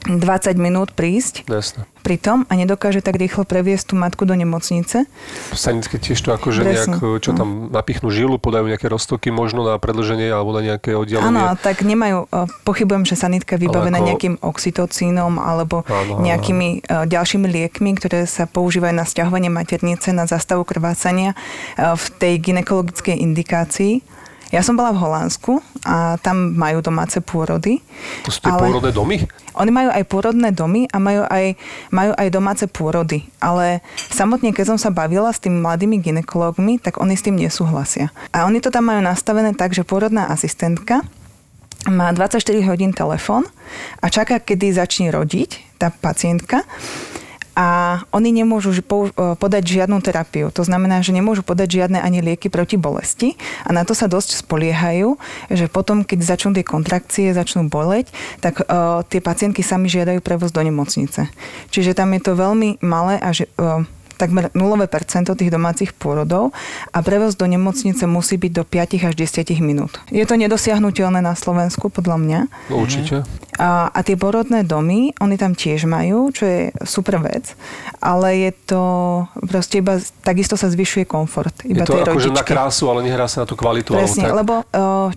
20 0.09 0.57
minút 0.57 0.97
prísť 0.97 1.45
Jasne. 1.45 1.85
pri 2.01 2.17
tom 2.17 2.49
a 2.49 2.57
nedokáže 2.57 3.05
tak 3.05 3.21
rýchlo 3.21 3.45
previesť 3.45 3.93
tú 3.93 3.95
matku 3.99 4.25
do 4.25 4.33
nemocnice. 4.33 5.05
Sanické 5.53 6.01
tiež 6.01 6.17
to 6.25 6.33
akože 6.33 6.65
nejak, 6.65 7.21
čo 7.21 7.31
tam 7.37 7.69
napichnú 7.69 8.09
žilu, 8.09 8.41
podajú 8.41 8.65
nejaké 8.65 8.89
roztoky 8.89 9.29
možno 9.29 9.61
na 9.61 9.77
predlženie 9.77 10.33
alebo 10.33 10.57
na 10.57 10.65
nejaké 10.73 10.97
oddelenie. 10.97 11.29
Áno, 11.29 11.53
tak 11.53 11.85
nemajú, 11.85 12.25
e, 12.25 12.49
pochybujem, 12.65 13.05
že 13.05 13.13
sanitka 13.13 13.61
je 13.61 13.69
vybavená 13.69 14.01
ako... 14.01 14.07
nejakým 14.09 14.35
oxytocínom 14.41 15.37
alebo 15.37 15.85
áno, 15.85 16.25
nejakými 16.25 16.81
áno. 16.89 17.05
E, 17.05 17.09
ďalšími 17.13 17.45
liekmi, 17.45 17.93
ktoré 18.01 18.25
sa 18.25 18.49
používajú 18.49 18.97
na 18.97 19.05
stiahovanie 19.05 19.53
maternice, 19.53 20.09
na 20.09 20.25
zastavu 20.25 20.65
krvácania 20.65 21.37
v 21.77 22.05
tej 22.17 22.33
ginekologickej 22.41 23.21
indikácii. 23.21 24.20
Ja 24.51 24.59
som 24.59 24.75
bola 24.75 24.91
v 24.91 24.99
Holandsku 24.99 25.63
a 25.87 26.19
tam 26.19 26.59
majú 26.59 26.83
domáce 26.83 27.23
pôrody. 27.23 27.79
To 28.27 28.31
sú 28.35 28.43
tie 28.43 28.51
ale... 28.51 28.67
pôrodné 28.67 28.91
domy? 28.91 29.17
Oni 29.55 29.71
majú 29.71 29.89
aj 29.91 30.03
pôrodné 30.07 30.49
domy 30.51 30.87
a 30.91 30.99
majú 30.99 31.23
aj, 31.27 31.55
majú 31.91 32.11
aj 32.15 32.27
domáce 32.31 32.65
pôrody. 32.67 33.27
Ale 33.39 33.79
samotne, 34.11 34.51
keď 34.51 34.75
som 34.75 34.79
sa 34.79 34.91
bavila 34.91 35.31
s 35.31 35.39
tými 35.39 35.63
mladými 35.63 36.03
ginekológmi, 36.03 36.83
tak 36.83 36.99
oni 36.99 37.15
s 37.15 37.23
tým 37.23 37.39
nesúhlasia. 37.39 38.11
A 38.35 38.43
oni 38.43 38.59
to 38.59 38.71
tam 38.71 38.91
majú 38.91 38.99
nastavené 38.99 39.55
tak, 39.55 39.71
že 39.71 39.87
pôrodná 39.87 40.27
asistentka 40.27 41.03
má 41.89 42.13
24 42.13 42.45
hodín 42.69 42.93
telefón 42.93 43.49
a 44.03 44.11
čaká, 44.11 44.37
kedy 44.37 44.77
začne 44.77 45.09
rodiť 45.09 45.81
tá 45.81 45.89
pacientka 45.89 46.61
a 47.61 48.01
oni 48.09 48.33
nemôžu 48.33 48.73
podať 49.13 49.63
žiadnu 49.77 50.01
terapiu. 50.01 50.49
To 50.49 50.65
znamená, 50.65 51.05
že 51.05 51.13
nemôžu 51.13 51.45
podať 51.45 51.77
žiadne 51.77 52.01
ani 52.01 52.25
lieky 52.25 52.49
proti 52.49 52.73
bolesti 52.73 53.37
a 53.61 53.69
na 53.69 53.85
to 53.85 53.93
sa 53.93 54.09
dosť 54.09 54.41
spoliehajú, 54.41 55.21
že 55.53 55.69
potom, 55.69 56.01
keď 56.01 56.25
začnú 56.25 56.57
tie 56.57 56.65
kontrakcie, 56.65 57.37
začnú 57.37 57.69
boleť, 57.69 58.09
tak 58.41 58.65
uh, 58.65 59.05
tie 59.05 59.21
pacientky 59.21 59.61
sami 59.61 59.93
žiadajú 59.93 60.25
prevoz 60.25 60.49
do 60.49 60.65
nemocnice. 60.65 61.29
Čiže 61.69 61.93
tam 61.93 62.17
je 62.17 62.21
to 62.25 62.33
veľmi 62.33 62.81
malé 62.81 63.21
a 63.21 63.29
že, 63.29 63.45
uh, 63.61 63.85
takmer 64.21 64.53
0% 64.53 64.85
tých 65.33 65.49
domácich 65.49 65.97
pôrodov 65.97 66.53
a 66.93 67.01
prevoz 67.01 67.33
do 67.33 67.49
nemocnice 67.49 68.05
musí 68.05 68.37
byť 68.37 68.51
do 68.53 68.61
5 68.61 69.09
až 69.09 69.13
10 69.17 69.57
minút. 69.65 69.97
Je 70.13 70.21
to 70.29 70.37
nedosiahnutelné 70.37 71.25
na 71.25 71.33
Slovensku, 71.33 71.89
podľa 71.89 72.17
mňa. 72.21 72.39
No, 72.69 72.85
určite. 72.85 73.25
A, 73.57 73.89
a 73.89 73.99
tie 74.05 74.15
porodné 74.15 74.61
domy, 74.61 75.11
oni 75.17 75.35
tam 75.35 75.57
tiež 75.57 75.89
majú, 75.89 76.29
čo 76.29 76.45
je 76.45 76.61
super 76.85 77.19
vec, 77.19 77.57
ale 77.99 78.47
je 78.47 78.51
to 78.69 78.83
proste 79.45 79.81
iba, 79.81 79.97
takisto 80.23 80.55
sa 80.55 80.69
zvyšuje 80.69 81.09
komfort. 81.09 81.53
Iba 81.65 81.83
je 81.83 81.89
to 81.89 82.01
akože 82.01 82.31
na 82.31 82.45
krásu, 82.45 82.87
ale 82.87 83.05
nehrá 83.05 83.25
sa 83.25 83.43
na 83.43 83.47
tú 83.49 83.59
kvalitu. 83.59 83.91
Presne, 83.91 84.29
tak. 84.31 84.37
lebo 84.37 84.65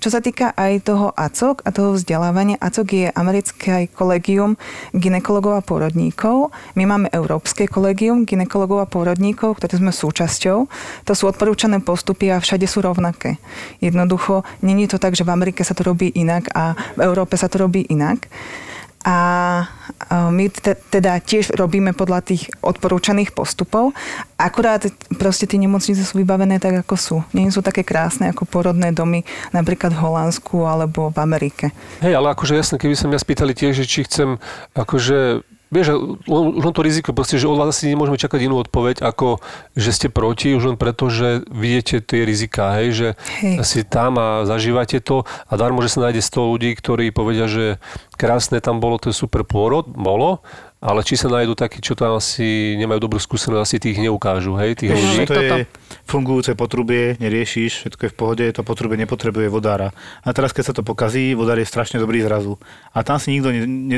čo 0.00 0.08
sa 0.10 0.20
týka 0.24 0.50
aj 0.56 0.72
toho 0.84 1.14
ACOK 1.14 1.62
a 1.62 1.70
toho 1.70 1.94
vzdelávania, 1.94 2.58
ACOK 2.58 2.88
je 2.90 3.08
americké 3.14 3.88
kolegium 3.92 4.56
ginekologov 4.92 5.58
a 5.58 5.62
porodníkov. 5.62 6.50
My 6.74 6.84
máme 6.84 7.08
európske 7.14 7.70
kolegium 7.70 8.28
ginekologov 8.28 8.78
a 8.82 8.90
pôrodníkov, 8.94 9.58
ktoré 9.58 9.82
sme 9.82 9.90
súčasťou. 9.90 10.70
To 11.02 11.12
sú 11.18 11.26
odporúčané 11.26 11.82
postupy 11.82 12.30
a 12.30 12.38
všade 12.38 12.70
sú 12.70 12.78
rovnaké. 12.86 13.42
Jednoducho, 13.82 14.46
není 14.62 14.86
to 14.86 15.02
tak, 15.02 15.18
že 15.18 15.26
v 15.26 15.34
Amerike 15.34 15.66
sa 15.66 15.74
to 15.74 15.82
robí 15.82 16.14
inak 16.14 16.54
a 16.54 16.78
v 16.94 17.02
Európe 17.02 17.34
sa 17.34 17.50
to 17.50 17.66
robí 17.66 17.82
inak. 17.90 18.30
A 19.04 19.68
my 20.08 20.48
teda 20.88 21.20
tiež 21.20 21.52
robíme 21.60 21.92
podľa 21.92 22.24
tých 22.24 22.48
odporúčaných 22.64 23.36
postupov. 23.36 23.92
Akurát 24.40 24.80
proste 25.20 25.44
tie 25.44 25.60
nemocnice 25.60 26.00
sú 26.00 26.16
vybavené 26.16 26.56
tak, 26.56 26.80
ako 26.80 26.94
sú. 26.96 27.16
Nie 27.36 27.52
sú 27.52 27.60
také 27.60 27.84
krásne 27.84 28.32
ako 28.32 28.48
porodné 28.48 28.96
domy 28.96 29.20
napríklad 29.52 29.92
v 29.92 30.00
Holandsku 30.08 30.64
alebo 30.64 31.12
v 31.12 31.20
Amerike. 31.20 31.76
Hej, 32.00 32.16
ale 32.16 32.32
akože 32.32 32.56
jasne, 32.56 32.80
keby 32.80 32.96
sa 32.96 33.04
mňa 33.12 33.20
spýtali 33.20 33.52
tiež, 33.52 33.76
že 33.76 33.84
či 33.84 34.08
chcem 34.08 34.40
akože 34.72 35.44
Vieš, 35.74 36.22
už 36.30 36.62
len 36.62 36.74
to 36.74 36.86
riziko, 36.86 37.10
proste, 37.10 37.34
že 37.34 37.50
od 37.50 37.58
vás 37.58 37.74
asi 37.74 37.90
nemôžeme 37.90 38.14
čakať 38.14 38.46
inú 38.46 38.62
odpoveď, 38.62 39.02
ako 39.02 39.42
že 39.74 39.90
ste 39.90 40.06
proti, 40.06 40.54
už 40.54 40.70
len 40.70 40.78
preto, 40.78 41.10
že 41.10 41.42
vidíte 41.50 41.98
tie 41.98 42.22
rizika, 42.22 42.78
hej, 42.78 42.88
že 42.94 43.08
hej. 43.42 43.58
si 43.66 43.82
tam 43.82 44.14
a 44.22 44.46
zažívate 44.46 45.02
to 45.02 45.26
a 45.26 45.52
darmo, 45.58 45.82
že 45.82 45.98
sa 45.98 46.06
nájde 46.06 46.22
100 46.22 46.50
ľudí, 46.54 46.70
ktorí 46.78 47.10
povedia, 47.10 47.50
že 47.50 47.82
krásne 48.14 48.62
tam 48.62 48.78
bolo, 48.78 49.02
to 49.02 49.10
je 49.10 49.18
super 49.18 49.42
pôrod, 49.42 49.90
bolo, 49.90 50.46
ale 50.84 51.00
či 51.00 51.16
sa 51.16 51.32
nájdú 51.32 51.56
takí, 51.56 51.80
čo 51.80 51.96
tam 51.96 52.20
asi 52.20 52.76
nemajú 52.76 53.08
dobrú 53.08 53.16
skúsenosť, 53.16 53.62
asi 53.64 53.76
tých 53.80 54.04
neukážu, 54.04 54.52
hej, 54.60 54.76
tých 54.76 54.92
ľudí. 54.92 55.24
To 55.24 55.40
je 55.40 55.64
fungujúce 56.04 56.52
potrubie, 56.52 57.16
neriešiš, 57.16 57.88
všetko 57.88 58.02
je 58.04 58.10
v 58.12 58.16
pohode, 58.16 58.44
to 58.52 58.60
potrubie 58.60 59.00
nepotrebuje 59.00 59.48
vodára. 59.48 59.96
A 60.20 60.28
teraz, 60.36 60.52
keď 60.52 60.64
sa 60.68 60.74
to 60.76 60.84
pokazí, 60.84 61.32
vodár 61.32 61.56
je 61.56 61.64
strašne 61.64 61.96
dobrý 61.96 62.20
zrazu. 62.20 62.60
A 62.92 63.00
tam 63.00 63.16
si 63.16 63.32
nikto 63.32 63.48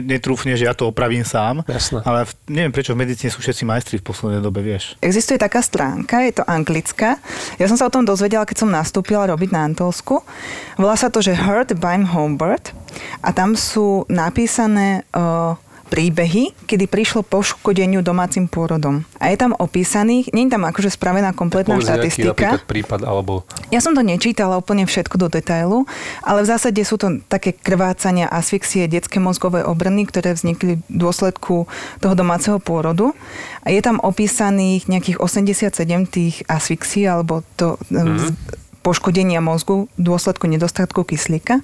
netrúfne, 0.06 0.54
že 0.54 0.70
ja 0.70 0.78
to 0.78 0.86
opravím 0.86 1.26
sám. 1.26 1.66
Jasne. 1.66 2.06
Ale 2.06 2.30
v, 2.30 2.32
neviem, 2.54 2.70
prečo 2.70 2.94
v 2.94 3.02
medicíne 3.02 3.34
sú 3.34 3.42
všetci 3.42 3.66
majstri 3.66 3.98
v 3.98 4.06
poslednej 4.06 4.38
dobe, 4.38 4.62
vieš. 4.62 4.94
Existuje 5.02 5.42
taká 5.42 5.66
stránka, 5.66 6.22
je 6.22 6.38
to 6.38 6.46
anglická. 6.46 7.18
Ja 7.58 7.66
som 7.66 7.74
sa 7.74 7.90
o 7.90 7.92
tom 7.92 8.06
dozvedela, 8.06 8.46
keď 8.46 8.62
som 8.62 8.70
nastúpila 8.70 9.26
robiť 9.26 9.50
na 9.50 9.66
Antolsku. 9.66 10.22
Volá 10.78 10.94
sa 10.94 11.10
to, 11.10 11.18
že 11.18 11.34
Heard 11.34 11.74
by 11.74 12.06
Homebird 12.14 12.70
a 13.26 13.34
tam 13.34 13.58
sú 13.58 14.06
napísané 14.06 15.02
uh, 15.10 15.58
príbehy, 15.86 16.52
kedy 16.66 16.90
prišlo 16.90 17.22
poškodeniu 17.22 18.02
domácim 18.02 18.50
pôrodom. 18.50 19.06
A 19.22 19.30
je 19.30 19.38
tam 19.38 19.54
opísaných, 19.54 20.34
nie 20.34 20.50
je 20.50 20.52
tam 20.58 20.66
akože 20.66 20.90
spravená 20.90 21.30
kompletná 21.32 21.78
Povedz 21.78 21.88
štatistika. 21.88 22.58
Prípad 22.66 23.06
alebo... 23.06 23.46
Ja 23.70 23.78
som 23.78 23.94
to 23.94 24.02
nečítala 24.02 24.58
úplne 24.58 24.84
všetko 24.84 25.16
do 25.16 25.28
detailu, 25.30 25.86
ale 26.26 26.42
v 26.42 26.50
zásade 26.50 26.80
sú 26.82 26.98
to 26.98 27.22
také 27.30 27.54
krvácania, 27.54 28.26
asfixie, 28.26 28.90
detské 28.90 29.22
mozgové 29.22 29.62
obrny, 29.62 30.04
ktoré 30.06 30.34
vznikli 30.34 30.82
v 30.82 30.82
dôsledku 30.90 31.70
toho 32.02 32.14
domáceho 32.14 32.58
pôrodu. 32.58 33.14
A 33.62 33.70
je 33.74 33.80
tam 33.82 34.02
opísaných 34.02 34.90
nejakých 34.90 35.18
87 35.22 35.70
tých 36.06 36.42
asfixií, 36.46 37.06
alebo 37.06 37.42
to 37.54 37.78
mm-hmm 37.90 38.65
poškodenia 38.86 39.42
mozgu 39.42 39.90
v 39.98 40.02
dôsledku 40.06 40.46
nedostatku 40.46 41.02
kyslíka 41.02 41.58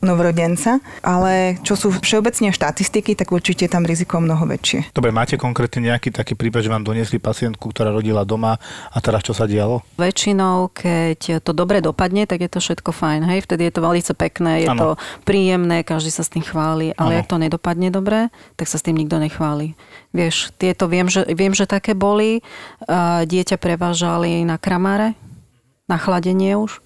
u 0.00 0.08
novorodenca, 0.08 0.80
ale 1.04 1.60
čo 1.60 1.76
sú 1.76 1.92
všeobecne 1.92 2.48
štatistiky, 2.48 3.12
tak 3.12 3.28
určite 3.28 3.68
je 3.68 3.72
tam 3.76 3.84
riziko 3.84 4.24
mnoho 4.24 4.48
väčšie. 4.48 4.96
Dobre, 4.96 5.12
máte 5.12 5.36
konkrétne 5.36 5.92
nejaký 5.92 6.08
taký 6.08 6.32
prípad, 6.32 6.64
že 6.64 6.72
vám 6.72 6.80
doniesli 6.80 7.20
pacientku, 7.20 7.68
ktorá 7.68 7.92
rodila 7.92 8.24
doma 8.24 8.56
a 8.88 8.98
teraz 9.04 9.20
čo 9.20 9.36
sa 9.36 9.44
dialo? 9.44 9.84
Väčšinou, 10.00 10.72
keď 10.72 11.44
to 11.44 11.52
dobre 11.52 11.84
dopadne, 11.84 12.24
tak 12.24 12.40
je 12.40 12.48
to 12.48 12.64
všetko 12.64 12.96
fajn, 12.96 13.28
hej, 13.28 13.44
vtedy 13.44 13.68
je 13.68 13.74
to 13.76 13.84
veľmi 13.84 14.00
pekné, 14.16 14.64
je 14.64 14.68
ano. 14.72 14.80
to 14.80 14.88
príjemné, 15.28 15.84
každý 15.84 16.08
sa 16.08 16.24
s 16.24 16.32
tým 16.32 16.40
chváli, 16.40 16.96
ale 16.96 17.18
ano. 17.18 17.20
ak 17.20 17.28
to 17.28 17.36
nedopadne 17.36 17.92
dobre, 17.92 18.32
tak 18.56 18.64
sa 18.64 18.80
s 18.80 18.86
tým 18.88 18.96
nikto 18.96 19.20
nechváli. 19.20 19.76
Vieš, 20.16 20.56
tieto 20.56 20.88
viem, 20.88 21.08
že, 21.12 21.28
viem, 21.36 21.52
že 21.52 21.68
také 21.68 21.92
boli. 21.96 22.44
Dieťa 23.24 23.56
prevážali 23.56 24.44
na 24.44 24.60
kramáre, 24.60 25.16
na 25.90 25.96
chladenie 25.98 26.54
už, 26.58 26.78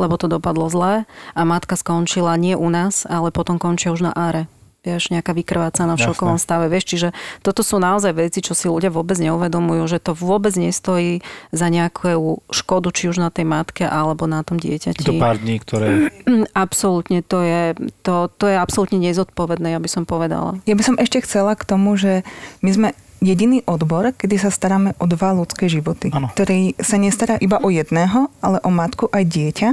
lebo 0.00 0.16
to 0.16 0.26
dopadlo 0.26 0.66
zle 0.72 1.04
a 1.36 1.40
matka 1.44 1.76
skončila 1.76 2.34
nie 2.40 2.56
u 2.56 2.68
nás, 2.72 3.04
ale 3.04 3.28
potom 3.28 3.60
končia 3.60 3.92
už 3.92 4.10
na 4.10 4.12
áre. 4.16 4.48
vieš, 4.80 5.12
nejaká 5.12 5.36
vykrvácaná 5.36 5.92
v 5.92 6.00
Jasné. 6.00 6.08
šokovom 6.08 6.38
stave, 6.40 6.72
vieš, 6.72 6.84
čiže 6.88 7.08
toto 7.44 7.60
sú 7.60 7.76
naozaj 7.76 8.16
veci, 8.16 8.40
čo 8.40 8.56
si 8.56 8.64
ľudia 8.64 8.88
vôbec 8.88 9.20
neuvedomujú, 9.20 9.84
že 9.84 10.00
to 10.00 10.16
vôbec 10.16 10.56
nestojí 10.56 11.20
za 11.52 11.68
nejakú 11.68 12.40
škodu, 12.48 12.88
či 12.88 13.12
už 13.12 13.20
na 13.20 13.28
tej 13.28 13.44
matke, 13.44 13.84
alebo 13.84 14.24
na 14.24 14.40
tom 14.40 14.56
dieťati. 14.56 15.04
To 15.04 15.20
pár 15.20 15.36
dní, 15.36 15.60
ktoré... 15.60 16.08
Absolútne, 16.56 17.20
to 17.20 17.44
je, 17.44 17.76
to, 18.00 18.32
to 18.40 18.48
je 18.48 18.56
absolútne 18.56 18.96
nezodpovedné, 19.04 19.76
ja 19.76 19.80
by 19.84 19.90
som 19.92 20.08
povedala. 20.08 20.56
Ja 20.64 20.72
by 20.72 20.82
som 20.82 20.96
ešte 20.96 21.20
chcela 21.28 21.52
k 21.52 21.68
tomu, 21.68 22.00
že 22.00 22.24
my 22.64 22.70
sme 22.72 22.88
jediný 23.20 23.62
odbor, 23.64 24.12
kedy 24.12 24.36
sa 24.36 24.50
staráme 24.50 24.96
o 24.96 25.04
dva 25.04 25.32
ľudské 25.32 25.68
životy, 25.68 26.08
Áno. 26.10 26.32
ktorý 26.32 26.74
sa 26.80 26.96
nestará 26.96 27.36
iba 27.38 27.60
o 27.60 27.68
jedného, 27.68 28.32
ale 28.40 28.58
o 28.64 28.70
matku 28.72 29.06
aj 29.12 29.24
dieťa. 29.24 29.68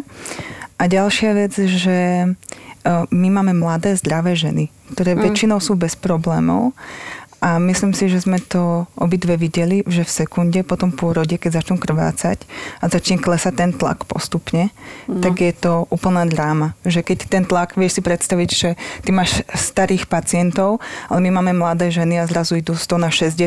A 0.78 0.84
ďalšia 0.86 1.32
vec, 1.34 1.58
že 1.58 1.98
e, 2.24 2.28
my 3.10 3.28
máme 3.34 3.52
mladé, 3.52 3.98
zdravé 3.98 4.38
ženy, 4.38 4.70
ktoré 4.94 5.18
Mm. 5.18 5.22
väčšinou 5.26 5.60
sú 5.60 5.74
bez 5.74 5.98
problémov 5.98 6.78
a 7.40 7.58
myslím 7.58 7.92
si, 7.92 8.06
že 8.06 8.20
sme 8.20 8.40
to 8.40 8.64
obidve 8.94 9.36
videli, 9.36 9.82
že 9.84 10.02
v 10.02 10.12
sekunde 10.12 10.60
po 10.62 10.74
tom 10.74 10.90
pôrode, 10.90 11.34
keď 11.34 11.60
začnú 11.60 11.78
krvácať 11.78 12.42
a 12.78 12.86
začne 12.86 13.16
klesať 13.16 13.54
ten 13.56 13.72
tlak 13.72 14.04
postupne, 14.04 14.70
No. 15.06 15.22
tak 15.22 15.40
je 15.40 15.52
to 15.52 15.88
úplná 15.88 16.24
dráma. 16.24 16.76
Že 16.82 17.00
keď 17.06 17.18
ten 17.26 17.44
tlak, 17.44 17.74
vieš 17.74 17.96
si 17.96 18.02
predstaviť, 18.02 18.50
že 18.50 18.70
ty 19.02 19.10
máš 19.10 19.40
starých 19.50 20.06
pacientov, 20.06 20.80
ale 21.06 21.20
my 21.22 21.34
máme 21.34 21.54
mladé 21.54 21.88
ženy 21.88 22.18
a 22.18 22.26
zrazu 22.26 22.56
idú 22.56 22.74
100 22.74 22.98
na 22.98 23.08
60, 23.08 23.40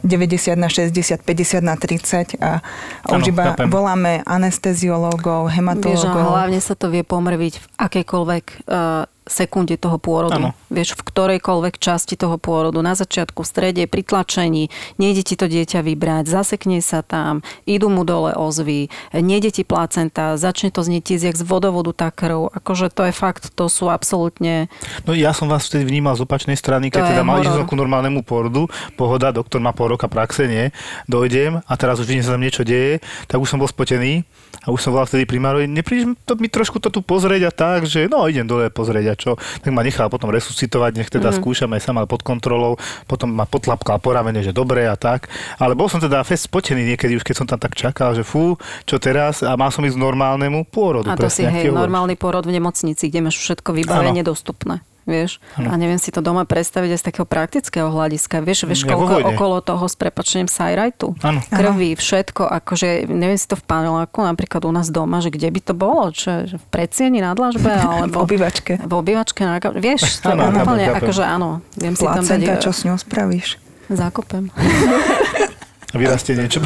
90 0.00 0.54
na 0.54 0.66
60, 0.66 0.94
50 1.20 1.60
na 1.60 1.74
30 1.74 2.38
a, 2.38 2.60
a 3.02 3.06
Áno, 3.06 3.18
už 3.18 3.28
iba 3.28 3.52
chápem. 3.52 3.68
voláme 3.68 4.12
anesteziológov, 4.24 5.46
Vieš, 5.46 5.54
hematológov. 5.54 6.24
hlavne 6.32 6.58
sa 6.58 6.72
to 6.72 6.88
vie 6.88 7.02
pomrviť 7.02 7.54
v 7.54 7.66
akejkoľvek 7.76 8.44
uh, 8.64 9.04
sekunde 9.24 9.80
toho 9.80 9.96
pôrodu. 9.96 10.36
Áno. 10.36 10.50
Vieš, 10.68 11.00
v 11.00 11.02
ktorejkoľvek 11.08 11.80
časti 11.80 12.14
toho 12.14 12.36
pôrodu. 12.36 12.80
Na 12.84 12.92
začiatku, 12.92 13.40
v 13.40 13.48
strede, 13.48 13.82
pri 13.88 14.04
tlačení. 14.04 14.68
Nejde 15.00 15.24
ti 15.24 15.34
to 15.34 15.48
dieťa 15.48 15.80
vybrať, 15.80 16.28
zasekne 16.28 16.80
sa 16.84 17.00
tam, 17.00 17.40
idú 17.64 17.88
mu 17.88 18.04
dole 18.04 18.36
ozvy, 18.36 18.92
nejde 19.12 19.50
ti 19.50 19.62
placenta, 19.64 20.36
začne 20.36 20.68
to 20.68 20.84
znieť 20.84 21.16
jak 21.24 21.36
z 21.36 21.44
vodovodu 21.44 21.92
tá 21.96 22.08
krv. 22.12 22.52
Akože 22.52 22.92
to 22.92 23.08
je 23.08 23.14
fakt, 23.14 23.52
to 23.56 23.68
sú 23.72 23.88
absolútne... 23.88 24.68
No 25.08 25.16
ja 25.16 25.32
som 25.32 25.48
vás 25.48 25.68
vtedy 25.68 25.88
vnímal 25.88 26.16
z 26.16 26.24
opačnej 26.24 26.58
strany, 26.58 26.92
To 26.92 27.00
keď 27.00 27.02
je 27.02 27.10
teda 27.16 27.24
mali 27.24 27.48
som 27.48 27.64
ku 27.64 27.76
normálnemu 27.76 28.20
porodu, 28.24 28.68
pohoda, 28.98 29.32
doktor 29.32 29.60
má 29.60 29.72
pol 29.72 29.96
roka 29.96 30.08
praxe, 30.10 30.44
nie, 30.48 30.72
dojdem 31.08 31.60
a 31.64 31.72
teraz 31.80 32.00
už 32.00 32.08
vidím, 32.08 32.22
že 32.24 32.28
sa 32.28 32.34
tam 32.36 32.44
niečo 32.44 32.64
deje, 32.64 33.00
tak 33.28 33.40
už 33.40 33.48
som 33.48 33.60
bol 33.60 33.68
spotený 33.70 34.24
a 34.64 34.72
už 34.72 34.80
som 34.80 34.96
volal 34.96 35.04
vtedy 35.04 35.28
primárovi, 35.28 35.68
neprídeš 35.68 36.16
to, 36.24 36.40
mi 36.40 36.48
trošku 36.48 36.80
to 36.80 36.88
tu 36.88 37.04
pozrieť 37.04 37.48
a 37.48 37.52
tak, 37.52 37.80
že 37.84 38.08
no 38.08 38.24
idem 38.28 38.48
dole 38.48 38.72
pozrieť 38.72 39.12
a 39.12 39.13
čo, 39.18 39.38
tak 39.38 39.70
ma 39.70 39.82
nechal 39.82 40.06
potom 40.10 40.30
resuscitovať, 40.30 40.92
nech 40.98 41.10
teda 41.10 41.32
mm. 41.32 41.36
skúšam 41.40 41.70
aj 41.74 41.82
sama 41.82 42.06
pod 42.06 42.22
kontrolou, 42.22 42.78
potom 43.10 43.32
ma 43.32 43.48
potlapkal 43.48 43.98
po 43.98 44.14
ramene, 44.14 44.44
že 44.44 44.54
dobre 44.54 44.86
a 44.86 44.94
tak, 44.94 45.26
ale 45.58 45.74
bol 45.74 45.90
som 45.90 45.98
teda 45.98 46.22
fest 46.22 46.46
spotený 46.46 46.94
niekedy 46.94 47.18
už, 47.18 47.24
keď 47.24 47.34
som 47.34 47.46
tam 47.48 47.58
tak 47.58 47.74
čakal, 47.74 48.14
že 48.14 48.22
fú, 48.22 48.54
čo 48.84 49.02
teraz 49.02 49.42
a 49.42 49.58
mal 49.58 49.74
som 49.74 49.82
ísť 49.82 49.98
normálnemu 49.98 50.66
pôrodu. 50.68 51.10
A 51.10 51.18
to 51.18 51.26
si, 51.26 51.42
presne, 51.42 51.50
ak 51.50 51.54
hej, 51.58 51.74
normálny 51.74 52.14
porod 52.14 52.46
v 52.46 52.56
nemocnici, 52.56 53.10
kde 53.10 53.30
máš 53.30 53.40
všetko 53.42 53.70
vybavenie 53.74 54.22
dostupné. 54.22 54.84
Vieš? 55.04 55.36
Áno. 55.60 55.68
A 55.68 55.76
neviem 55.76 56.00
si 56.00 56.08
to 56.08 56.24
doma 56.24 56.48
predstaviť 56.48 56.96
aj 56.96 56.98
z 57.00 57.04
takého 57.12 57.26
praktického 57.28 57.88
hľadiska. 57.92 58.40
Vieš, 58.40 58.64
vieš 58.64 58.88
Ja 58.88 58.96
koľko 58.96 59.36
okolo 59.36 59.56
toho 59.60 59.84
s 59.84 59.96
prepačením 60.00 60.48
sajrajtu? 60.48 61.12
Krvi, 61.52 61.92
všetko. 61.92 62.48
Akože, 62.48 63.04
neviem 63.08 63.36
si 63.36 63.44
to 63.44 63.56
v 63.56 63.64
paneláku, 63.68 64.24
napríklad 64.24 64.64
u 64.64 64.72
nás 64.72 64.88
doma, 64.88 65.20
že 65.20 65.28
kde 65.28 65.52
by 65.52 65.60
to 65.60 65.74
bolo? 65.76 66.08
Čo, 66.08 66.48
že 66.48 66.56
v 66.56 66.66
predsieni 66.72 67.20
na 67.20 67.36
dlažbe? 67.36 67.68
V 67.84 67.84
Alebo 67.84 68.24
obývačke. 68.24 68.80
v 68.80 68.92
obývačke 68.92 69.44
na 69.44 69.60
Vieš, 69.60 70.00
to 70.24 70.32
chápem, 70.32 70.56
úplne, 70.56 70.84
chápem. 70.88 71.00
akože 71.04 71.22
áno. 71.24 71.48
Viem 71.76 71.94
si 71.94 72.04
tam 72.04 72.20
dať... 72.20 72.24
Placenta, 72.24 72.52
čo 72.60 72.70
s 72.72 72.80
ňou 72.88 72.96
spravíš? 72.96 73.48
Zakopem. 73.92 74.48
Vyrastie 75.94 76.34
niečo. 76.34 76.58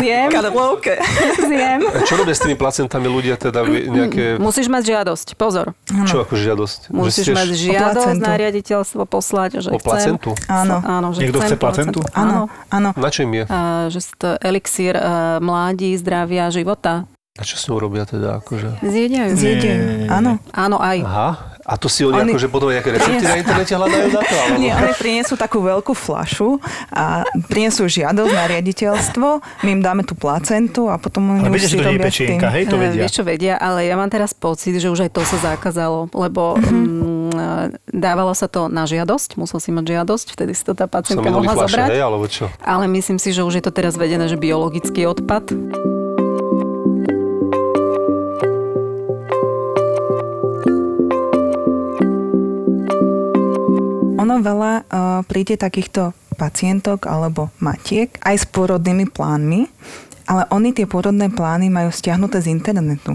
Zjem. 0.00 0.28
Kadlovke. 0.30 0.96
Zjem. 1.38 1.80
A 1.84 2.00
čo 2.02 2.16
robia 2.16 2.32
s 2.32 2.40
tými 2.40 2.54
placentami 2.54 3.04
ľudia 3.04 3.36
teda 3.36 3.62
nejaké... 3.66 4.36
Musíš 4.36 4.66
mať 4.66 4.82
žiadosť. 4.90 5.26
Pozor. 5.34 5.76
Čo 5.86 6.24
ako 6.24 6.34
žiadosť? 6.34 6.80
Musíš 6.88 7.30
ste- 7.30 7.36
mať 7.36 7.48
žiadosť 7.52 7.94
placentu. 8.16 8.24
na 8.24 8.32
riaditeľstvo 8.34 9.02
poslať, 9.04 9.50
že 9.60 9.68
O 9.68 9.76
chcem. 9.76 9.84
placentu? 9.84 10.30
Áno. 10.46 10.76
Áno, 10.80 11.06
že 11.12 11.18
Niekto 11.22 11.38
chce 11.38 11.56
placentu? 11.56 11.98
Áno, 12.12 12.48
áno. 12.68 12.90
Na 12.92 13.08
čím 13.08 13.30
je? 13.32 13.44
A, 13.46 13.58
že 13.86 14.00
si 14.00 14.12
to 14.14 14.40
elixír 14.40 14.94
uh, 14.94 15.36
mládí, 15.38 15.92
zdravia, 15.96 16.48
života. 16.48 17.04
A 17.36 17.44
čo 17.44 17.60
s 17.60 17.68
ňou 17.68 17.76
robia 17.78 18.08
teda? 18.08 18.40
Akože? 18.40 18.80
Zjedajú. 18.80 19.36
Zjedejú. 19.36 19.76
nie, 19.76 19.96
nie. 20.02 20.08
Áno. 20.08 20.40
Áno, 20.50 20.80
aj. 20.80 20.98
Aha. 21.04 21.30
A 21.66 21.74
to 21.74 21.90
si 21.90 22.06
oni, 22.06 22.22
Oni- 22.22 22.30
akože 22.30 22.46
potom 22.46 22.70
nejaké 22.70 22.94
recepty 22.94 23.26
na 23.26 23.42
internete 23.42 23.74
hľadajú 23.74 24.08
na 24.14 24.22
to? 24.22 24.34
Alebo... 24.38 24.58
Nie, 24.62 24.72
oni 24.78 24.94
prinesú 24.94 25.34
takú 25.34 25.58
veľkú 25.66 25.98
flašu 25.98 26.62
a 26.94 27.26
prinesú 27.50 27.90
žiadosť 27.90 28.30
na 28.30 28.44
riaditeľstvo, 28.46 29.26
my 29.66 29.70
im 29.74 29.82
dáme 29.82 30.06
tú 30.06 30.14
placentu 30.14 30.86
a 30.86 30.94
potom 30.94 31.34
oni 31.34 31.42
Ale 31.42 31.50
už 31.50 31.54
viete, 31.58 31.66
si 31.66 31.74
že 31.74 31.78
to 31.82 31.88
robia 31.90 32.06
pečienka, 32.06 32.46
hej, 32.54 32.64
to 32.70 32.78
Eh, 32.78 32.82
vedia. 32.86 33.02
Vieš 33.02 33.14
čo 33.18 33.24
vedia, 33.26 33.54
ale 33.58 33.82
ja 33.82 33.98
mám 33.98 34.06
teraz 34.06 34.30
pocit, 34.30 34.78
že 34.78 34.86
už 34.86 35.04
aj 35.04 35.10
to 35.10 35.26
sa 35.26 35.54
zakázalo, 35.54 36.06
lebo 36.14 36.54
mm, 36.54 37.34
eh, 37.34 37.66
dávalo 37.90 38.30
sa 38.30 38.46
to 38.46 38.70
na 38.70 38.86
žiadosť, 38.86 39.34
musel 39.34 39.58
si 39.58 39.74
mať 39.74 39.84
žiadosť, 39.90 40.26
vtedy 40.38 40.54
si 40.54 40.62
to 40.62 40.70
tá 40.70 40.86
pacientka 40.86 41.26
mohla 41.34 41.50
fľaše, 41.50 41.74
zobrať. 41.74 41.88
hej, 41.90 42.00
alebo 42.00 42.26
čo? 42.30 42.46
Ale 42.62 42.86
myslím 42.86 43.18
si, 43.18 43.34
že 43.34 43.42
už 43.42 43.58
je 43.58 43.64
to 43.66 43.74
teraz 43.74 43.98
vedené, 43.98 44.30
že 44.30 44.38
biologický 44.38 45.02
odpad. 45.10 45.50
Ono 54.26 54.42
veľa 54.42 54.72
uh, 54.82 55.22
príde 55.22 55.54
takýchto 55.54 56.10
pacientok 56.34 57.06
alebo 57.06 57.54
matiek 57.62 58.10
aj 58.26 58.42
s 58.42 58.44
pôrodnými 58.44 59.06
plánmi, 59.06 59.70
ale 60.26 60.50
oni 60.50 60.74
tie 60.74 60.82
pôrodné 60.82 61.30
plány 61.30 61.70
majú 61.70 61.94
stiahnuté 61.94 62.42
z 62.42 62.50
internetu. 62.50 63.14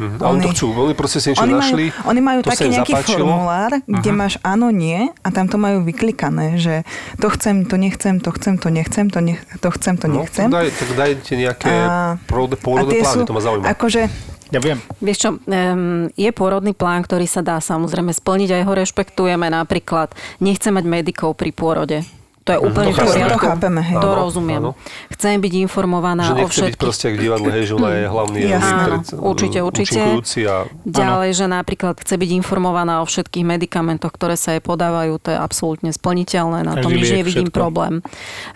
Mhm. 0.00 0.16
A 0.18 0.26
oni 0.32 0.42
to 0.42 0.50
chcú, 0.50 0.66
oni 0.74 0.94
proste 0.98 1.20
si 1.20 1.30
niečo 1.30 1.44
Oni 1.44 1.54
našli, 1.54 1.84
majú, 1.94 2.08
oni 2.08 2.20
majú 2.20 2.40
taký 2.42 2.66
nejaký 2.66 2.94
zapáčilo. 2.98 3.22
formulár, 3.22 3.70
kde 3.84 4.10
máš 4.10 4.34
áno, 4.40 4.72
nie 4.72 5.12
a 5.20 5.28
tam 5.30 5.46
to 5.46 5.60
majú 5.60 5.84
vyklikané, 5.84 6.56
že 6.58 6.82
to 7.20 7.28
chcem, 7.30 7.68
to 7.68 7.76
nechcem, 7.76 8.18
to 8.18 8.32
chcem, 8.32 8.56
to 8.56 8.72
nechcem, 8.72 9.06
to, 9.06 9.20
nech, 9.20 9.38
to 9.60 9.68
chcem, 9.70 9.94
to 10.00 10.08
No, 10.08 10.24
nechcem. 10.24 10.48
tak, 10.48 10.56
daj, 10.56 10.68
tak 10.74 10.88
dajte 10.96 11.32
nejaké 11.36 11.70
A- 11.70 12.16
pôrodné 12.26 12.58
plány, 12.98 13.22
to 13.22 13.34
ma 13.36 13.42
zaujíma. 13.44 13.64
Akože, 13.70 14.02
Ja. 14.50 14.76
Vieš 14.98 15.18
čo, 15.18 15.30
um, 15.38 16.10
je 16.18 16.30
pôrodný 16.34 16.74
plán, 16.74 17.06
ktorý 17.06 17.30
sa 17.30 17.38
dá 17.38 17.62
samozrejme 17.62 18.10
splniť, 18.10 18.50
aj 18.58 18.62
ho 18.66 18.72
rešpektujeme. 18.74 19.46
Napríklad, 19.46 20.10
nechcem 20.42 20.74
mať 20.74 20.84
medikov 20.90 21.38
pri 21.38 21.54
pôrode. 21.54 22.02
To 22.50 22.54
je 22.58 22.60
úplne 22.66 22.90
v 22.90 22.98
to 22.98 23.06
chápeme. 23.06 23.30
To 23.30 23.38
chápeme, 23.38 23.80
hej. 23.80 23.94
To 23.94 24.10
Áno, 24.10 24.18
rozumiem. 24.26 24.58
áno. 24.58 24.70
Chcem 25.14 25.38
byť 25.38 25.52
informovaná 25.62 26.22
že 26.26 26.32
o 26.34 26.36
nechce 26.36 26.50
byť 26.50 26.54
všetkých 26.58 26.82
proste 26.82 27.06
v 27.06 27.16
divadle, 27.16 27.48
hej, 27.54 27.64
že 27.70 27.72
ona 27.78 27.90
je 27.94 28.04
hlavný 28.10 28.38
Jasné. 28.50 28.58
interpret, 28.58 29.06
Áno, 29.06 29.22
určite, 29.22 29.58
určite. 29.62 30.00
a 30.50 30.56
Ďalej, 30.82 31.30
že 31.38 31.44
napríklad 31.46 31.94
chce 31.94 32.14
byť 32.18 32.30
informovaná 32.34 32.98
o 32.98 33.06
všetkých 33.06 33.44
medikamentoch, 33.46 34.10
ktoré 34.10 34.34
sa 34.34 34.58
jej 34.58 34.62
podávajú, 34.62 35.22
to 35.22 35.30
je 35.30 35.38
absolútne 35.38 35.94
splniteľné, 35.94 36.66
na 36.66 36.74
tom 36.82 36.90
nič 36.90 37.14
nevidím 37.14 37.46
všetko. 37.46 37.54
problém. 37.54 38.02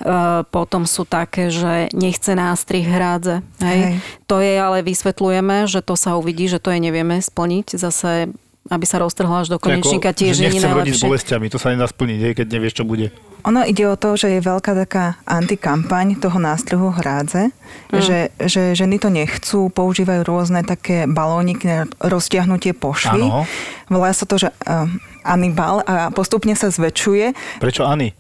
Uh, 0.03 0.43
potom 0.51 0.83
sú 0.85 1.07
také, 1.07 1.55
že 1.55 1.87
nechce 1.95 2.35
nástrih 2.35 2.83
hrádze. 2.83 3.47
Hej. 3.63 3.79
Hej. 3.79 3.95
To 4.27 4.43
je 4.43 4.55
ale 4.59 4.83
vysvetľujeme, 4.83 5.71
že 5.71 5.79
to 5.79 5.95
sa 5.95 6.19
uvidí, 6.19 6.51
že 6.51 6.59
to 6.59 6.75
je 6.75 6.83
nevieme 6.83 7.23
splniť. 7.23 7.79
Zase 7.79 8.33
aby 8.65 8.89
sa 8.89 8.97
roztrhla 8.97 9.45
až 9.45 9.53
do 9.53 9.61
konečníka, 9.61 10.17
tiež 10.17 10.41
nie 10.41 10.49
nechcem 10.49 10.73
rodiť 10.73 10.97
s 10.97 11.05
najlepšie. 11.05 11.05
bolestiami, 11.05 11.47
to 11.53 11.61
sa 11.61 11.77
nedá 11.77 11.85
splniť, 11.85 12.33
keď 12.33 12.47
nevieš, 12.49 12.81
čo 12.81 12.85
bude. 12.89 13.13
Ono 13.45 13.61
ide 13.63 13.85
o 13.85 13.95
to, 13.95 14.17
že 14.17 14.33
je 14.33 14.41
veľká 14.41 14.73
taká 14.73 15.21
antikampaň 15.29 16.17
toho 16.17 16.41
nástrhu 16.41 16.89
hrádze, 16.91 17.53
Mm. 17.95 18.01
že, 18.01 18.19
že 18.43 18.63
ženy 18.75 18.97
to 18.99 19.07
nechcú, 19.13 19.71
používajú 19.71 20.27
rôzne 20.27 20.67
také 20.67 21.07
balóniky 21.07 21.65
na 21.69 21.79
roztiahnutie 22.03 22.75
pošvy. 22.75 23.23
Áno. 23.23 23.47
Volá 23.87 24.11
sa 24.11 24.27
to, 24.27 24.41
že 24.41 24.51
uh, 24.51 24.89
Anibal 25.23 25.85
a 25.87 26.11
postupne 26.11 26.59
sa 26.59 26.75
zväčšuje. 26.75 27.37
Prečo 27.63 27.87
Ani? 27.87 28.11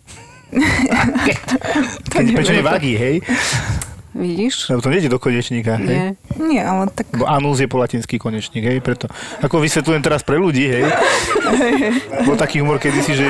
Keď, 2.12 2.24
prečo 2.38 2.54
nevadí, 2.54 2.94
hej? 2.94 3.18
Vidíš? 4.14 4.70
Lebo 4.70 4.78
to 4.78 4.94
nejde 4.94 5.10
do 5.10 5.18
konečníka, 5.18 5.74
hej? 5.74 5.90
Nie. 5.90 6.06
Nie, 6.38 6.62
ale 6.62 6.86
tak... 6.86 7.10
Lebo 7.10 7.26
anus 7.26 7.58
je 7.58 7.66
po 7.66 7.82
latinský 7.82 8.22
konečník, 8.22 8.62
hej, 8.62 8.78
preto. 8.78 9.10
Ako 9.42 9.58
vysvetľujem 9.58 10.06
teraz 10.06 10.22
pre 10.22 10.38
ľudí, 10.38 10.70
hej. 10.70 10.86
Bol 12.26 12.38
taký 12.38 12.62
humor 12.62 12.78
kedysi, 12.78 13.12
že 13.18 13.28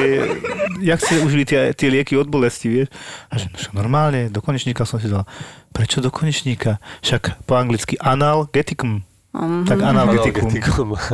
jak 0.85 1.01
ste 1.01 1.25
užili 1.25 1.49
tie, 1.49 1.73
tie 1.73 1.89
lieky 1.89 2.21
od 2.21 2.29
bolesti, 2.29 2.69
vieš. 2.69 2.89
A 3.33 3.41
že 3.41 3.49
však 3.49 3.73
normálne, 3.73 4.29
do 4.29 4.45
konečníka 4.45 4.85
som 4.85 5.01
si 5.01 5.09
dal. 5.09 5.25
Prečo 5.73 6.05
do 6.05 6.13
konečníka? 6.13 6.77
Však 7.01 7.49
po 7.49 7.57
anglicky 7.57 7.97
analgeticum. 7.97 9.09
Mhm. 9.35 9.67
Tak. 9.67 9.79
Analgetikum. 9.83 10.47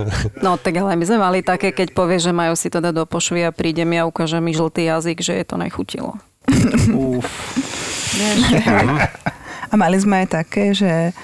No 0.45 0.61
tak 0.61 0.77
ale 0.77 0.93
my 0.99 1.05
sme 1.09 1.19
mali 1.23 1.41
také, 1.41 1.73
keď 1.73 1.97
povie, 1.97 2.21
že 2.21 2.37
majú 2.37 2.53
si 2.53 2.69
to 2.69 2.83
dať 2.83 2.93
do 2.93 3.05
pošvy 3.09 3.49
a 3.49 3.55
príde 3.55 3.87
mi 3.89 3.97
a 3.97 4.05
ukáže 4.05 4.37
mi 4.43 4.53
žltý 4.53 4.85
jazyk, 4.85 5.25
že 5.25 5.41
je 5.41 5.45
to 5.47 5.57
nechutilo. 5.57 6.21
Uf. 6.93 7.25
A 9.71 9.75
mali 9.79 9.97
sme 10.03 10.27
aj 10.27 10.29
také, 10.43 10.75
že 10.75 11.15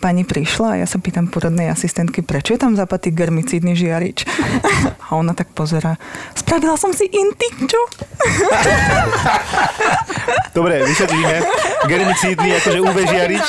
pani 0.00 0.22
prišla 0.24 0.68
a 0.74 0.78
ja 0.84 0.86
sa 0.88 0.98
pýtam 1.02 1.28
porodnej 1.28 1.68
asistentky, 1.68 2.22
prečo 2.24 2.54
je 2.54 2.60
tam 2.60 2.78
zapatý 2.78 3.10
germicídny 3.12 3.74
žiarič? 3.74 4.24
A 5.08 5.16
ona 5.16 5.32
tak 5.32 5.56
pozera, 5.56 5.96
spravila 6.36 6.76
som 6.76 6.92
si 6.92 7.08
intik, 7.08 7.56
čo? 7.64 7.80
Dobre, 10.56 10.84
vysvetlíme. 10.84 11.36
Germicídny, 11.88 12.48
akože 12.60 12.78
UV 12.84 12.96
žiarič. 13.08 13.44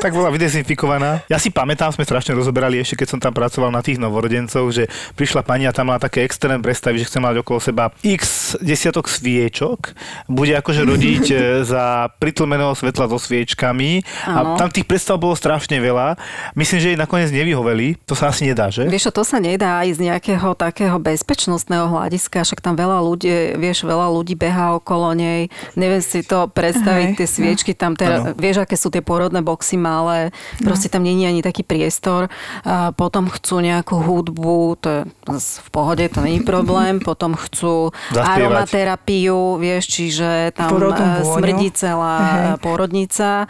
Tak 0.00 0.16
bola 0.16 0.32
vydezinfikovaná. 0.32 1.28
Ja 1.28 1.36
si 1.36 1.52
pamätám, 1.52 1.92
sme 1.92 2.08
strašne 2.08 2.32
rozoberali 2.32 2.80
ešte, 2.80 3.04
keď 3.04 3.08
som 3.10 3.20
tam 3.20 3.36
pracoval 3.36 3.68
na 3.68 3.84
tých 3.84 4.00
novorodencoch, 4.00 4.72
že 4.72 4.88
prišla 5.12 5.44
pani 5.44 5.68
a 5.68 5.76
tam 5.76 5.92
mala 5.92 6.00
také 6.00 6.24
extrémne 6.24 6.64
predstavy, 6.64 7.04
že 7.04 7.10
chce 7.10 7.20
mať 7.20 7.44
okolo 7.44 7.60
seba 7.60 7.92
x 8.00 8.56
desiatok 8.64 9.12
sviečok, 9.12 9.92
bude 10.24 10.56
akože 10.56 10.88
rodiť 10.88 11.24
e, 11.28 11.36
za 11.68 12.08
pritlmeného 12.16 12.72
svetla 12.72 13.12
so 13.12 13.20
sviečkami 13.20 14.00
a 14.26 14.56
tam 14.58 14.68
tých 14.68 14.86
predstav 14.86 15.16
bolo 15.16 15.36
strašne 15.36 15.78
veľa. 15.78 16.16
Myslím, 16.58 16.78
že 16.80 16.88
jej 16.94 16.98
nakoniec 17.00 17.30
nevyhoveli. 17.30 18.00
To 18.04 18.18
sa 18.18 18.32
asi 18.32 18.48
nedá, 18.48 18.68
že? 18.68 18.88
Vieš, 18.88 19.12
to 19.14 19.22
sa 19.24 19.38
nedá 19.38 19.80
aj 19.84 19.96
z 19.96 20.10
nejakého 20.10 20.52
takého 20.56 20.96
bezpečnostného 21.00 21.88
hľadiska, 21.88 22.44
však 22.44 22.60
tam 22.60 22.74
veľa 22.76 22.98
ľudí, 23.00 23.56
vieš, 23.56 23.86
veľa 23.86 24.10
ľudí 24.12 24.34
behá 24.36 24.76
okolo 24.76 25.12
nej. 25.16 25.48
Neviem 25.74 26.02
si 26.02 26.24
to 26.24 26.50
predstaviť, 26.50 27.16
tie 27.16 27.28
sviečky 27.28 27.72
tam 27.72 27.94
teda, 27.94 28.36
vieš, 28.36 28.64
aké 28.64 28.76
sú 28.76 28.92
tie 28.92 29.04
porodné 29.04 29.40
boxy 29.40 29.80
malé, 29.80 30.34
proste 30.60 30.92
tam 30.92 31.04
není 31.04 31.24
ani 31.24 31.40
taký 31.40 31.64
priestor. 31.64 32.28
A 32.64 32.92
potom 32.92 33.30
chcú 33.30 33.60
nejakú 33.60 34.00
hudbu, 34.00 34.58
to 34.80 34.86
je 34.88 35.00
v 35.40 35.68
pohode, 35.70 36.04
to 36.10 36.20
není 36.20 36.40
problém. 36.42 36.98
Potom 37.10 37.34
chcú 37.34 37.90
Zaspievať. 38.12 38.28
aromaterapiu, 38.38 39.58
vieš, 39.58 39.90
čiže 39.90 40.54
tam 40.54 40.78
e, 40.78 41.24
smrdí 41.26 41.68
celá 41.74 42.18
Hej. 42.20 42.62
porodnica, 42.62 43.44
e, 43.44 43.46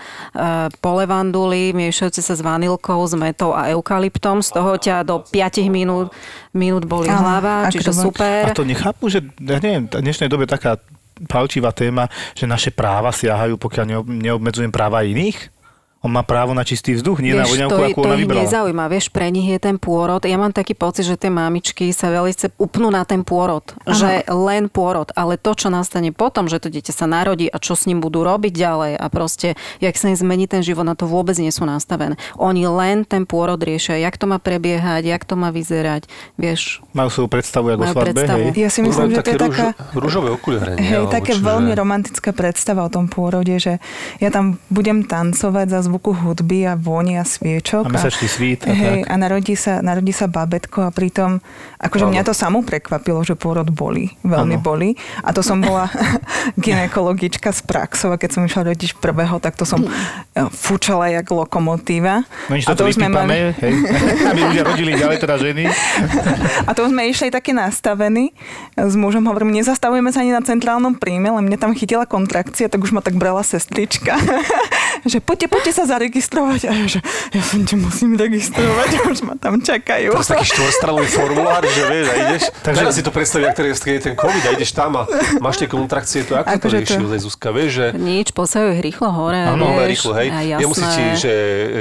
polevanduli, 0.80 1.74
miešajúce 1.76 2.20
sa 2.22 2.34
s 2.34 2.42
vanilkou, 2.42 3.02
s 3.04 3.14
metou 3.18 3.52
a 3.52 3.70
eukalyptom. 3.74 4.40
Z 4.40 4.50
toho 4.54 4.76
ťa 4.78 5.02
do 5.04 5.22
5 5.22 5.66
minút, 5.68 6.14
minút 6.54 6.84
boli 6.86 7.10
hlava, 7.10 7.68
ako 7.68 7.74
čiže 7.74 7.92
super. 7.92 8.50
A 8.50 8.56
to 8.56 8.66
nechápu, 8.66 9.10
že, 9.10 9.22
ja 9.42 9.58
neviem, 9.58 9.86
v 9.86 10.02
dnešnej 10.02 10.28
dobe 10.30 10.48
taká 10.48 10.80
palčivá 11.28 11.74
téma, 11.74 12.08
že 12.32 12.48
naše 12.48 12.72
práva 12.72 13.12
siahajú, 13.12 13.60
pokiaľ 13.60 13.84
neob, 13.84 14.06
neobmedzujem 14.08 14.72
práva 14.72 15.04
iných? 15.04 15.59
On 16.00 16.08
má 16.08 16.24
právo 16.24 16.56
na 16.56 16.64
čistý 16.64 16.96
vzduch, 16.96 17.20
nie 17.20 17.36
na 17.36 17.44
Vieš, 17.44 17.52
voňavku, 17.60 17.76
to, 17.76 17.84
ako 17.92 18.00
to 18.00 18.08
ona 18.08 18.16
vybrala. 18.16 18.40
nezaujíma. 18.48 18.84
Vieš, 18.88 19.06
pre 19.12 19.28
nich 19.28 19.44
je 19.44 19.60
ten 19.60 19.76
pôrod. 19.76 20.24
Ja 20.24 20.40
mám 20.40 20.48
taký 20.56 20.72
pocit, 20.72 21.04
že 21.04 21.20
tie 21.20 21.28
mamičky 21.28 21.92
sa 21.92 22.08
veľmi 22.08 22.32
upnú 22.56 22.88
na 22.88 23.04
ten 23.04 23.20
pôrod. 23.20 23.60
Že 23.84 24.24
len 24.32 24.72
pôrod. 24.72 25.12
Ale 25.12 25.36
to, 25.36 25.52
čo 25.52 25.68
nastane 25.68 26.08
potom, 26.08 26.48
že 26.48 26.56
to 26.56 26.72
dieťa 26.72 26.96
sa 26.96 27.04
narodí 27.04 27.52
a 27.52 27.60
čo 27.60 27.76
s 27.76 27.84
ním 27.84 28.00
budú 28.00 28.24
robiť 28.24 28.48
ďalej 28.48 28.92
a 28.96 29.06
proste, 29.12 29.60
jak 29.84 29.92
sa 30.00 30.08
im 30.08 30.16
zmení 30.16 30.48
ten 30.48 30.64
život, 30.64 30.88
na 30.88 30.96
to 30.96 31.04
vôbec 31.04 31.36
nie 31.36 31.52
sú 31.52 31.68
nastavené. 31.68 32.16
Oni 32.40 32.64
len 32.64 33.04
ten 33.04 33.28
pôrod 33.28 33.60
riešia, 33.60 34.00
jak 34.00 34.16
to 34.16 34.24
má 34.24 34.40
prebiehať, 34.40 35.04
jak 35.04 35.28
to 35.28 35.36
má 35.36 35.52
vyzerať. 35.52 36.08
Vieš, 36.40 36.80
Majú 36.96 37.12
svoju 37.12 37.28
predstavu, 37.28 37.76
ako 37.76 37.84
svadbe, 37.92 38.16
predstavu. 38.16 38.44
hej? 38.48 38.56
Ja 38.56 38.70
si 38.72 38.80
myslím, 38.80 39.12
že 39.12 39.20
to 39.20 39.30
je 39.36 39.40
taká... 39.52 39.66
rúž, 39.92 40.00
rúžové 40.00 40.28
okuliare. 40.32 40.80
Hej, 40.80 41.12
také 41.12 41.36
veľmi 41.36 41.76
romantická 41.76 42.32
predstava 42.32 42.88
o 42.88 42.90
tom 42.90 43.04
pôrode, 43.04 43.52
že 43.60 43.76
ja 44.16 44.32
tam 44.32 44.56
budem 44.72 45.04
tancovať 45.04 45.68
za 45.68 45.89
zvuku 45.90 46.14
hudby 46.14 46.70
a 46.70 46.78
vôni 46.78 47.18
a 47.18 47.26
sviečok. 47.26 47.90
A 47.90 47.90
mesačný 47.90 48.30
svít 48.30 48.62
a 48.64 48.70
hej, 48.70 49.02
tak. 49.02 49.10
a 49.10 49.14
narodí 49.18 49.54
sa, 49.58 49.82
narodí 49.82 50.14
sa 50.14 50.30
babetko 50.30 50.86
a 50.86 50.90
pritom, 50.94 51.42
akože 51.82 52.06
Áno. 52.06 52.12
mňa 52.14 52.22
to 52.22 52.30
samo 52.30 52.62
prekvapilo, 52.62 53.26
že 53.26 53.34
pôrod 53.34 53.66
boli, 53.66 54.14
veľmi 54.22 54.56
Áno. 54.56 54.62
boli. 54.62 54.94
A 55.26 55.34
to 55.34 55.42
som 55.42 55.58
bola 55.58 55.90
ginekologička 56.64 57.50
z 57.50 57.60
praxov 57.66 58.14
a 58.14 58.16
keď 58.22 58.30
som 58.38 58.42
išla 58.46 58.70
rodiť 58.70 59.02
prvého, 59.02 59.42
tak 59.42 59.58
to 59.58 59.66
som 59.66 59.82
eh, 59.82 60.46
fúčala 60.54 61.10
jak 61.10 61.26
lokomotíva. 61.26 62.22
No 62.46 62.54
nič, 62.54 62.70
a 62.70 62.78
už 62.78 62.94
sme 62.94 63.10
vypípame, 63.10 63.34
hej. 63.58 63.72
Aby 64.30 64.40
ľudia 64.46 64.62
rodili 64.62 64.90
ďalej, 64.94 65.16
teda 65.18 65.34
ženy. 65.42 65.64
A 66.68 66.70
to 66.76 66.86
sme 66.86 67.10
išli 67.10 67.34
také 67.34 67.50
nastavení 67.50 68.30
s 68.78 68.94
mužom, 68.94 69.26
hovorím, 69.26 69.58
nezastavujeme 69.58 70.14
sa 70.14 70.22
ani 70.22 70.30
na 70.30 70.42
centrálnom 70.44 70.94
príjme, 70.94 71.32
len 71.34 71.44
mne 71.48 71.58
tam 71.58 71.74
chytila 71.74 72.06
kontrakcia, 72.06 72.70
tak 72.70 72.78
už 72.78 72.94
ma 72.94 73.02
tak 73.02 73.16
brala 73.16 73.42
sestrička. 73.42 74.14
že 75.10 75.18
poďte, 75.24 75.48
poďte 75.48 75.72
sa 75.80 75.96
zaregistrovať. 75.96 76.60
A 76.68 76.72
ja, 76.76 76.86
že 76.86 77.00
ja 77.32 77.40
som 77.40 77.64
ťa 77.64 77.76
musím 77.80 78.20
registrovať, 78.20 78.88
už 79.12 79.18
ma 79.24 79.34
tam 79.40 79.60
čakajú. 79.64 80.12
To 80.12 80.20
je 80.20 80.28
taký 80.28 80.46
štvorstranový 80.52 81.08
formulár, 81.08 81.64
že 81.64 81.82
vieš, 81.88 82.06
a 82.06 82.14
ideš. 82.28 82.42
Takže- 82.60 82.78
teraz 82.84 82.92
si 82.92 83.02
to 83.02 83.10
predstaví, 83.14 83.44
ak 83.48 83.54
teraz 83.56 83.80
je 83.80 84.00
ten 84.00 84.14
COVID 84.14 84.44
a 84.44 84.50
ideš 84.52 84.70
tam 84.76 85.00
a 85.00 85.02
máš 85.40 85.56
tie 85.64 85.68
kontrakcie, 85.70 86.28
to 86.28 86.36
ako 86.36 86.46
Akože 86.46 86.76
to 86.76 86.82
rieši 86.84 86.96
to- 87.00 87.18
Zuzka, 87.20 87.48
vieš, 87.52 87.70
že 87.76 87.86
nič, 88.00 88.32
posajú 88.32 88.72
ich 88.76 88.80
rýchlo 88.80 89.12
hore. 89.12 89.36
Áno, 89.44 89.76
ale 89.76 89.92
rýchlo, 89.92 90.16
hej. 90.16 90.28
a 90.32 90.56
Nemusí 90.56 90.80
jasné. 90.80 90.96
ti, 90.96 91.04
že 91.20 91.32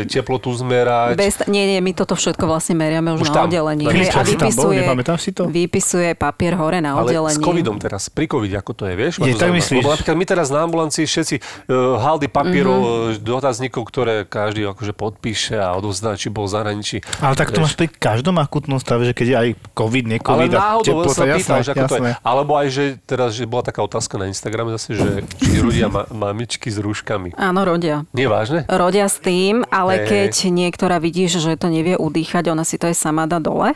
teplotu 0.09 0.51
zmerať. 0.51 1.15
Bez, 1.15 1.33
nie, 1.47 1.63
nie, 1.63 1.79
my 1.79 1.91
toto 1.95 2.13
všetko 2.15 2.43
vlastne 2.43 2.75
meriame 2.75 3.15
už, 3.15 3.23
Už 3.23 3.31
na 3.31 3.35
tam. 3.35 3.45
oddelení. 3.47 3.83
Na 3.87 3.93
Hej, 3.95 4.11
a 4.11 4.21
vypisuje, 4.21 4.79
si 5.19 5.31
to? 5.31 5.47
vypisuje 5.47 6.09
papier 6.15 6.53
hore 6.59 6.83
na 6.83 6.95
Ale 6.95 7.07
oddelení. 7.09 7.39
s 7.39 7.43
covidom 7.43 7.75
teraz, 7.79 8.11
pri 8.11 8.27
covid, 8.27 8.51
ako 8.59 8.71
to 8.75 8.83
je, 8.87 8.93
vieš? 8.99 9.13
Je, 9.23 9.33
to 9.33 9.41
tak 9.41 9.51
myslíš? 9.55 9.79
Lebo 9.81 9.89
napríklad 9.95 10.15
my 10.19 10.25
teraz 10.27 10.47
na 10.51 10.59
ambulancii 10.67 11.05
všetci 11.07 11.35
uh, 11.39 11.97
haldy 11.99 12.27
papierov, 12.27 12.79
mm-hmm. 12.79 13.23
dotazníkov, 13.23 13.81
ktoré 13.89 14.21
každý 14.23 14.63
akože 14.63 14.93
podpíše 14.93 15.57
a 15.57 15.73
odovzdá, 15.73 16.13
či 16.13 16.29
bol 16.29 16.45
v 16.45 16.53
zahraničí. 16.53 17.01
Ale 17.17 17.33
tak 17.33 17.49
to 17.49 17.59
máš 17.59 17.73
pri 17.73 17.89
každom 17.89 18.37
akutnom 18.37 18.77
stave, 18.77 19.03
že 19.03 19.17
keď 19.17 19.25
je 19.25 19.35
aj 19.35 19.49
COVID, 19.73 20.05
Ale 20.05 20.11
ne-COVID 20.13 20.51
a 20.53 20.59
náhodou 20.61 20.85
teplota, 20.85 21.09
sa 21.09 21.23
pýtal, 21.25 21.33
jasné, 21.33 21.57
že 21.59 21.71
ako 21.71 21.81
to 21.81 21.95
je. 21.97 21.99
jasné. 21.99 22.11
Alebo 22.21 22.51
aj, 22.53 22.67
že 22.69 22.83
teraz, 23.01 23.29
že 23.33 23.43
bola 23.43 23.63
taká 23.65 23.81
otázka 23.81 24.15
na 24.15 24.29
Instagrame 24.29 24.69
zase, 24.77 24.93
že 24.93 25.09
či 25.41 25.57
rodia 25.57 25.89
ma- 25.89 26.05
mamičky 26.05 26.69
s 26.69 26.77
rúškami. 26.77 27.33
Áno, 27.33 27.65
rodia. 27.65 28.05
Nie 28.13 28.29
vážne? 28.29 28.69
Rodia 28.69 29.09
s 29.09 29.17
tým, 29.17 29.65
ale 29.67 29.97
Hej. 29.97 30.05
keď 30.05 30.31
niektorá 30.53 31.01
vidíš, 31.01 31.41
že 31.41 31.57
to 31.57 31.67
nevie 31.67 31.97
udýchať, 31.97 32.53
ona 32.53 32.61
si 32.61 32.77
to 32.77 32.85
aj 32.85 32.93
sama 32.93 33.25
dá 33.25 33.41
dole, 33.41 33.73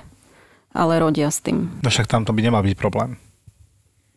ale 0.69 0.93
rodia 0.97 1.31
s 1.31 1.39
tým. 1.39 1.69
No 1.81 1.89
však 1.89 2.05
tam 2.05 2.21
to 2.21 2.35
by 2.35 2.41
nemal 2.41 2.61
byť 2.61 2.75
problém. 2.75 3.17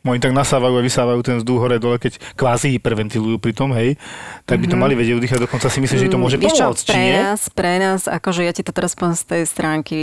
Oni 0.07 0.23
tak 0.23 0.31
nasávajú 0.31 0.79
a 0.79 0.83
vysávajú 0.83 1.21
ten 1.21 1.37
vzduch 1.43 1.59
hore 1.59 1.77
dole, 1.77 1.99
keď 1.99 2.19
kvázi 2.39 2.79
hyperventilujú 2.79 3.37
pri 3.43 3.53
tom, 3.53 3.75
hej, 3.75 3.99
tak 4.47 4.63
by 4.63 4.67
to 4.71 4.77
mali 4.79 4.95
vedieť 4.95 5.19
udýchať, 5.19 5.39
dokonca 5.43 5.67
si 5.67 5.83
myslím, 5.83 5.99
že 5.99 6.09
to 6.09 6.21
môže 6.21 6.39
pomôcť, 6.39 6.83
či 6.87 6.93
pre 6.95 7.03
nie? 7.03 7.15
nás, 7.19 7.41
pre 7.51 7.73
nás, 7.83 8.01
akože 8.07 8.47
ja 8.47 8.53
ti 8.55 8.63
to 8.63 8.71
teraz 8.71 8.95
poviem 8.95 9.19
z 9.19 9.25
tej 9.27 9.43
stránky, 9.45 9.99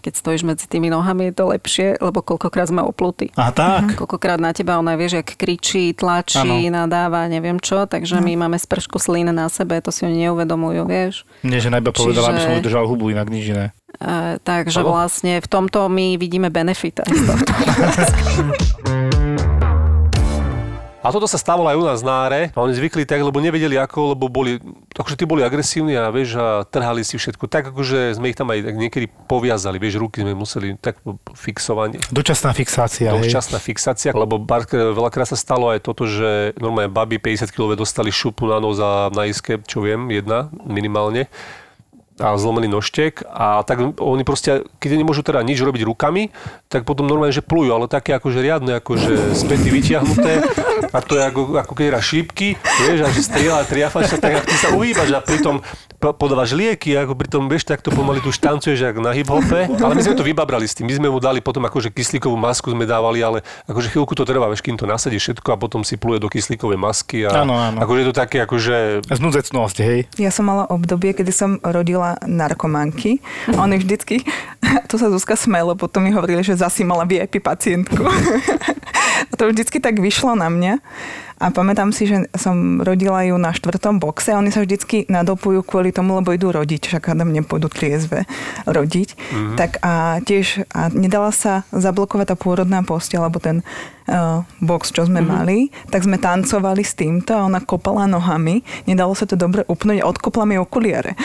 keď 0.00 0.12
stojíš 0.16 0.42
medzi 0.48 0.64
tými 0.64 0.88
nohami, 0.88 1.28
je 1.30 1.34
to 1.36 1.44
lepšie, 1.52 2.00
lebo 2.00 2.24
koľkokrát 2.24 2.72
sme 2.72 2.80
oplutí. 2.80 3.28
A 3.36 3.52
tak. 3.52 3.92
Koľkokrát 3.94 4.40
na 4.40 4.56
teba 4.56 4.80
ona, 4.80 4.96
vieš, 4.96 5.20
jak 5.20 5.36
kričí, 5.36 5.92
tlačí, 5.92 6.72
Áno. 6.72 6.84
nadáva, 6.84 7.28
neviem 7.28 7.60
čo, 7.60 7.84
takže 7.84 8.18
my 8.18 8.48
máme 8.48 8.56
spršku 8.56 8.96
slín 8.96 9.28
na 9.28 9.52
sebe, 9.52 9.78
to 9.84 9.92
si 9.92 10.08
oni 10.08 10.28
neuvedomujú, 10.28 10.82
vieš. 10.88 11.28
Nie, 11.44 11.60
že 11.60 11.68
najba 11.68 11.92
povedala, 11.92 12.32
aby 12.32 12.40
som 12.40 12.52
Čiže- 12.56 12.60
udržal 12.64 12.84
hubu, 12.88 13.12
inak 13.12 13.28
nič 13.28 13.52
iné. 13.52 13.66
E, 14.00 14.40
takže 14.40 14.80
Áno. 14.80 14.96
vlastne 14.96 15.36
v 15.38 15.48
tomto 15.48 15.84
my 15.92 16.16
vidíme 16.16 16.48
benefit. 16.48 17.04
A 21.02 21.10
toto 21.10 21.26
sa 21.26 21.34
stávalo 21.34 21.66
aj 21.66 21.76
u 21.76 21.84
nás 21.84 22.00
na 22.06 22.30
áre. 22.30 22.54
A 22.54 22.58
oni 22.62 22.78
zvykli 22.78 23.02
tak, 23.02 23.18
lebo 23.18 23.42
nevedeli 23.42 23.74
ako, 23.74 24.14
lebo 24.14 24.30
boli, 24.30 24.62
akože 24.94 25.18
tí 25.18 25.26
boli 25.26 25.42
agresívni 25.42 25.98
a 25.98 26.06
vieš, 26.14 26.38
a 26.38 26.62
trhali 26.62 27.02
si 27.02 27.18
všetko. 27.18 27.50
Tak 27.50 27.74
akože 27.74 28.14
sme 28.14 28.30
ich 28.30 28.38
tam 28.38 28.54
aj 28.54 28.62
tak 28.70 28.76
niekedy 28.78 29.06
poviazali, 29.26 29.82
vieš, 29.82 29.98
ruky 29.98 30.22
sme 30.22 30.38
museli 30.38 30.78
tak 30.78 31.02
fixovať. 31.34 32.14
Dočasná 32.14 32.54
fixácia, 32.54 33.10
hej. 33.10 33.18
Dočasná 33.18 33.58
fixácia, 33.58 34.14
lebo 34.14 34.38
bar, 34.38 34.62
veľakrát 34.70 35.26
sa 35.26 35.38
stalo 35.38 35.74
aj 35.74 35.82
toto, 35.82 36.06
že 36.06 36.54
normálne 36.62 36.86
baby 36.86 37.18
50 37.18 37.50
kg 37.50 37.74
dostali 37.74 38.14
šupu 38.14 38.46
na 38.46 38.62
nos 38.62 38.78
a 38.78 39.10
na 39.10 39.26
iske, 39.26 39.58
čo 39.66 39.82
viem, 39.82 40.06
jedna 40.14 40.54
minimálne 40.62 41.26
a 42.20 42.36
zlomený 42.36 42.68
nožtek 42.68 43.24
a 43.24 43.64
tak 43.64 43.96
oni 43.96 44.22
proste, 44.22 44.68
keď 44.76 45.00
nemôžu 45.00 45.24
teda 45.24 45.40
nič 45.40 45.56
robiť 45.58 45.82
rukami, 45.82 46.28
tak 46.68 46.84
potom 46.84 47.08
normálne, 47.08 47.32
že 47.32 47.40
plujú, 47.40 47.72
ale 47.72 47.88
také 47.88 48.12
akože 48.12 48.38
riadne, 48.38 48.78
akože 48.78 49.32
späty 49.32 49.72
vytiahnuté 49.72 50.44
a 50.92 50.98
to 51.00 51.16
je 51.16 51.22
ako, 51.24 51.40
ako 51.56 51.72
keď 51.72 51.84
hra 51.88 52.00
šípky, 52.00 52.54
vieš, 52.84 52.98
a 53.00 53.08
že 53.08 53.22
strieľa, 53.22 53.64
triafaš 53.64 54.12
sa 54.12 54.18
tak, 54.20 54.44
ty 54.44 54.54
sa 54.54 54.76
uhýbaš 54.76 55.08
a 55.12 55.20
pritom 55.22 55.64
podávaš 56.02 56.52
lieky, 56.52 56.98
ako 56.98 57.14
pritom, 57.14 57.46
vieš, 57.46 57.62
tak 57.62 57.78
to 57.78 57.94
pomaly 57.94 58.18
tu 58.18 58.34
štancuješ, 58.34 58.90
jak 58.90 58.96
na 58.98 59.14
hip-hope, 59.14 59.70
ale 59.70 59.92
my 59.94 60.02
sme 60.02 60.18
to 60.18 60.26
vybabrali 60.26 60.66
s 60.66 60.74
tým, 60.74 60.90
my 60.90 60.98
sme 60.98 61.06
mu 61.06 61.22
dali 61.22 61.38
potom 61.38 61.62
akože 61.62 61.94
kyslíkovú 61.94 62.34
masku 62.34 62.74
sme 62.74 62.82
dávali, 62.82 63.22
ale 63.22 63.46
akože 63.70 63.94
chvíľku 63.94 64.18
to 64.18 64.26
trvá, 64.26 64.50
vieš, 64.50 64.66
kým 64.66 64.74
to 64.74 64.82
nasadí 64.82 65.22
všetko 65.22 65.54
a 65.54 65.56
potom 65.56 65.86
si 65.86 65.94
pluje 65.94 66.18
do 66.18 66.26
kyslíkovej 66.26 66.74
masky 66.74 67.22
a 67.22 67.46
Áno, 67.46 67.54
áno. 67.54 67.78
akože 67.78 67.98
je 68.02 68.08
to 68.10 68.14
také 68.18 68.42
akože 68.42 68.76
Znudecnosť, 69.14 69.76
hej. 69.86 69.98
Ja 70.18 70.34
som 70.34 70.50
mala 70.50 70.66
obdobie, 70.66 71.14
kedy 71.14 71.30
som 71.30 71.62
rodila 71.62 72.01
narkomanky 72.26 73.22
a 73.54 73.64
oni 73.64 73.78
vždycky, 73.78 74.22
to 74.90 74.94
sa 75.00 75.10
Zuzka 75.10 75.34
smelo, 75.34 75.74
potom 75.74 76.04
mi 76.04 76.14
hovorili, 76.14 76.42
že 76.44 76.58
zasi 76.58 76.82
mala 76.86 77.08
VIP 77.08 77.42
pacientku. 77.42 78.02
a 79.30 79.32
to 79.34 79.48
vždycky 79.50 79.78
tak 79.78 79.98
vyšlo 79.98 80.34
na 80.38 80.48
mňa. 80.52 80.74
A 81.42 81.50
pamätám 81.50 81.90
si, 81.90 82.06
že 82.06 82.30
som 82.38 82.78
rodila 82.78 83.26
ju 83.26 83.34
na 83.34 83.50
štvrtom 83.50 83.98
boxe 83.98 84.30
a 84.30 84.38
oni 84.38 84.54
sa 84.54 84.62
vždycky 84.62 85.10
nadopujú 85.10 85.66
kvôli 85.66 85.90
tomu, 85.90 86.14
lebo 86.14 86.30
idú 86.30 86.54
rodiť, 86.54 86.86
však 86.86 87.18
Adam 87.18 87.34
nepôjdu 87.34 87.66
triezve 87.66 88.30
rodiť. 88.62 89.18
Mm-hmm. 89.18 89.56
Tak 89.58 89.82
a 89.82 90.22
tiež 90.22 90.70
a 90.70 90.86
nedala 90.94 91.34
sa 91.34 91.66
zablokovať 91.74 92.30
tá 92.30 92.36
pôrodná 92.38 92.86
postel, 92.86 93.26
alebo 93.26 93.42
ten 93.42 93.66
uh, 94.12 94.44
box, 94.60 94.92
čo 94.92 95.08
sme 95.08 95.24
mm-hmm. 95.24 95.32
mali, 95.32 95.58
tak 95.88 96.04
sme 96.04 96.20
tancovali 96.20 96.84
s 96.84 96.92
týmto 96.92 97.32
a 97.32 97.48
ona 97.48 97.64
kopala 97.64 98.04
nohami. 98.04 98.60
Nedalo 98.84 99.16
sa 99.16 99.24
to 99.24 99.40
dobre 99.40 99.64
upnúť 99.64 100.04
a 100.04 100.08
odkopla 100.08 100.44
mi 100.44 100.60
okuliare. 100.60 101.16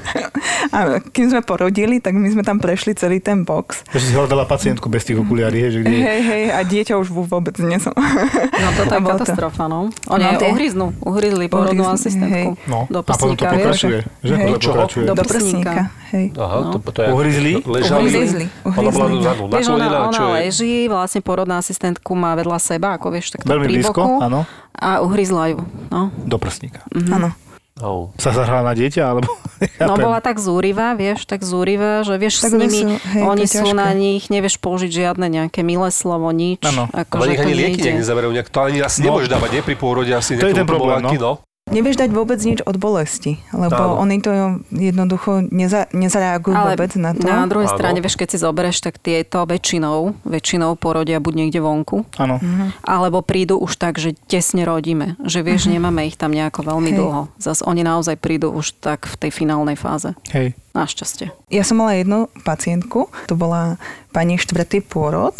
a 0.74 0.98
kým 1.04 1.30
sme 1.30 1.44
porodili, 1.44 2.00
tak 2.00 2.16
my 2.16 2.28
sme 2.32 2.42
tam 2.42 2.56
prešli 2.58 2.96
celý 2.96 3.20
ten 3.20 3.44
box. 3.44 3.84
Takže 3.92 4.06
si 4.10 4.14
hľadala 4.16 4.48
pacientku 4.48 4.88
bez 4.88 5.04
tých 5.04 5.20
okuliarí, 5.20 5.68
že 5.68 5.84
kde 5.84 5.96
Hej, 6.00 6.20
hej, 6.24 6.44
a 6.56 6.64
dieťa 6.64 6.94
už 6.96 7.12
vôbec 7.12 7.54
nie 7.60 7.76
som. 7.76 7.92
No 7.94 8.68
toto 8.74 8.92
je 8.98 9.04
katastrofa, 9.04 9.68
no. 9.68 9.92
Oni 10.08 10.24
no, 10.24 10.40
tie... 10.40 10.48
uhryznú, 10.50 10.96
uhryzli 11.04 11.46
porodnú 11.52 11.84
asistentku. 11.92 12.56
No, 12.64 12.88
do 12.88 13.04
a 13.04 13.14
potom 13.14 13.36
to 13.36 13.44
pokračuje. 13.44 14.00
Že? 14.24 14.34
Hej. 14.34 14.48
Do 14.48 14.58
pokračuje. 14.58 15.04
Do 15.04 15.14
prsníka. 15.14 15.99
Hej. 16.10 16.34
Aha, 16.34 16.56
no. 16.60 16.70
to, 16.74 16.90
to 16.90 17.00
je... 17.00 17.08
Uhryzli? 17.08 17.52
Ležali? 17.62 18.02
Uhryzli. 18.04 18.44
Ona 18.64 18.90
bola 18.90 19.06
na, 19.08 19.32
Vieš, 19.48 19.66
ona, 19.68 19.86
ona 20.06 20.22
leží, 20.36 20.86
vlastne 20.86 21.20
porodná 21.20 21.56
asistentku 21.56 22.12
má 22.12 22.34
vedľa 22.34 22.58
seba, 22.58 22.94
ako 22.94 23.10
vieš, 23.10 23.32
tak 23.32 23.44
Veľmi 23.44 23.66
blízko, 23.68 23.94
boku. 23.96 24.18
áno. 24.20 24.40
A 24.72 24.98
uhryzla 25.00 25.54
ju. 25.54 25.58
No. 25.86 26.10
Do 26.20 26.36
prsníka. 26.36 26.82
Áno. 26.90 27.30
Oh. 27.78 28.12
Sa 28.16 28.28
zahrala 28.30 28.60
na 28.62 28.74
dieťa, 28.74 29.02
alebo... 29.02 29.30
No 29.80 29.94
bola 29.94 30.18
tak 30.18 30.36
zúrivá, 30.36 30.92
vieš, 30.92 31.24
tak 31.24 31.40
zúrivá, 31.40 32.00
že 32.00 32.16
vieš 32.16 32.40
Tak 32.40 32.50
s 32.50 32.54
nimi, 32.54 32.80
sú- 32.82 33.00
hej, 33.08 33.22
oni 33.22 33.44
sú 33.44 33.60
ťažké. 33.62 33.76
na 33.76 33.88
nich, 33.92 34.28
nevieš 34.28 34.56
použiť 34.56 34.90
žiadne 34.90 35.26
nejaké 35.30 35.60
milé 35.60 35.88
slovo, 35.90 36.28
nič. 36.30 36.60
Áno. 36.62 36.88
Akože 36.88 37.20
Ale 37.22 37.26
nech 37.30 37.40
ani 37.40 37.54
lieky 37.54 37.68
nejde. 37.70 37.84
nejak 37.86 37.98
nezaberajú, 38.00 38.32
nejak, 38.34 38.48
to 38.48 38.58
ani 38.58 38.78
asi 38.80 38.98
No. 39.00 39.04
nemôžeš 39.06 39.28
dávať, 39.30 39.50
nie 39.50 39.62
pri 39.62 39.76
pôrode 39.76 40.12
asi. 40.12 40.34
To 40.34 40.44
je 40.44 40.52
ten 40.54 40.64
problém, 40.64 41.00
utomováky, 41.00 41.16
no. 41.16 41.40
Nevieš 41.70 42.02
dať 42.02 42.10
vôbec 42.10 42.42
nič 42.42 42.66
od 42.66 42.76
bolesti, 42.76 43.38
lebo 43.54 43.78
Áno. 43.78 44.02
oni 44.02 44.18
to 44.18 44.30
jednoducho 44.74 45.46
neza, 45.54 45.86
nezareagujú 45.94 46.52
Ale 46.52 46.74
vôbec 46.74 46.92
na 46.98 47.14
to. 47.14 47.22
na 47.22 47.46
druhej 47.46 47.70
Áno. 47.70 47.76
strane, 47.78 47.98
vieš, 48.02 48.18
keď 48.18 48.28
si 48.34 48.38
zoberieš, 48.42 48.82
tak 48.82 48.98
tieto 48.98 49.46
väčšinou, 49.46 50.18
väčšinou 50.26 50.74
porodia 50.74 51.22
buď 51.22 51.34
niekde 51.46 51.62
vonku, 51.62 52.02
Áno. 52.18 52.42
alebo 52.82 53.22
prídu 53.22 53.54
už 53.62 53.78
tak, 53.78 54.02
že 54.02 54.18
tesne 54.26 54.66
rodíme. 54.66 55.14
Že 55.22 55.46
vieš, 55.46 55.70
nemáme 55.70 56.10
ich 56.10 56.18
tam 56.18 56.34
nejako 56.34 56.66
veľmi 56.66 56.90
Hej. 56.90 56.98
dlho. 56.98 57.22
Zas 57.38 57.62
oni 57.62 57.86
naozaj 57.86 58.18
prídu 58.18 58.50
už 58.50 58.74
tak 58.82 59.06
v 59.06 59.14
tej 59.16 59.30
finálnej 59.30 59.78
fáze. 59.78 60.10
Hej. 60.34 60.58
Našťastie. 60.74 61.30
Ja 61.50 61.62
som 61.62 61.82
mala 61.82 61.98
jednu 61.98 62.30
pacientku, 62.42 63.10
to 63.30 63.34
bola 63.38 63.78
pani 64.10 64.38
štvrtý 64.38 64.82
pôrod. 64.82 65.34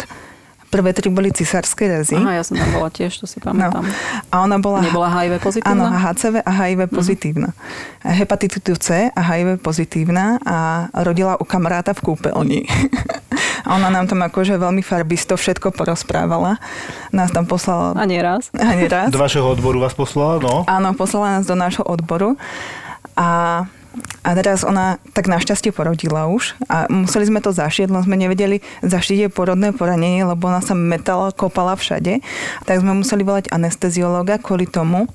Prvé 0.71 0.95
tri 0.95 1.11
boli 1.11 1.35
cisárske 1.35 1.83
rezy. 1.83 2.15
Aha, 2.15 2.39
ja 2.39 2.43
som 2.47 2.55
tam 2.55 2.71
bola 2.71 2.87
tiež, 2.87 3.11
to 3.19 3.27
si 3.27 3.43
pamätám. 3.43 3.83
A 4.31 4.35
ona 4.39 4.55
bola... 4.55 4.79
Nebola 4.79 5.11
HIV 5.11 5.35
Áno, 5.35 5.43
pozitívna? 5.43 5.87
HCV 5.99 6.35
a 6.47 6.51
HIV 6.63 6.79
pozitívna. 6.87 7.49
Hepatitidu 8.07 8.79
C 8.79 9.11
a 9.11 9.21
HIV 9.21 9.59
pozitívna 9.59 10.39
a 10.47 10.87
rodila 11.03 11.35
u 11.35 11.43
kamaráta 11.43 11.91
v 11.91 12.15
kúpeľni. 12.15 12.61
A 13.61 13.77
ona 13.77 13.93
nám 13.93 14.09
tam 14.09 14.25
akože 14.25 14.57
veľmi 14.57 14.81
farbisto 14.81 15.37
všetko 15.37 15.69
porozprávala. 15.77 16.57
Nás 17.13 17.29
tam 17.29 17.45
poslala... 17.45 17.93
A 17.93 18.09
nieraz. 18.09 18.49
A 18.57 18.73
neraz. 18.73 19.13
Do 19.13 19.21
vašeho 19.21 19.45
odboru 19.45 19.77
vás 19.77 19.93
poslala, 19.93 20.41
no. 20.41 20.65
Áno, 20.65 20.97
poslala 20.97 21.37
nás 21.37 21.45
do 21.45 21.53
nášho 21.53 21.85
odboru. 21.85 22.41
A 23.13 23.69
a 24.23 24.37
teraz 24.37 24.63
ona 24.63 25.01
tak 25.11 25.27
našťastie 25.27 25.75
porodila 25.75 26.31
už 26.31 26.55
a 26.71 26.87
museli 26.87 27.27
sme 27.27 27.43
to 27.43 27.51
zašiť, 27.51 27.91
len 27.91 28.05
sme 28.05 28.15
nevedeli 28.15 28.63
zašiť 28.85 29.27
jej 29.27 29.31
porodné 29.31 29.75
poranenie, 29.75 30.23
lebo 30.23 30.47
ona 30.47 30.63
sa 30.63 30.77
metala, 30.77 31.35
kopala 31.35 31.75
všade. 31.75 32.23
Tak 32.63 32.79
sme 32.79 33.03
museli 33.03 33.27
volať 33.27 33.51
anesteziológa 33.51 34.39
kvôli 34.39 34.69
tomu, 34.69 35.11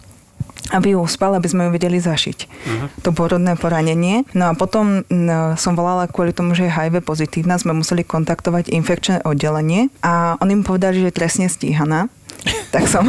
aby 0.75 0.93
ju 0.93 0.99
uspal, 0.99 1.33
aby 1.39 1.47
sme 1.47 1.69
ju 1.69 1.71
vedeli 1.71 2.03
zašiť. 2.03 2.39
Uh-huh. 2.43 2.89
To 3.07 3.15
porodné 3.15 3.55
poranenie. 3.55 4.27
No 4.35 4.51
a 4.51 4.53
potom 4.59 5.07
no, 5.07 5.55
som 5.55 5.79
volala 5.79 6.11
kvôli 6.11 6.35
tomu, 6.35 6.59
že 6.59 6.67
je 6.67 6.75
HIV 6.75 7.07
pozitívna, 7.07 7.55
sme 7.57 7.71
museli 7.77 8.03
kontaktovať 8.03 8.75
infekčné 8.75 9.23
oddelenie 9.23 9.95
a 10.03 10.35
oni 10.43 10.59
mi 10.59 10.63
povedali, 10.67 11.01
že 11.01 11.09
je 11.09 11.19
trestne 11.19 11.47
stíhaná. 11.47 12.11
Tak 12.71 12.87
som 12.87 13.05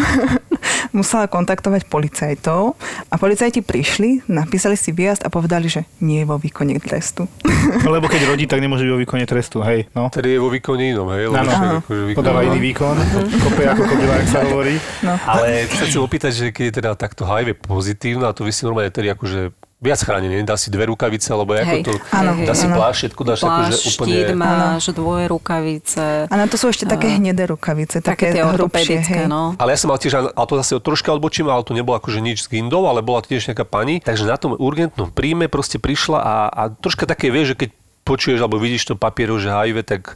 musela 0.98 1.30
kontaktovať 1.30 1.86
policajtov 1.88 2.74
a 3.08 3.16
policajti 3.16 3.62
prišli, 3.62 4.26
napísali 4.28 4.76
si 4.76 4.92
výjazd 4.92 5.26
a 5.26 5.30
povedali, 5.30 5.68
že 5.70 5.86
nie 6.02 6.24
je 6.24 6.30
vo 6.30 6.38
výkone 6.40 6.78
trestu. 6.82 7.28
Lebo 7.96 8.10
keď 8.10 8.28
rodí, 8.30 8.46
tak 8.50 8.62
nemôže 8.64 8.86
byť 8.88 8.94
vo 8.94 9.02
výkone 9.02 9.26
trestu, 9.30 9.62
hej, 9.64 9.86
no. 9.94 10.10
Tedy 10.10 10.36
je 10.36 10.40
vo 10.42 10.50
výkone 10.50 10.84
inom, 10.94 11.08
hej? 11.14 11.30
Lebo 11.30 11.38
akože 11.38 12.04
výkon- 12.14 12.20
Podáva 12.20 12.42
iný 12.46 12.60
výkon, 12.74 12.96
kope 13.44 13.64
ako 13.68 13.84
kobila, 13.86 14.14
jak 14.24 14.30
sa 14.30 14.40
hovorí. 14.48 14.76
No. 15.06 15.14
Ale 15.28 15.70
sa 15.70 15.86
chcem 15.86 16.02
opýtať, 16.02 16.32
že 16.34 16.46
keď 16.50 16.64
je 16.70 16.74
teda 16.82 16.92
takto 16.98 17.28
HIV 17.28 17.60
pozitívna, 17.62 18.34
to 18.34 18.48
vy 18.48 18.52
si 18.52 18.66
normálne 18.66 18.90
tedy 18.90 19.12
akože 19.12 19.67
viac 19.78 20.02
chránené, 20.02 20.42
dá 20.42 20.58
si 20.58 20.74
dve 20.74 20.90
rukavice, 20.90 21.30
alebo 21.30 21.54
ako 21.54 21.76
Hej. 21.78 21.84
to, 21.86 21.94
Áno, 22.10 22.34
dá 22.42 22.54
si 22.58 22.66
áno. 22.66 22.82
plášť, 22.82 22.98
všetko 22.98 23.22
dáš 23.22 23.40
akože 23.46 23.74
Plášť, 23.78 23.86
úplne... 23.94 24.16
štít 24.18 24.30
máš, 24.34 24.84
dvoje 24.90 25.26
rukavice. 25.30 26.06
A 26.26 26.34
na 26.34 26.46
to 26.50 26.58
sú 26.58 26.74
ešte 26.74 26.90
také 26.90 27.14
hnedé 27.14 27.46
rukavice, 27.46 28.02
Také 28.02 28.34
také, 28.34 28.42
hrubšie. 28.42 28.98
Hej. 29.06 29.30
no. 29.30 29.54
Ale 29.62 29.74
ja 29.74 29.78
som 29.78 29.94
mal 29.94 30.02
tiež, 30.02 30.34
ale 30.34 30.46
to 30.50 30.56
zase 30.66 30.82
troška 30.82 31.14
odbočím, 31.14 31.46
ale 31.54 31.62
to 31.62 31.78
nebolo 31.78 31.94
akože 32.02 32.26
nič 32.26 32.42
s 32.42 32.48
Gindou, 32.50 32.90
ale 32.90 33.06
bola 33.06 33.22
tiež 33.22 33.54
nejaká 33.54 33.70
pani. 33.70 34.02
Takže 34.02 34.26
na 34.26 34.42
tom 34.42 34.58
urgentnom 34.58 35.14
príjme 35.14 35.46
proste 35.46 35.78
prišla 35.78 36.20
a, 36.26 36.36
a 36.50 36.62
troška 36.74 37.06
také 37.06 37.30
vieš, 37.30 37.54
že 37.54 37.66
keď 37.66 37.70
počuješ 38.08 38.40
alebo 38.40 38.58
vidíš 38.58 38.88
to 38.88 38.94
papieru, 38.96 39.36
že 39.36 39.52
HIV, 39.52 39.84
tak 39.84 40.16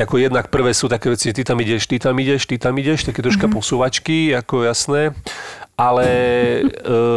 ako 0.00 0.16
jednak 0.16 0.48
prvé 0.48 0.72
sú 0.72 0.88
také 0.88 1.12
veci, 1.12 1.30
ty 1.36 1.44
tam 1.44 1.60
ideš, 1.60 1.84
ty 1.84 2.00
tam 2.00 2.16
ideš, 2.16 2.48
ty 2.48 2.56
tam 2.56 2.74
ideš, 2.76 3.04
také 3.04 3.20
troška 3.20 3.46
mm-hmm. 3.46 3.56
posúvačky, 3.56 4.16
ako 4.32 4.64
jasné. 4.64 5.12
Ale 5.80 6.04
e, 6.04 6.62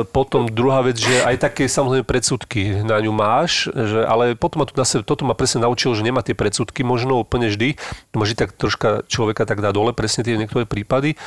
potom 0.07 0.47
druhá 0.47 0.79
vec, 0.88 0.95
že 0.95 1.19
aj 1.27 1.36
také 1.36 1.67
samozrejme 1.67 2.07
predsudky 2.07 2.79
na 2.88 2.95
ňu 3.03 3.11
máš, 3.11 3.67
že, 3.75 4.07
ale 4.07 4.39
potom 4.39 4.63
ma 4.63 4.65
tu 4.67 4.71
zase, 4.71 5.03
toto 5.03 5.27
ma 5.27 5.36
presne 5.36 5.67
naučilo, 5.67 5.91
že 5.91 6.07
nemá 6.07 6.23
tie 6.23 6.31
predsudky 6.31 6.79
možno 6.79 7.19
úplne 7.19 7.51
vždy. 7.51 7.75
Môže 8.15 8.39
tak 8.39 8.55
troška 8.55 9.03
človeka 9.11 9.43
tak 9.43 9.59
dá 9.59 9.75
dole, 9.75 9.91
presne 9.91 10.23
tie 10.23 10.39
niektoré 10.39 10.63
prípady 10.63 11.19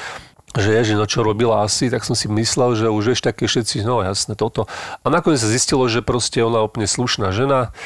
že 0.56 0.72
je, 0.72 0.82
že 0.92 0.94
no 0.96 1.04
čo 1.04 1.20
robila 1.20 1.60
asi, 1.60 1.92
tak 1.92 2.06
som 2.06 2.16
si 2.16 2.32
myslel, 2.32 2.80
že 2.80 2.86
už 2.88 3.12
vieš 3.12 3.20
také 3.20 3.44
všetci, 3.44 3.84
no 3.84 4.00
jasné 4.00 4.32
toto. 4.32 4.64
A 5.04 5.12
nakoniec 5.12 5.36
sa 5.36 5.52
zistilo, 5.52 5.84
že 5.84 6.00
proste 6.00 6.40
ona 6.40 6.64
úplne 6.64 6.88
slušná 6.88 7.28
žena, 7.36 7.76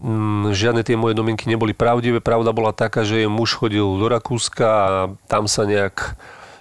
Mm, 0.00 0.56
žiadne 0.56 0.80
tie 0.80 0.96
moje 0.96 1.12
domienky 1.12 1.44
neboli 1.44 1.76
pravdivé. 1.76 2.24
Pravda 2.24 2.56
bola 2.56 2.72
taká, 2.72 3.04
že 3.04 3.28
muž 3.28 3.52
chodil 3.52 3.84
do 3.84 4.06
Rakúska 4.08 4.64
a 4.64 4.88
tam 5.28 5.44
sa 5.44 5.68
nejak. 5.68 6.16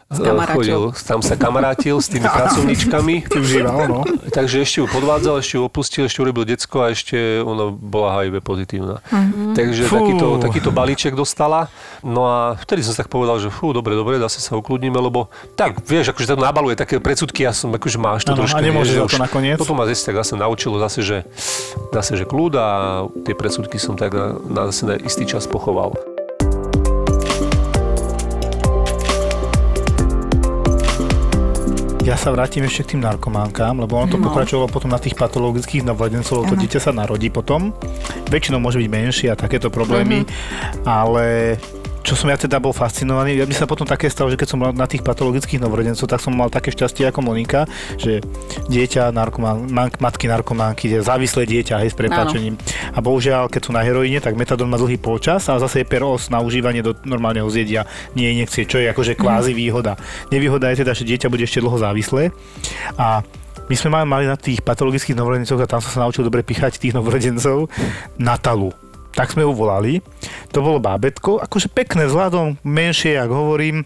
Chodil, 0.09 0.89
tam 1.05 1.21
sa 1.21 1.37
kamarátil 1.37 1.97
s 1.97 2.09
tými 2.09 2.25
pracovníčkami. 2.39 3.29
Využíval, 3.29 3.79
no. 3.85 4.01
Takže 4.27 4.59
ešte 4.59 4.81
ju 4.81 4.85
podvádzal, 4.85 5.37
ešte 5.37 5.53
ju 5.55 5.61
opustil, 5.61 6.03
ešte 6.05 6.19
urobil 6.19 6.43
decko 6.43 6.81
a 6.81 6.87
ešte 6.89 7.15
ona 7.39 7.69
bola 7.69 8.17
HIV 8.17 8.41
pozitívna. 8.41 9.05
Mhm. 9.09 9.53
Takže 9.53 9.81
Fú. 9.85 9.95
takýto, 9.95 10.27
takýto 10.39 10.69
balíček 10.69 11.13
dostala. 11.13 11.69
No 12.01 12.25
a 12.25 12.35
vtedy 12.57 12.81
som 12.81 12.91
si 12.91 12.99
tak 12.99 13.07
povedal, 13.07 13.37
že 13.37 13.49
fú, 13.49 13.69
dobre, 13.69 13.93
dobre, 13.93 14.17
zase 14.17 14.41
sa 14.41 14.55
ukludníme, 14.55 14.97
lebo 14.97 15.29
tak, 15.53 15.83
vieš, 15.83 16.11
akože 16.11 16.33
to 16.33 16.39
nabaluje 16.39 16.73
také 16.73 16.97
predsudky, 16.97 17.43
ja 17.43 17.53
som 17.53 17.69
akože 17.69 17.97
máš 17.97 18.25
to 18.25 18.33
Áno, 18.33 18.43
trošku. 18.43 18.57
a 18.57 18.61
nemôžeš 18.61 18.93
vieš, 18.95 19.01
to 19.05 19.07
už- 19.13 19.21
nakoniec. 19.21 19.57
Toto 19.57 19.77
ma 19.77 19.85
zase 19.85 20.03
tak 20.03 20.17
zase 20.17 20.33
naučilo 20.35 20.79
zase, 20.79 20.99
že, 21.01 21.17
zase, 21.91 22.17
že 22.17 22.25
kľud 22.25 22.53
a 22.55 22.67
tie 23.23 23.37
predsudky 23.37 23.77
som 23.77 23.93
tak 23.93 24.11
na, 24.11 24.33
na, 24.47 24.61
zase 24.73 24.83
na 24.89 24.95
istý 24.97 25.23
čas 25.23 25.45
pochoval. 25.45 25.93
Ja 32.09 32.17
sa 32.17 32.33
vrátim 32.33 32.65
ešte 32.65 32.81
k 32.81 32.97
tým 32.97 33.05
narkománkám, 33.05 33.85
lebo 33.85 33.93
ono 33.93 34.09
to 34.09 34.17
No. 34.17 34.33
pokračovalo 34.33 34.65
potom 34.65 34.89
na 34.89 34.97
tých 34.97 35.13
patologických 35.13 35.85
novorodencov, 35.85 36.41
lebo 36.41 36.49
to 36.49 36.57
dieťa 36.57 36.81
sa 36.81 36.89
narodí 36.89 37.29
potom. 37.29 37.69
Väčšinou 38.33 38.57
môže 38.57 38.81
byť 38.81 38.89
menšie 38.89 39.27
a 39.29 39.37
takéto 39.37 39.69
problémy, 39.69 40.25
ale 40.89 41.61
čo 42.03 42.13
som 42.15 42.31
ja 42.31 42.37
teda 42.39 42.57
bol 42.57 42.71
fascinovaný, 42.71 43.35
ja 43.37 43.45
by 43.45 43.55
sa 43.55 43.65
potom 43.67 43.83
také 43.83 44.07
stalo, 44.07 44.31
že 44.31 44.39
keď 44.39 44.47
som 44.47 44.59
mal 44.59 44.71
na 44.71 44.87
tých 44.87 45.03
patologických 45.03 45.59
novorodencov, 45.59 46.07
tak 46.07 46.23
som 46.23 46.33
mal 46.33 46.47
také 46.47 46.71
šťastie 46.71 47.07
ako 47.09 47.25
Monika, 47.25 47.67
že 47.99 48.23
dieťa, 48.71 49.11
narkomán, 49.11 49.67
matky 49.99 50.25
narkománky, 50.31 50.89
je 50.89 50.99
závislé 51.03 51.45
dieťa, 51.45 51.81
hej, 51.83 51.91
s 51.91 51.97
prepáčením. 51.97 52.55
A 52.95 52.99
bohužiaľ, 53.03 53.51
keď 53.51 53.61
sú 53.67 53.71
na 53.75 53.83
heroíne, 53.83 54.23
tak 54.23 54.39
metadon 54.39 54.71
má 54.71 54.79
dlhý 54.79 54.97
polčas 54.97 55.47
a 55.51 55.59
zase 55.59 55.83
je 55.83 55.91
peros 55.91 56.31
na 56.31 56.39
užívanie 56.39 56.81
do 56.81 56.95
normálneho 57.03 57.47
zjedia, 57.51 57.85
nie 58.15 58.31
injekcie, 58.31 58.65
čo 58.65 58.79
je 58.79 58.87
akože 58.89 59.19
kvázi 59.19 59.51
výhoda. 59.51 59.99
Nevýhoda 60.31 60.71
je 60.71 60.81
teda, 60.85 60.95
že 60.95 61.07
dieťa 61.07 61.27
bude 61.27 61.43
ešte 61.45 61.61
dlho 61.61 61.77
závislé 61.77 62.31
a 62.95 63.21
my 63.69 63.75
sme 63.77 64.01
mali, 64.01 64.25
na 64.25 64.33
tých 64.33 64.65
patologických 64.65 65.13
novorodencoch 65.13 65.61
a 65.61 65.69
tam 65.69 65.77
som 65.77 65.93
sa 65.93 66.01
naučil 66.01 66.25
dobre 66.25 66.41
pichať 66.41 66.81
tých 66.81 66.97
novorodencov 66.97 67.69
Natalu. 68.17 68.88
Tak 69.13 69.33
sme 69.35 69.45
ju 69.45 69.51
volali. 69.53 70.01
To 70.53 70.63
bolo 70.63 70.81
bábetko, 70.81 71.41
akože 71.43 71.69
pekné 71.69 72.09
vzhľadom, 72.09 72.61
menšie, 72.65 73.17
jak 73.17 73.29
hovorím, 73.29 73.85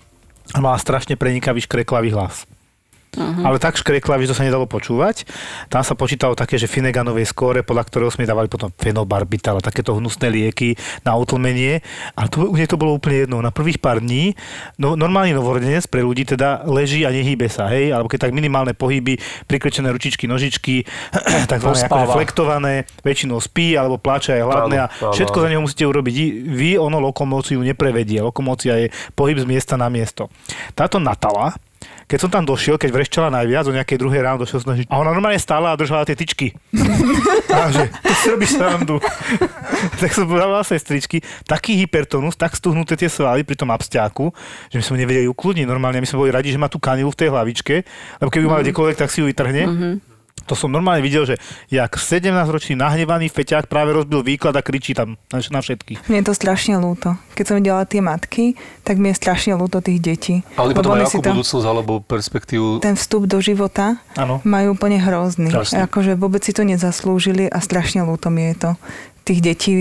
a 0.52 0.58
mala 0.60 0.78
strašne 0.78 1.16
prenikavý 1.16 1.64
škreklavý 1.64 2.12
hlas. 2.14 2.46
Uh-huh. 3.14 3.46
Ale 3.46 3.62
tak 3.62 3.78
škrekla, 3.78 4.18
že 4.26 4.34
to 4.34 4.38
sa 4.38 4.46
nedalo 4.46 4.66
počúvať. 4.66 5.30
Tam 5.70 5.86
sa 5.86 5.94
počítalo 5.94 6.34
také, 6.34 6.58
že 6.58 6.66
Fineganovej 6.66 7.30
skóre, 7.30 7.62
podľa 7.62 7.86
ktorého 7.86 8.10
sme 8.10 8.26
dávali 8.26 8.50
potom 8.50 8.74
fenobarbital 8.74 9.62
a 9.62 9.66
takéto 9.66 9.94
hnusné 9.94 10.34
lieky 10.34 10.74
na 11.06 11.14
utlmenie. 11.14 11.86
Ale 12.18 12.28
to, 12.34 12.50
u 12.50 12.56
nej 12.58 12.66
to 12.66 12.80
bolo 12.80 12.98
úplne 12.98 13.30
jedno. 13.30 13.38
Na 13.46 13.54
prvých 13.54 13.78
pár 13.78 14.02
dní, 14.02 14.34
no, 14.82 14.98
normálny 14.98 15.38
novorodenec 15.38 15.86
pre 15.86 16.02
ľudí 16.02 16.26
teda 16.26 16.66
leží 16.66 17.06
a 17.06 17.14
nehýbe 17.14 17.46
sa, 17.52 17.70
hej, 17.70 17.94
alebo 17.94 18.10
keď 18.10 18.30
tak 18.30 18.34
minimálne 18.34 18.74
pohyby, 18.74 19.22
prikrčené 19.46 19.94
ručičky, 19.94 20.26
nožičky, 20.26 20.88
takzvané 21.52 21.86
akože 21.86 22.08
flektované, 22.18 22.74
väčšinou 23.06 23.38
spí 23.38 23.78
alebo 23.78 24.02
pláče 24.02 24.40
aj 24.40 24.44
hladné 24.44 24.78
a 24.82 24.88
všetko 25.14 25.38
za 25.38 25.48
neho 25.50 25.62
musíte 25.62 25.86
urobiť. 25.86 26.16
Vy 26.50 26.70
ono 26.82 26.98
lokomóciu 26.98 27.62
neprevedie. 27.62 28.24
Lokomócia 28.26 28.80
je 28.80 28.88
pohyb 29.14 29.38
z 29.38 29.46
miesta 29.46 29.78
na 29.78 29.88
miesto. 29.92 30.34
Táto 30.74 30.98
Natala, 30.98 31.54
keď 32.08 32.18
som 32.20 32.30
tam 32.30 32.44
došiel, 32.46 32.78
keď 32.78 32.90
vrešťala 32.94 33.30
najviac, 33.34 33.66
o 33.68 33.76
nejakej 33.76 33.98
druhej 33.98 34.22
ráno 34.22 34.44
došiel 34.44 34.62
som 34.62 34.76
a 34.76 34.96
ona 35.00 35.12
normálne 35.12 35.40
stála 35.40 35.74
a 35.74 35.80
držala 35.80 36.06
tie 36.06 36.14
tyčky. 36.14 36.54
a 37.58 37.70
že, 37.74 37.90
to 37.90 38.14
si 38.14 38.26
robíš 38.30 38.56
srandu. 38.60 39.02
tak 40.02 40.12
som 40.14 40.30
povedal 40.30 40.62
sestričky, 40.62 41.26
taký 41.48 41.80
hypertonus, 41.82 42.38
tak 42.38 42.54
stuhnuté 42.54 42.94
tie 43.00 43.10
svaly 43.10 43.42
pri 43.42 43.58
tom 43.58 43.74
abstiaku, 43.74 44.30
že 44.70 44.78
my 44.80 44.84
sme 44.84 44.98
nevedeli 45.02 45.28
ukludniť 45.32 45.66
normálne. 45.66 46.00
My 46.00 46.08
sme 46.08 46.28
boli 46.28 46.32
radi, 46.32 46.54
že 46.54 46.62
má 46.62 46.70
tú 46.70 46.78
kanilu 46.78 47.10
v 47.10 47.20
tej 47.20 47.30
hlavičke, 47.34 47.76
lebo 48.22 48.30
keby 48.30 48.46
mala 48.46 48.62
mm. 48.62 48.66
kdekoľvek, 48.70 48.98
tak 49.00 49.10
si 49.10 49.24
ju 49.24 49.26
vytrhne. 49.28 49.64
Mm-hmm. 49.66 50.13
To 50.44 50.60
som 50.60 50.68
normálne 50.68 51.00
videl, 51.00 51.24
že 51.24 51.40
jak 51.72 51.96
17-ročný 51.96 52.76
nahnevaný 52.76 53.32
feťák 53.32 53.72
práve 53.72 53.96
rozbil 53.96 54.28
výklad 54.28 54.52
a 54.60 54.62
kričí 54.66 54.92
tam 54.92 55.16
na, 55.32 55.60
všetkých. 55.64 56.12
Mne 56.12 56.20
je 56.20 56.28
to 56.28 56.36
strašne 56.36 56.76
ľúto. 56.84 57.16
Keď 57.32 57.46
som 57.48 57.56
videla 57.64 57.88
tie 57.88 58.04
matky, 58.04 58.60
tak 58.84 59.00
mi 59.00 59.16
je 59.16 59.16
strašne 59.16 59.56
ľúto 59.56 59.80
tých 59.80 60.04
detí. 60.04 60.36
Ale 60.60 60.72
oni 60.72 60.76
potom 60.76 61.00
majú 61.00 61.08
akú 61.08 61.24
budúcnosť 61.24 61.66
alebo 61.66 62.04
perspektívu? 62.04 62.84
Ten 62.84 63.00
vstup 63.00 63.24
do 63.24 63.40
života 63.40 64.04
ano. 64.20 64.44
majú 64.44 64.76
úplne 64.76 65.00
hrozný. 65.00 65.48
Akože 65.56 66.20
vôbec 66.20 66.44
si 66.44 66.52
to 66.52 66.68
nezaslúžili 66.68 67.48
a 67.48 67.64
strašne 67.64 68.04
ľúto 68.04 68.28
mi 68.28 68.52
je 68.52 68.68
to 68.68 68.72
tých 69.24 69.40
detí, 69.40 69.74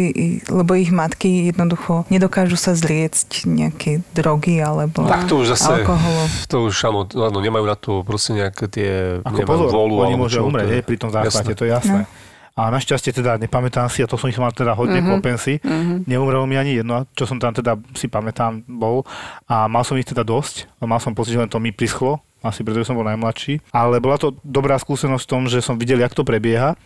lebo 0.47 0.79
ich 0.79 0.95
matky 0.95 1.51
jednoducho 1.51 2.07
nedokážu 2.15 2.55
sa 2.55 2.79
zliecť 2.79 3.51
nejaké 3.51 4.07
drogy 4.15 4.63
alebo 4.63 5.03
tak 5.11 5.27
to 5.27 5.43
už 5.43 5.59
zase, 5.59 5.83
alkoholu. 5.83 6.23
To 6.47 6.57
už 6.71 6.75
áno, 6.87 7.01
áno, 7.11 7.39
nemajú 7.43 7.65
na 7.67 7.75
to 7.75 8.07
proste 8.07 8.39
nejaké 8.39 8.71
tie 8.71 8.91
Ako 9.27 9.43
pozor, 9.43 9.69
volu, 9.75 9.99
oni 9.99 10.15
môžu 10.15 10.47
umrieť 10.47 10.81
hej, 10.81 10.83
pri 10.87 10.97
tom 10.97 11.11
záchvate, 11.11 11.59
to 11.59 11.67
je 11.67 11.75
jasné. 11.75 12.07
No. 12.07 12.31
A 12.53 12.69
našťastie 12.69 13.17
teda 13.17 13.41
nepamätám 13.41 13.89
si, 13.89 14.05
a 14.05 14.07
to 14.07 14.21
som 14.21 14.29
ich 14.29 14.37
mal 14.37 14.53
teda 14.53 14.77
hodne 14.77 15.01
uh-huh. 15.01 15.17
klopensy, 15.17 15.57
uh-huh. 15.65 16.05
neumrelo 16.05 16.45
mi 16.45 16.61
ani 16.61 16.85
jedno, 16.85 17.09
čo 17.17 17.25
som 17.25 17.41
tam 17.41 17.57
teda 17.57 17.81
si 17.97 18.13
pamätám 18.13 18.61
bol. 18.69 19.09
A 19.49 19.73
mal 19.73 19.89
som 19.89 19.97
ich 19.97 20.05
teda 20.05 20.21
dosť, 20.21 20.69
mal 20.85 21.01
som 21.01 21.17
pocit, 21.17 21.33
že 21.33 21.41
len 21.41 21.49
to 21.49 21.57
mi 21.57 21.73
prischlo, 21.73 22.21
asi 22.45 22.61
pretože 22.61 22.93
som 22.93 23.01
bol 23.01 23.09
najmladší. 23.09 23.73
Ale 23.73 24.05
bola 24.05 24.21
to 24.21 24.37
dobrá 24.45 24.77
skúsenosť 24.77 25.25
v 25.25 25.31
tom, 25.33 25.43
že 25.49 25.65
som 25.65 25.81
videl, 25.81 26.05
jak 26.05 26.13
to 26.13 26.29
prebieha 26.29 26.77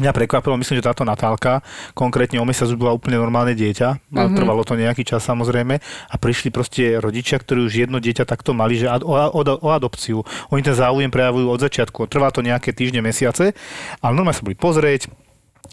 Mňa 0.00 0.16
prekvapilo, 0.16 0.56
myslím, 0.56 0.80
že 0.80 0.88
táto 0.88 1.04
Natálka, 1.04 1.60
konkrétne 1.92 2.40
o 2.40 2.48
mesiac 2.48 2.72
už 2.72 2.80
bola 2.80 2.96
úplne 2.96 3.20
normálne 3.20 3.52
dieťa, 3.52 3.88
mm-hmm. 4.08 4.32
trvalo 4.32 4.64
to 4.64 4.74
nejaký 4.80 5.04
čas 5.04 5.20
samozrejme 5.28 5.76
a 5.76 6.14
prišli 6.16 6.48
proste 6.48 6.96
rodičia, 6.96 7.36
ktorí 7.36 7.68
už 7.68 7.74
jedno 7.84 8.00
dieťa 8.00 8.24
takto 8.24 8.56
mali, 8.56 8.80
že 8.80 8.88
o, 8.88 8.96
o, 9.04 9.42
o 9.44 9.68
adopciu. 9.68 10.24
Oni 10.48 10.64
ten 10.64 10.72
záujem 10.72 11.12
prejavujú 11.12 11.46
od 11.52 11.60
začiatku, 11.60 12.08
trvá 12.08 12.32
to 12.32 12.40
nejaké 12.40 12.72
týždne, 12.72 13.04
mesiace, 13.04 13.52
ale 14.00 14.12
normálne 14.16 14.40
sa 14.40 14.46
boli 14.46 14.56
pozrieť, 14.56 15.12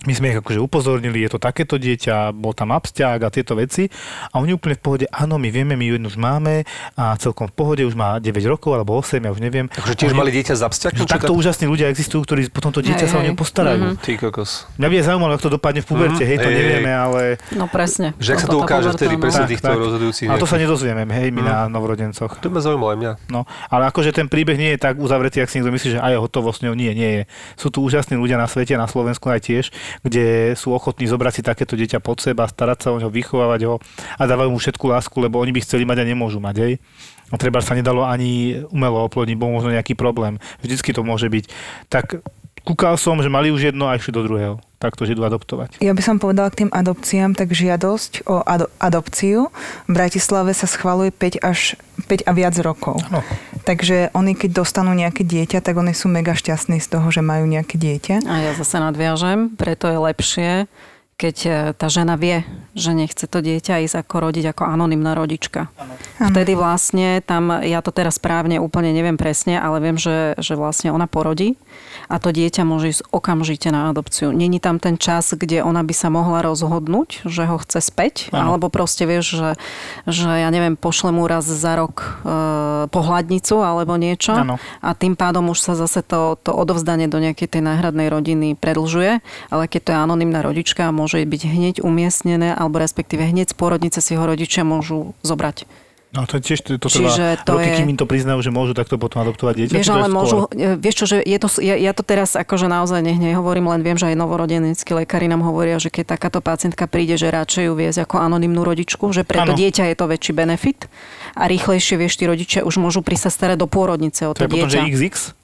my 0.06 0.14
sme 0.14 0.30
ich 0.30 0.38
akože 0.38 0.62
upozornili, 0.62 1.26
je 1.26 1.34
to 1.34 1.40
takéto 1.42 1.82
dieťa, 1.82 2.30
bol 2.38 2.54
tam 2.54 2.70
abstiak 2.70 3.18
a 3.26 3.34
tieto 3.34 3.58
veci. 3.58 3.90
A 4.30 4.38
oni 4.38 4.54
úplne 4.54 4.78
v 4.78 4.82
pohode, 4.84 5.06
áno, 5.10 5.42
my 5.42 5.50
vieme, 5.50 5.74
my 5.74 5.82
ju 5.90 5.98
jednu 5.98 6.08
už 6.14 6.22
máme 6.22 6.70
a 6.94 7.18
celkom 7.18 7.50
v 7.50 7.54
pohode, 7.58 7.82
už 7.82 7.98
má 7.98 8.22
9 8.22 8.30
rokov 8.46 8.78
alebo 8.78 8.94
8, 8.94 9.26
ja 9.26 9.34
už 9.34 9.42
neviem. 9.42 9.66
Takže 9.66 9.98
tiež 9.98 10.12
oni, 10.14 10.20
mali 10.22 10.32
dieťa 10.38 10.54
z 10.54 10.62
abstiakom? 10.62 11.10
Takto 11.10 11.34
tak... 11.34 11.40
úžasní 11.42 11.66
ľudia 11.66 11.90
existujú, 11.90 12.24
ktorí 12.30 12.54
potom 12.54 12.70
to 12.70 12.86
dieťa 12.86 13.10
hej, 13.10 13.12
sa 13.12 13.18
o 13.18 13.24
ne 13.26 13.34
postarajú. 13.34 13.98
Mm-hmm. 13.98 14.06
Ty 14.06 14.12
kokos. 14.22 14.70
Mňa 14.78 14.88
by 14.88 14.96
je 14.96 15.04
zaujímalo, 15.04 15.32
ako 15.34 15.44
to 15.44 15.52
dopadne 15.58 15.82
v 15.82 15.88
puberte, 15.90 16.22
mm-hmm. 16.22 16.30
hej, 16.30 16.38
to 16.38 16.50
hej, 16.50 16.58
nevieme, 16.62 16.92
ale... 16.94 17.22
No 17.58 17.66
presne. 17.66 18.14
Že 18.22 18.30
ak 18.30 18.38
sa 18.38 18.48
to 18.48 18.58
ukáže 18.62 18.90
vtedy 18.94 19.16
presne 19.18 19.46
týchto 19.50 19.68
rozhodujúcich. 19.74 20.30
A 20.30 20.38
to 20.38 20.46
sa 20.46 20.62
nedozvieme, 20.62 21.04
hej, 21.10 21.34
my 21.34 21.42
mm. 21.42 21.48
na 21.50 21.58
novorodencoch. 21.68 22.38
To 22.38 22.48
ma 22.54 22.62
zaujímalo 22.62 22.94
aj 22.94 22.98
mňa. 23.02 23.12
No, 23.34 23.50
ale 23.74 23.90
akože 23.90 24.14
ten 24.14 24.30
príbeh 24.30 24.56
nie 24.56 24.78
je 24.78 24.80
tak 24.80 25.02
uzavretý, 25.02 25.42
ak 25.42 25.50
si 25.50 25.60
niekto 25.60 25.74
myslí, 25.74 25.90
že 25.98 26.00
aj 26.00 26.22
hotovo 26.22 26.54
s 26.54 26.62
ňou. 26.62 26.78
Nie, 26.78 26.94
nie 26.94 27.10
je. 27.10 27.24
Sú 27.58 27.74
tu 27.74 27.82
úžasní 27.82 28.16
ľudia 28.16 28.38
na 28.38 28.46
svete, 28.46 28.78
na 28.78 28.86
Slovensku 28.86 29.28
aj 29.34 29.42
tiež, 29.44 29.66
kde 30.04 30.58
sú 30.58 30.74
ochotní 30.74 31.08
zobrať 31.08 31.34
si 31.40 31.42
takéto 31.44 31.74
dieťa 31.78 32.04
pod 32.04 32.20
seba, 32.20 32.48
starať 32.50 32.78
sa 32.84 32.90
o 32.94 33.00
ňo, 33.00 33.12
vychovávať 33.12 33.62
ho 33.68 33.76
a 34.18 34.24
dávajú 34.24 34.50
mu 34.54 34.60
všetku 34.60 34.86
lásku, 34.88 35.16
lebo 35.20 35.40
oni 35.40 35.52
by 35.56 35.62
chceli 35.64 35.84
mať 35.88 36.04
a 36.04 36.10
nemôžu 36.10 36.40
mať. 36.44 36.56
Hej. 36.62 36.74
A 37.28 37.36
treba 37.36 37.60
sa 37.60 37.76
nedalo 37.76 38.08
ani 38.08 38.64
umelo 38.72 39.04
oplodniť, 39.08 39.36
bol 39.36 39.52
možno 39.52 39.76
nejaký 39.76 40.00
problém. 40.00 40.40
Vždycky 40.64 40.96
to 40.96 41.04
môže 41.04 41.28
byť. 41.28 41.46
Tak 41.92 42.24
kúkal 42.64 42.96
som, 42.96 43.20
že 43.20 43.32
mali 43.32 43.52
už 43.52 43.72
jedno 43.72 43.88
a 43.88 43.96
išli 43.96 44.16
do 44.16 44.24
druhého. 44.24 44.60
Tak 44.78 44.94
to 44.94 45.10
idú 45.10 45.26
adoptovať. 45.26 45.82
Ja 45.82 45.98
by 45.98 46.04
som 46.06 46.22
povedala 46.22 46.54
k 46.54 46.66
tým 46.66 46.72
adopciám, 46.72 47.34
tak 47.34 47.50
žiadosť 47.50 48.30
o 48.30 48.46
ad- 48.46 48.70
adopciu 48.78 49.50
v 49.90 49.92
Bratislave 49.92 50.54
sa 50.54 50.70
schvaluje 50.70 51.10
5 51.10 51.42
až 51.42 51.82
5 52.06 52.30
a 52.30 52.32
viac 52.38 52.54
rokov. 52.62 53.02
No. 53.10 53.26
Takže 53.66 54.14
oni, 54.14 54.38
keď 54.38 54.62
dostanú 54.62 54.94
nejaké 54.94 55.26
dieťa, 55.26 55.66
tak 55.66 55.82
oni 55.82 55.98
sú 55.98 56.14
mega 56.14 56.38
šťastní 56.38 56.78
z 56.78 56.88
toho, 56.94 57.10
že 57.10 57.26
majú 57.26 57.50
nejaké 57.50 57.74
dieťa. 57.82 58.22
A 58.30 58.36
ja 58.38 58.52
zase 58.54 58.78
nadviažem, 58.78 59.58
preto 59.58 59.90
je 59.90 59.98
lepšie, 59.98 60.50
keď 61.18 61.36
e, 61.42 61.52
tá 61.74 61.90
žena 61.90 62.14
vie, 62.14 62.46
že 62.78 62.94
nechce 62.94 63.26
to 63.26 63.42
dieťa 63.42 63.82
ísť 63.82 64.06
ako 64.06 64.30
rodiť 64.30 64.54
ako 64.54 64.64
anonimná 64.70 65.18
rodička. 65.18 65.74
Ano. 65.74 65.98
Vtedy 66.30 66.54
vlastne 66.54 67.26
tam, 67.26 67.50
ja 67.66 67.82
to 67.82 67.90
teraz 67.90 68.22
správne 68.22 68.62
úplne 68.62 68.94
neviem 68.94 69.18
presne, 69.18 69.58
ale 69.58 69.82
viem, 69.82 69.98
že, 69.98 70.38
že 70.38 70.54
vlastne 70.54 70.94
ona 70.94 71.10
porodí 71.10 71.58
a 72.08 72.16
to 72.20 72.32
dieťa 72.32 72.64
môže 72.64 72.98
ísť 72.98 73.02
okamžite 73.12 73.68
na 73.72 73.92
adopciu. 73.92 74.32
Není 74.32 74.64
tam 74.64 74.80
ten 74.80 74.96
čas, 74.96 75.36
kde 75.36 75.64
ona 75.64 75.84
by 75.84 75.94
sa 75.94 76.08
mohla 76.08 76.40
rozhodnúť, 76.44 77.28
že 77.28 77.44
ho 77.48 77.60
chce 77.60 77.84
späť, 77.84 78.32
ano. 78.32 78.56
alebo 78.56 78.72
proste 78.72 79.04
vieš, 79.04 79.40
že, 79.40 79.50
že 80.08 80.28
ja 80.28 80.50
neviem, 80.52 80.80
pošle 80.80 81.12
mu 81.12 81.28
raz 81.28 81.44
za 81.44 81.76
rok 81.76 82.24
e, 82.24 82.32
pohľadnicu 82.88 83.60
alebo 83.60 84.00
niečo 84.00 84.34
ano. 84.36 84.56
a 84.80 84.90
tým 84.96 85.20
pádom 85.20 85.52
už 85.52 85.60
sa 85.60 85.74
zase 85.76 86.00
to, 86.04 86.40
to 86.40 86.56
odovzdanie 86.56 87.12
do 87.12 87.20
nejakej 87.20 87.60
tej 87.60 87.62
náhradnej 87.64 88.08
rodiny 88.08 88.56
predlžuje, 88.56 89.20
ale 89.52 89.64
keď 89.68 89.82
to 89.84 89.90
je 89.94 89.98
anonimná 90.00 90.40
rodička, 90.42 90.90
môže 90.96 91.20
byť 91.24 91.42
hneď 91.44 91.76
umiestnené, 91.84 92.56
alebo 92.56 92.80
respektíve 92.80 93.24
hneď 93.28 93.52
z 93.52 93.56
porodnice 93.56 94.00
si 94.00 94.16
ho 94.16 94.24
rodičia 94.24 94.64
môžu 94.64 95.14
zobrať. 95.22 95.87
No 96.18 96.26
to 96.26 96.42
tiež 96.42 96.66
to, 96.66 96.82
to 96.82 96.90
Čiže 96.90 97.46
to 97.46 97.54
roky, 97.54 97.70
je... 97.70 97.78
kým 97.78 97.94
im 97.94 98.00
to 98.02 98.10
priznajú, 98.10 98.42
že 98.42 98.50
môžu 98.50 98.74
takto 98.74 98.98
potom 98.98 99.22
adoptovať 99.22 99.54
dieťa. 99.54 99.74
Vieš, 99.78 99.90
ale 99.94 100.10
môžu, 100.10 100.50
e, 100.50 100.74
vieš 100.74 100.96
čo, 100.98 101.06
že 101.06 101.18
je 101.22 101.38
to, 101.38 101.48
ja, 101.62 101.78
ja 101.78 101.94
to 101.94 102.02
teraz 102.02 102.34
akože 102.34 102.66
naozaj 102.66 103.06
nech 103.06 103.22
nehovorím, 103.22 103.70
len 103.70 103.86
viem, 103.86 104.02
že 104.02 104.10
aj 104.10 104.18
novorodeneckí 104.18 104.98
lekári 104.98 105.30
nám 105.30 105.46
hovoria, 105.46 105.78
že 105.78 105.94
keď 105.94 106.18
takáto 106.18 106.42
pacientka 106.42 106.90
príde, 106.90 107.22
že 107.22 107.30
radšej 107.30 107.70
ju 107.70 107.74
viesť 107.78 108.10
ako 108.10 108.18
anonimnú 108.18 108.66
rodičku, 108.66 109.14
že 109.14 109.22
pre 109.22 109.46
to 109.46 109.54
dieťa 109.54 109.94
je 109.94 109.96
to 109.96 110.06
väčší 110.10 110.34
benefit 110.34 110.90
a 111.38 111.46
rýchlejšie 111.46 112.02
vieš, 112.02 112.18
tí 112.18 112.26
rodičia 112.26 112.66
už 112.66 112.82
môžu 112.82 113.06
prísť 113.06 113.30
sa 113.30 113.32
starať 113.38 113.62
do 113.62 113.70
pôrodnice 113.70 114.26
o 114.26 114.34
to, 114.34 114.42
to 114.42 114.50
je 114.50 114.58
dieťa. 114.58 114.66
Potom, 114.66 114.74
že 114.74 114.90
XX? 114.90 115.37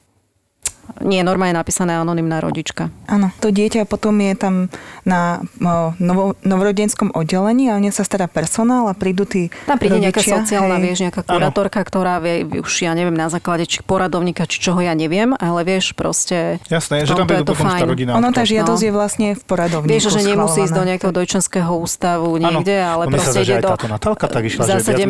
Nie, 1.03 1.25
normálne 1.25 1.57
napísané 1.57 1.99
anonimná 1.99 2.39
rodička. 2.39 2.93
Áno, 3.09 3.33
to 3.43 3.51
dieťa 3.51 3.83
potom 3.89 4.15
je 4.23 4.33
tam 4.37 4.55
na 5.03 5.43
novo, 5.99 6.37
novorodenskom 6.45 7.11
oddelení 7.11 7.67
a 7.71 7.75
o 7.75 7.81
ne 7.83 7.91
sa 7.91 8.07
stará 8.07 8.31
personál 8.31 8.87
a 8.87 8.95
prídu 8.95 9.27
tí 9.27 9.51
Tam 9.67 9.75
príde 9.75 9.99
rodičia, 9.99 10.05
nejaká 10.07 10.21
sociálna, 10.21 10.75
hej. 10.79 10.83
vieš, 10.85 10.97
nejaká 11.09 11.21
kuratorka, 11.27 11.79
ano. 11.83 11.87
ktorá 11.87 12.13
vie, 12.23 12.45
už 12.61 12.73
ja 12.87 12.95
neviem, 12.95 13.15
na 13.15 13.27
základe 13.27 13.67
či 13.67 13.83
poradovníka, 13.83 14.47
či 14.47 14.63
čoho 14.63 14.79
ja 14.79 14.95
neviem, 14.95 15.35
ale 15.35 15.65
vieš, 15.67 15.91
proste... 15.91 16.61
Jasné, 16.71 17.03
že 17.03 17.17
tam 17.17 17.27
je 17.27 17.43
to 17.43 17.55
fajn. 17.55 17.83
rodina. 17.83 18.11
Ono, 18.15 18.29
tá 18.31 18.47
žiadosť 18.47 18.81
no. 18.83 18.87
je 18.87 18.91
vlastne 18.93 19.27
v 19.35 19.43
poradovníku 19.43 19.91
Vieš, 19.91 20.03
že 20.13 20.21
nemusí 20.23 20.63
ísť 20.63 20.75
do 20.77 20.83
nejakého 20.87 21.11
dojčenského 21.11 21.73
ústavu 21.73 22.31
niekde, 22.39 22.79
ano. 22.79 22.91
ale 22.95 23.03
proste 23.11 23.43
ide 23.43 23.59
do... 23.59 23.75
Natálka 23.75 24.25
tak 24.31 24.47
išla, 24.47 24.63
v 24.63 24.69
zásade 24.79 25.03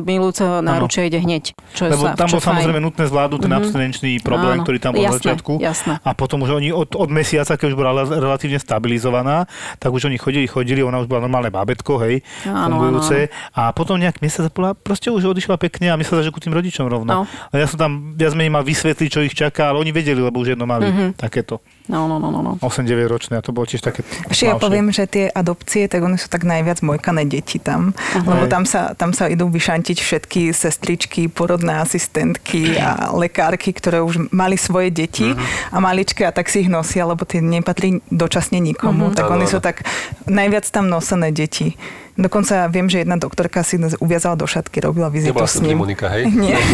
milujúceho 0.00 0.64
náručia 0.64 1.04
ide 1.04 1.20
hneď. 1.20 1.52
Čo 1.76 1.86
Lebo 1.86 2.16
tam 2.16 2.28
bol 2.32 2.40
samozrejme 2.42 2.80
nutné 2.80 3.04
zvládnuť 3.06 3.40
ten 3.44 3.52
mhm. 3.52 3.58
abstinenčný 3.60 4.10
problém, 4.24 4.49
ktorý 4.58 4.78
tam 4.82 4.92
bol 4.96 5.04
na 5.06 5.14
začiatku. 5.14 5.52
Jasné. 5.62 6.02
A 6.02 6.10
potom 6.16 6.42
už 6.42 6.58
oni 6.58 6.74
od, 6.74 6.90
od 6.98 7.10
mesiaca, 7.12 7.54
keď 7.54 7.66
už 7.70 7.76
bola 7.78 8.02
relatívne 8.02 8.58
stabilizovaná, 8.58 9.46
tak 9.78 9.94
už 9.94 10.10
oni 10.10 10.18
chodili, 10.18 10.46
chodili, 10.50 10.82
ona 10.82 10.98
už 10.98 11.06
bola 11.06 11.24
normálne 11.24 11.52
bábetko, 11.54 12.00
hej, 12.02 12.24
áno, 12.48 12.80
fungujúce. 12.80 13.30
Áno. 13.30 13.70
A 13.70 13.70
potom 13.76 14.00
nejak 14.00 14.18
mesiac 14.24 14.50
bola, 14.50 14.74
proste 14.74 15.12
už 15.12 15.30
odišla 15.30 15.60
pekne 15.60 15.94
a 15.94 15.96
myslela, 16.00 16.26
že 16.26 16.34
ku 16.34 16.42
tým 16.42 16.56
rodičom 16.56 16.90
rovno. 16.90 17.10
No. 17.10 17.22
A 17.26 17.54
ja 17.54 17.66
som 17.70 17.78
tam 17.78 18.18
viac 18.18 18.34
menej 18.34 18.52
mal 18.52 18.64
vysvetliť, 18.66 19.08
čo 19.08 19.20
ich 19.22 19.34
čaká, 19.36 19.70
ale 19.70 19.82
oni 19.82 19.92
vedeli, 19.94 20.18
lebo 20.18 20.40
už 20.40 20.56
jedno 20.56 20.64
mali 20.64 20.88
mm-hmm. 20.88 21.20
takéto. 21.20 21.62
No, 21.88 22.06
no, 22.06 22.20
no, 22.20 22.28
no. 22.28 22.40
no. 22.44 22.52
8-9 22.60 23.08
ročné 23.08 23.34
a 23.38 23.42
to 23.42 23.50
bolo 23.56 23.64
tiež 23.64 23.80
také... 23.80 24.04
Ešte 24.28 24.46
ja 24.46 24.54
poviem, 24.60 24.92
že 24.92 25.08
tie 25.08 25.24
adopcie, 25.32 25.88
tak 25.88 26.04
oni 26.04 26.20
sú 26.20 26.28
tak 26.28 26.44
najviac 26.44 26.84
mojkané 26.84 27.24
deti 27.24 27.56
tam. 27.56 27.96
Uh-huh. 27.96 28.26
Lebo 28.26 28.44
tam 28.46 28.68
sa, 28.68 28.92
tam 28.94 29.16
sa 29.16 29.26
idú 29.26 29.48
vyšantiť 29.48 29.98
všetky 29.98 30.52
sestričky, 30.52 31.26
porodné 31.26 31.80
asistentky 31.80 32.76
a 32.76 33.10
lekárky, 33.16 33.72
ktoré 33.72 34.04
už 34.04 34.30
mali 34.30 34.60
svoje 34.60 34.92
deti 34.92 35.32
uh-huh. 35.32 35.74
a 35.74 35.76
maličké 35.80 36.28
a 36.28 36.34
tak 36.34 36.52
si 36.52 36.66
ich 36.66 36.70
nosia, 36.70 37.08
lebo 37.08 37.24
tie 37.24 37.40
nepatrí 37.42 38.04
dočasne 38.12 38.60
nikomu. 38.60 39.10
Uh-huh. 39.10 39.16
Tak 39.16 39.26
oni 39.26 39.46
sú 39.48 39.58
tak 39.58 39.82
najviac 40.28 40.68
tam 40.68 40.86
nosené 40.86 41.34
deti. 41.34 41.74
Dokonca 42.18 42.66
viem, 42.66 42.90
že 42.90 43.06
jedna 43.06 43.14
doktorka 43.14 43.62
si 43.62 43.78
nás 43.78 43.94
uviazala 44.02 44.34
do 44.34 44.46
šatky, 44.48 44.82
robila 44.82 45.06
vizitu 45.10 45.30
Nebola 45.30 45.46
s 45.46 45.62
ním. 45.62 45.78
Monika, 45.78 46.10
hej? 46.10 46.26
Nie. 46.44 46.58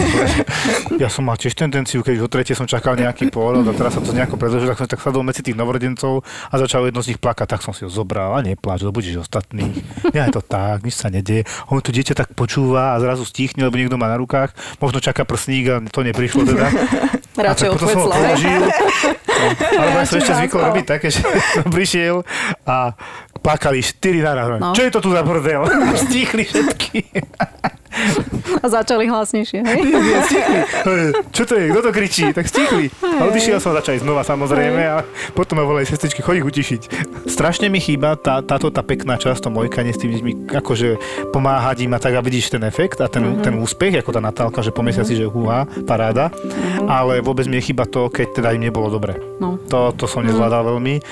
Ja 0.97 1.12
som 1.12 1.28
mal 1.28 1.37
tiež 1.37 1.53
tendenciu, 1.53 2.01
keď 2.01 2.24
o 2.24 2.28
tretie 2.30 2.57
som 2.57 2.64
čakal 2.64 2.97
nejaký 2.97 3.28
pôrod 3.28 3.68
a 3.68 3.72
teraz 3.76 3.93
sa 3.93 4.01
to 4.01 4.16
nejako 4.16 4.41
predlžil, 4.41 4.72
tak 4.72 4.80
som 4.80 4.89
tak 4.89 5.01
sadol 5.05 5.20
medzi 5.20 5.45
tých 5.45 5.53
novorodencov 5.53 6.24
a 6.24 6.55
začal 6.57 6.89
jedno 6.89 7.05
z 7.05 7.12
nich 7.12 7.20
plakať, 7.20 7.53
tak 7.53 7.61
som 7.61 7.76
si 7.76 7.84
ho 7.84 7.91
zobral 7.93 8.32
a 8.32 8.41
nepláč, 8.41 8.80
lebo 8.80 8.97
budeš 8.97 9.28
ostatný. 9.28 9.76
Ja 10.16 10.24
je 10.24 10.41
to 10.41 10.43
tak, 10.43 10.80
nič 10.89 10.97
sa 10.97 11.12
nedieje. 11.12 11.45
On 11.68 11.84
to 11.84 11.93
dieťa 11.93 12.16
tak 12.16 12.32
počúva 12.32 12.97
a 12.97 13.01
zrazu 13.03 13.28
stichne, 13.28 13.68
lebo 13.68 13.76
niekto 13.76 14.01
má 14.01 14.09
na 14.09 14.16
rukách, 14.16 14.57
možno 14.80 15.05
čaká 15.05 15.28
prsník 15.28 15.64
a 15.68 15.84
to 15.84 16.01
neprišlo 16.01 16.49
teda. 16.49 16.72
Radšej 17.37 17.68
a 17.68 17.70
tak 17.70 17.74
potom 17.76 17.89
som 17.93 18.01
ho 18.01 18.09
odkvecla, 18.09 18.16
hej? 18.16 18.24
položil. 18.24 18.62
No, 19.37 19.49
ale 19.84 19.91
ja 19.93 20.05
som 20.09 20.16
ešte 20.16 20.32
zvykol 20.32 20.61
robiť 20.72 20.84
také, 20.89 21.07
že 21.12 21.20
som 21.53 21.68
prišiel 21.68 22.24
a 22.64 22.97
plakali 23.47 23.79
štyri 23.79 24.27
naraz. 24.27 24.59
No. 24.59 24.75
Čo 24.75 24.83
je 24.83 24.91
to 24.91 24.99
tu 24.99 25.15
za 25.15 25.23
bordel? 25.23 25.63
Stichli 26.03 26.43
všetky. 26.43 26.99
A 28.63 28.67
začali 28.71 29.11
hlasnejšie, 29.11 29.61
hej? 29.63 29.81
Ja 30.17 30.21
stichli. 30.23 30.59
Čo 31.35 31.43
to 31.45 31.55
je? 31.59 31.65
Kto 31.73 31.81
to 31.83 31.91
kričí? 31.91 32.25
Tak 32.31 32.47
stichli. 32.47 32.93
A 33.03 33.27
odišiel 33.27 33.59
som 33.59 33.75
začať 33.75 34.07
znova 34.07 34.23
samozrejme 34.23 34.83
a 34.87 35.03
potom 35.35 35.59
ma 35.59 35.65
volali 35.67 35.89
sestričky, 35.89 36.23
chodí 36.23 36.41
utišiť. 36.41 36.83
Strašne 37.27 37.67
mi 37.67 37.83
chýba 37.83 38.15
tá, 38.15 38.41
táto 38.41 38.71
tá 38.71 38.87
pekná 38.87 39.19
časť, 39.19 39.49
to 39.49 39.51
mojkanie 39.51 39.93
s 39.93 40.01
tými 40.01 40.13
deťmi, 40.21 40.33
akože 40.55 40.89
pomáhať 41.35 41.87
im 41.89 41.93
a 41.97 41.99
tak 41.99 42.15
a 42.17 42.23
vidíš 42.23 42.55
ten 42.55 42.63
efekt 42.65 43.03
a 43.03 43.11
ten, 43.11 43.25
mm-hmm. 43.25 43.45
ten 43.45 43.55
úspech, 43.59 43.99
ako 44.01 44.11
tá 44.15 44.21
Natálka, 44.23 44.63
že 44.63 44.75
po 44.75 44.87
mesiaci, 44.87 45.19
že 45.19 45.27
húha, 45.27 45.67
paráda. 45.85 46.31
Mm-hmm. 46.31 46.87
Ale 46.87 47.21
vôbec 47.21 47.45
mi 47.51 47.59
chýba 47.59 47.85
to, 47.89 48.09
keď 48.09 48.41
teda 48.41 48.49
im 48.55 48.63
nebolo 48.63 48.89
dobre. 48.89 49.19
No. 49.43 49.59
To, 49.69 49.93
to 49.93 50.07
som 50.07 50.25
nezvládal 50.25 50.77
veľmi 50.77 51.03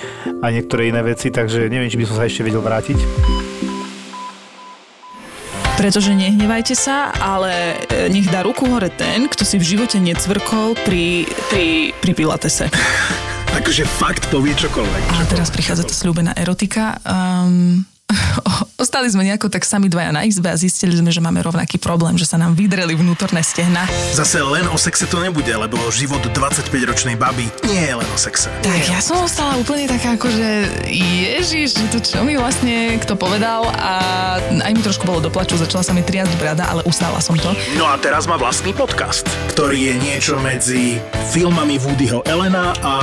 a 0.40 0.46
niektoré 0.54 0.88
iné 0.88 1.02
veci, 1.02 1.28
takže 1.28 1.66
neviem, 1.68 1.90
či 1.90 1.98
by 1.98 2.06
som 2.06 2.16
sa 2.16 2.28
ešte 2.28 2.46
vedel 2.46 2.62
vrátiť. 2.62 3.43
Pretože 5.74 6.14
nehnevajte 6.14 6.78
sa, 6.78 7.10
ale 7.10 7.74
e, 7.90 8.06
nech 8.06 8.30
dá 8.30 8.46
ruku 8.46 8.66
hore 8.70 8.94
ten, 8.94 9.26
kto 9.26 9.42
si 9.42 9.58
v 9.58 9.74
živote 9.74 9.98
necvrkol 9.98 10.78
pri, 10.86 11.26
pri, 11.50 11.90
pri 11.98 12.12
pilatese. 12.14 12.70
Akože 13.58 13.86
fakt 13.86 14.26
povie 14.30 14.54
čokoľvek. 14.54 15.02
A 15.14 15.26
teraz 15.30 15.50
prichádza 15.50 15.86
tá 15.86 15.94
slúbená 15.94 16.34
erotika. 16.34 16.98
Um, 17.06 17.86
ostali 18.84 19.08
sme 19.08 19.24
nejako 19.24 19.48
tak 19.48 19.64
sami 19.64 19.88
dvaja 19.88 20.12
na 20.12 20.22
izbe 20.26 20.52
a 20.52 20.56
zistili 20.56 20.94
sme, 20.94 21.08
že 21.08 21.22
máme 21.24 21.40
rovnaký 21.40 21.80
problém, 21.80 22.20
že 22.20 22.28
sa 22.28 22.36
nám 22.36 22.52
vydreli 22.52 22.94
vnútorné 22.94 23.40
stehna. 23.40 23.88
Zase 24.12 24.44
len 24.44 24.68
o 24.70 24.78
sexe 24.78 25.08
to 25.08 25.18
nebude, 25.22 25.50
lebo 25.50 25.78
život 25.88 26.20
25-ročnej 26.20 27.16
baby 27.16 27.48
nie 27.64 27.80
je 27.80 27.94
len 27.96 28.08
o 28.12 28.18
sexe. 28.18 28.52
Tak 28.60 28.80
ja 28.84 29.00
som 29.00 29.24
ostala 29.24 29.56
úplne 29.56 29.88
taká 29.88 30.16
ako, 30.20 30.28
že 30.30 30.48
ježiš, 30.92 31.80
že 31.80 31.86
to 31.90 31.98
čo 32.04 32.20
mi 32.22 32.36
vlastne 32.36 33.00
kto 33.00 33.16
povedal 33.16 33.68
a 33.72 33.92
aj 34.52 34.72
mi 34.74 34.82
trošku 34.84 35.08
bolo 35.08 35.24
doplaču, 35.24 35.56
začala 35.56 35.82
sa 35.82 35.96
mi 35.96 36.04
triasť 36.04 36.36
brada, 36.36 36.68
ale 36.68 36.84
ustála 36.84 37.18
som 37.24 37.34
to. 37.40 37.50
No 37.80 37.88
a 37.88 37.96
teraz 37.96 38.28
má 38.28 38.36
vlastný 38.36 38.76
podcast, 38.76 39.24
ktorý 39.56 39.92
je 39.92 39.94
niečo 39.96 40.34
medzi 40.44 41.00
filmami 41.32 41.80
Woodyho 41.80 42.20
Elena 42.28 42.76
a 42.84 42.94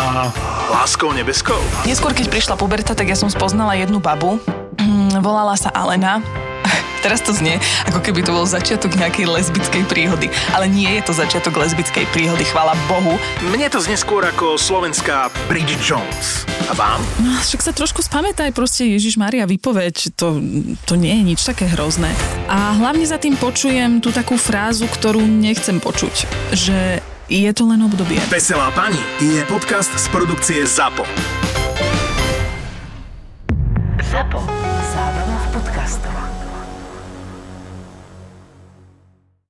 Láskou 0.71 1.11
nebeskou. 1.11 1.59
Neskôr, 1.83 2.15
keď 2.15 2.31
prišla 2.31 2.55
puberta, 2.55 2.95
tak 2.95 3.11
ja 3.11 3.17
som 3.17 3.27
spoznala 3.27 3.75
jednu 3.75 3.99
babu. 3.99 4.39
Mm, 4.81 5.21
Volala 5.21 5.53
sa 5.53 5.69
Alena. 5.69 6.17
Teraz 7.05 7.21
to 7.21 7.33
znie, 7.33 7.57
ako 7.89 8.01
keby 8.01 8.21
to 8.21 8.33
bol 8.33 8.45
začiatok 8.45 8.93
nejakej 8.97 9.25
lesbickej 9.25 9.83
príhody. 9.89 10.29
Ale 10.53 10.69
nie 10.69 10.89
je 10.97 11.01
to 11.05 11.13
začiatok 11.13 11.57
lesbickej 11.57 12.05
príhody, 12.13 12.45
chvála 12.45 12.77
Bohu. 12.85 13.17
Mne 13.45 13.69
to 13.69 13.81
znie 13.81 13.97
skôr 13.97 14.21
ako 14.25 14.57
slovenská 14.57 15.29
Bridget 15.49 15.81
Jones. 15.81 16.45
A 16.69 16.77
vám? 16.77 17.01
No, 17.21 17.33
však 17.41 17.61
sa 17.61 17.73
trošku 17.73 18.05
spamätaj, 18.05 18.53
proste 18.53 18.85
Ježiš 18.85 19.17
Maria, 19.17 19.49
vypoveď, 19.49 20.13
to, 20.13 20.39
to 20.85 20.93
nie 20.93 21.13
je 21.13 21.23
nič 21.33 21.41
také 21.41 21.65
hrozné. 21.73 22.09
A 22.49 22.77
hlavne 22.77 23.03
za 23.03 23.17
tým 23.17 23.33
počujem 23.37 23.97
tú 23.97 24.13
takú 24.13 24.37
frázu, 24.37 24.85
ktorú 24.85 25.21
nechcem 25.25 25.81
počuť, 25.81 26.29
že 26.53 27.01
je 27.31 27.51
to 27.55 27.63
len 27.65 27.81
obdobie. 27.81 28.19
Veselá 28.29 28.69
pani 28.75 28.99
je 29.19 29.41
podcast 29.47 29.89
z 29.89 30.05
produkcie 30.11 30.67
ZAPO. 30.67 31.03
ZAPO. 34.11 34.70
Zábrná 35.91 35.99
v 35.99 36.03
podcastovách. 36.03 36.30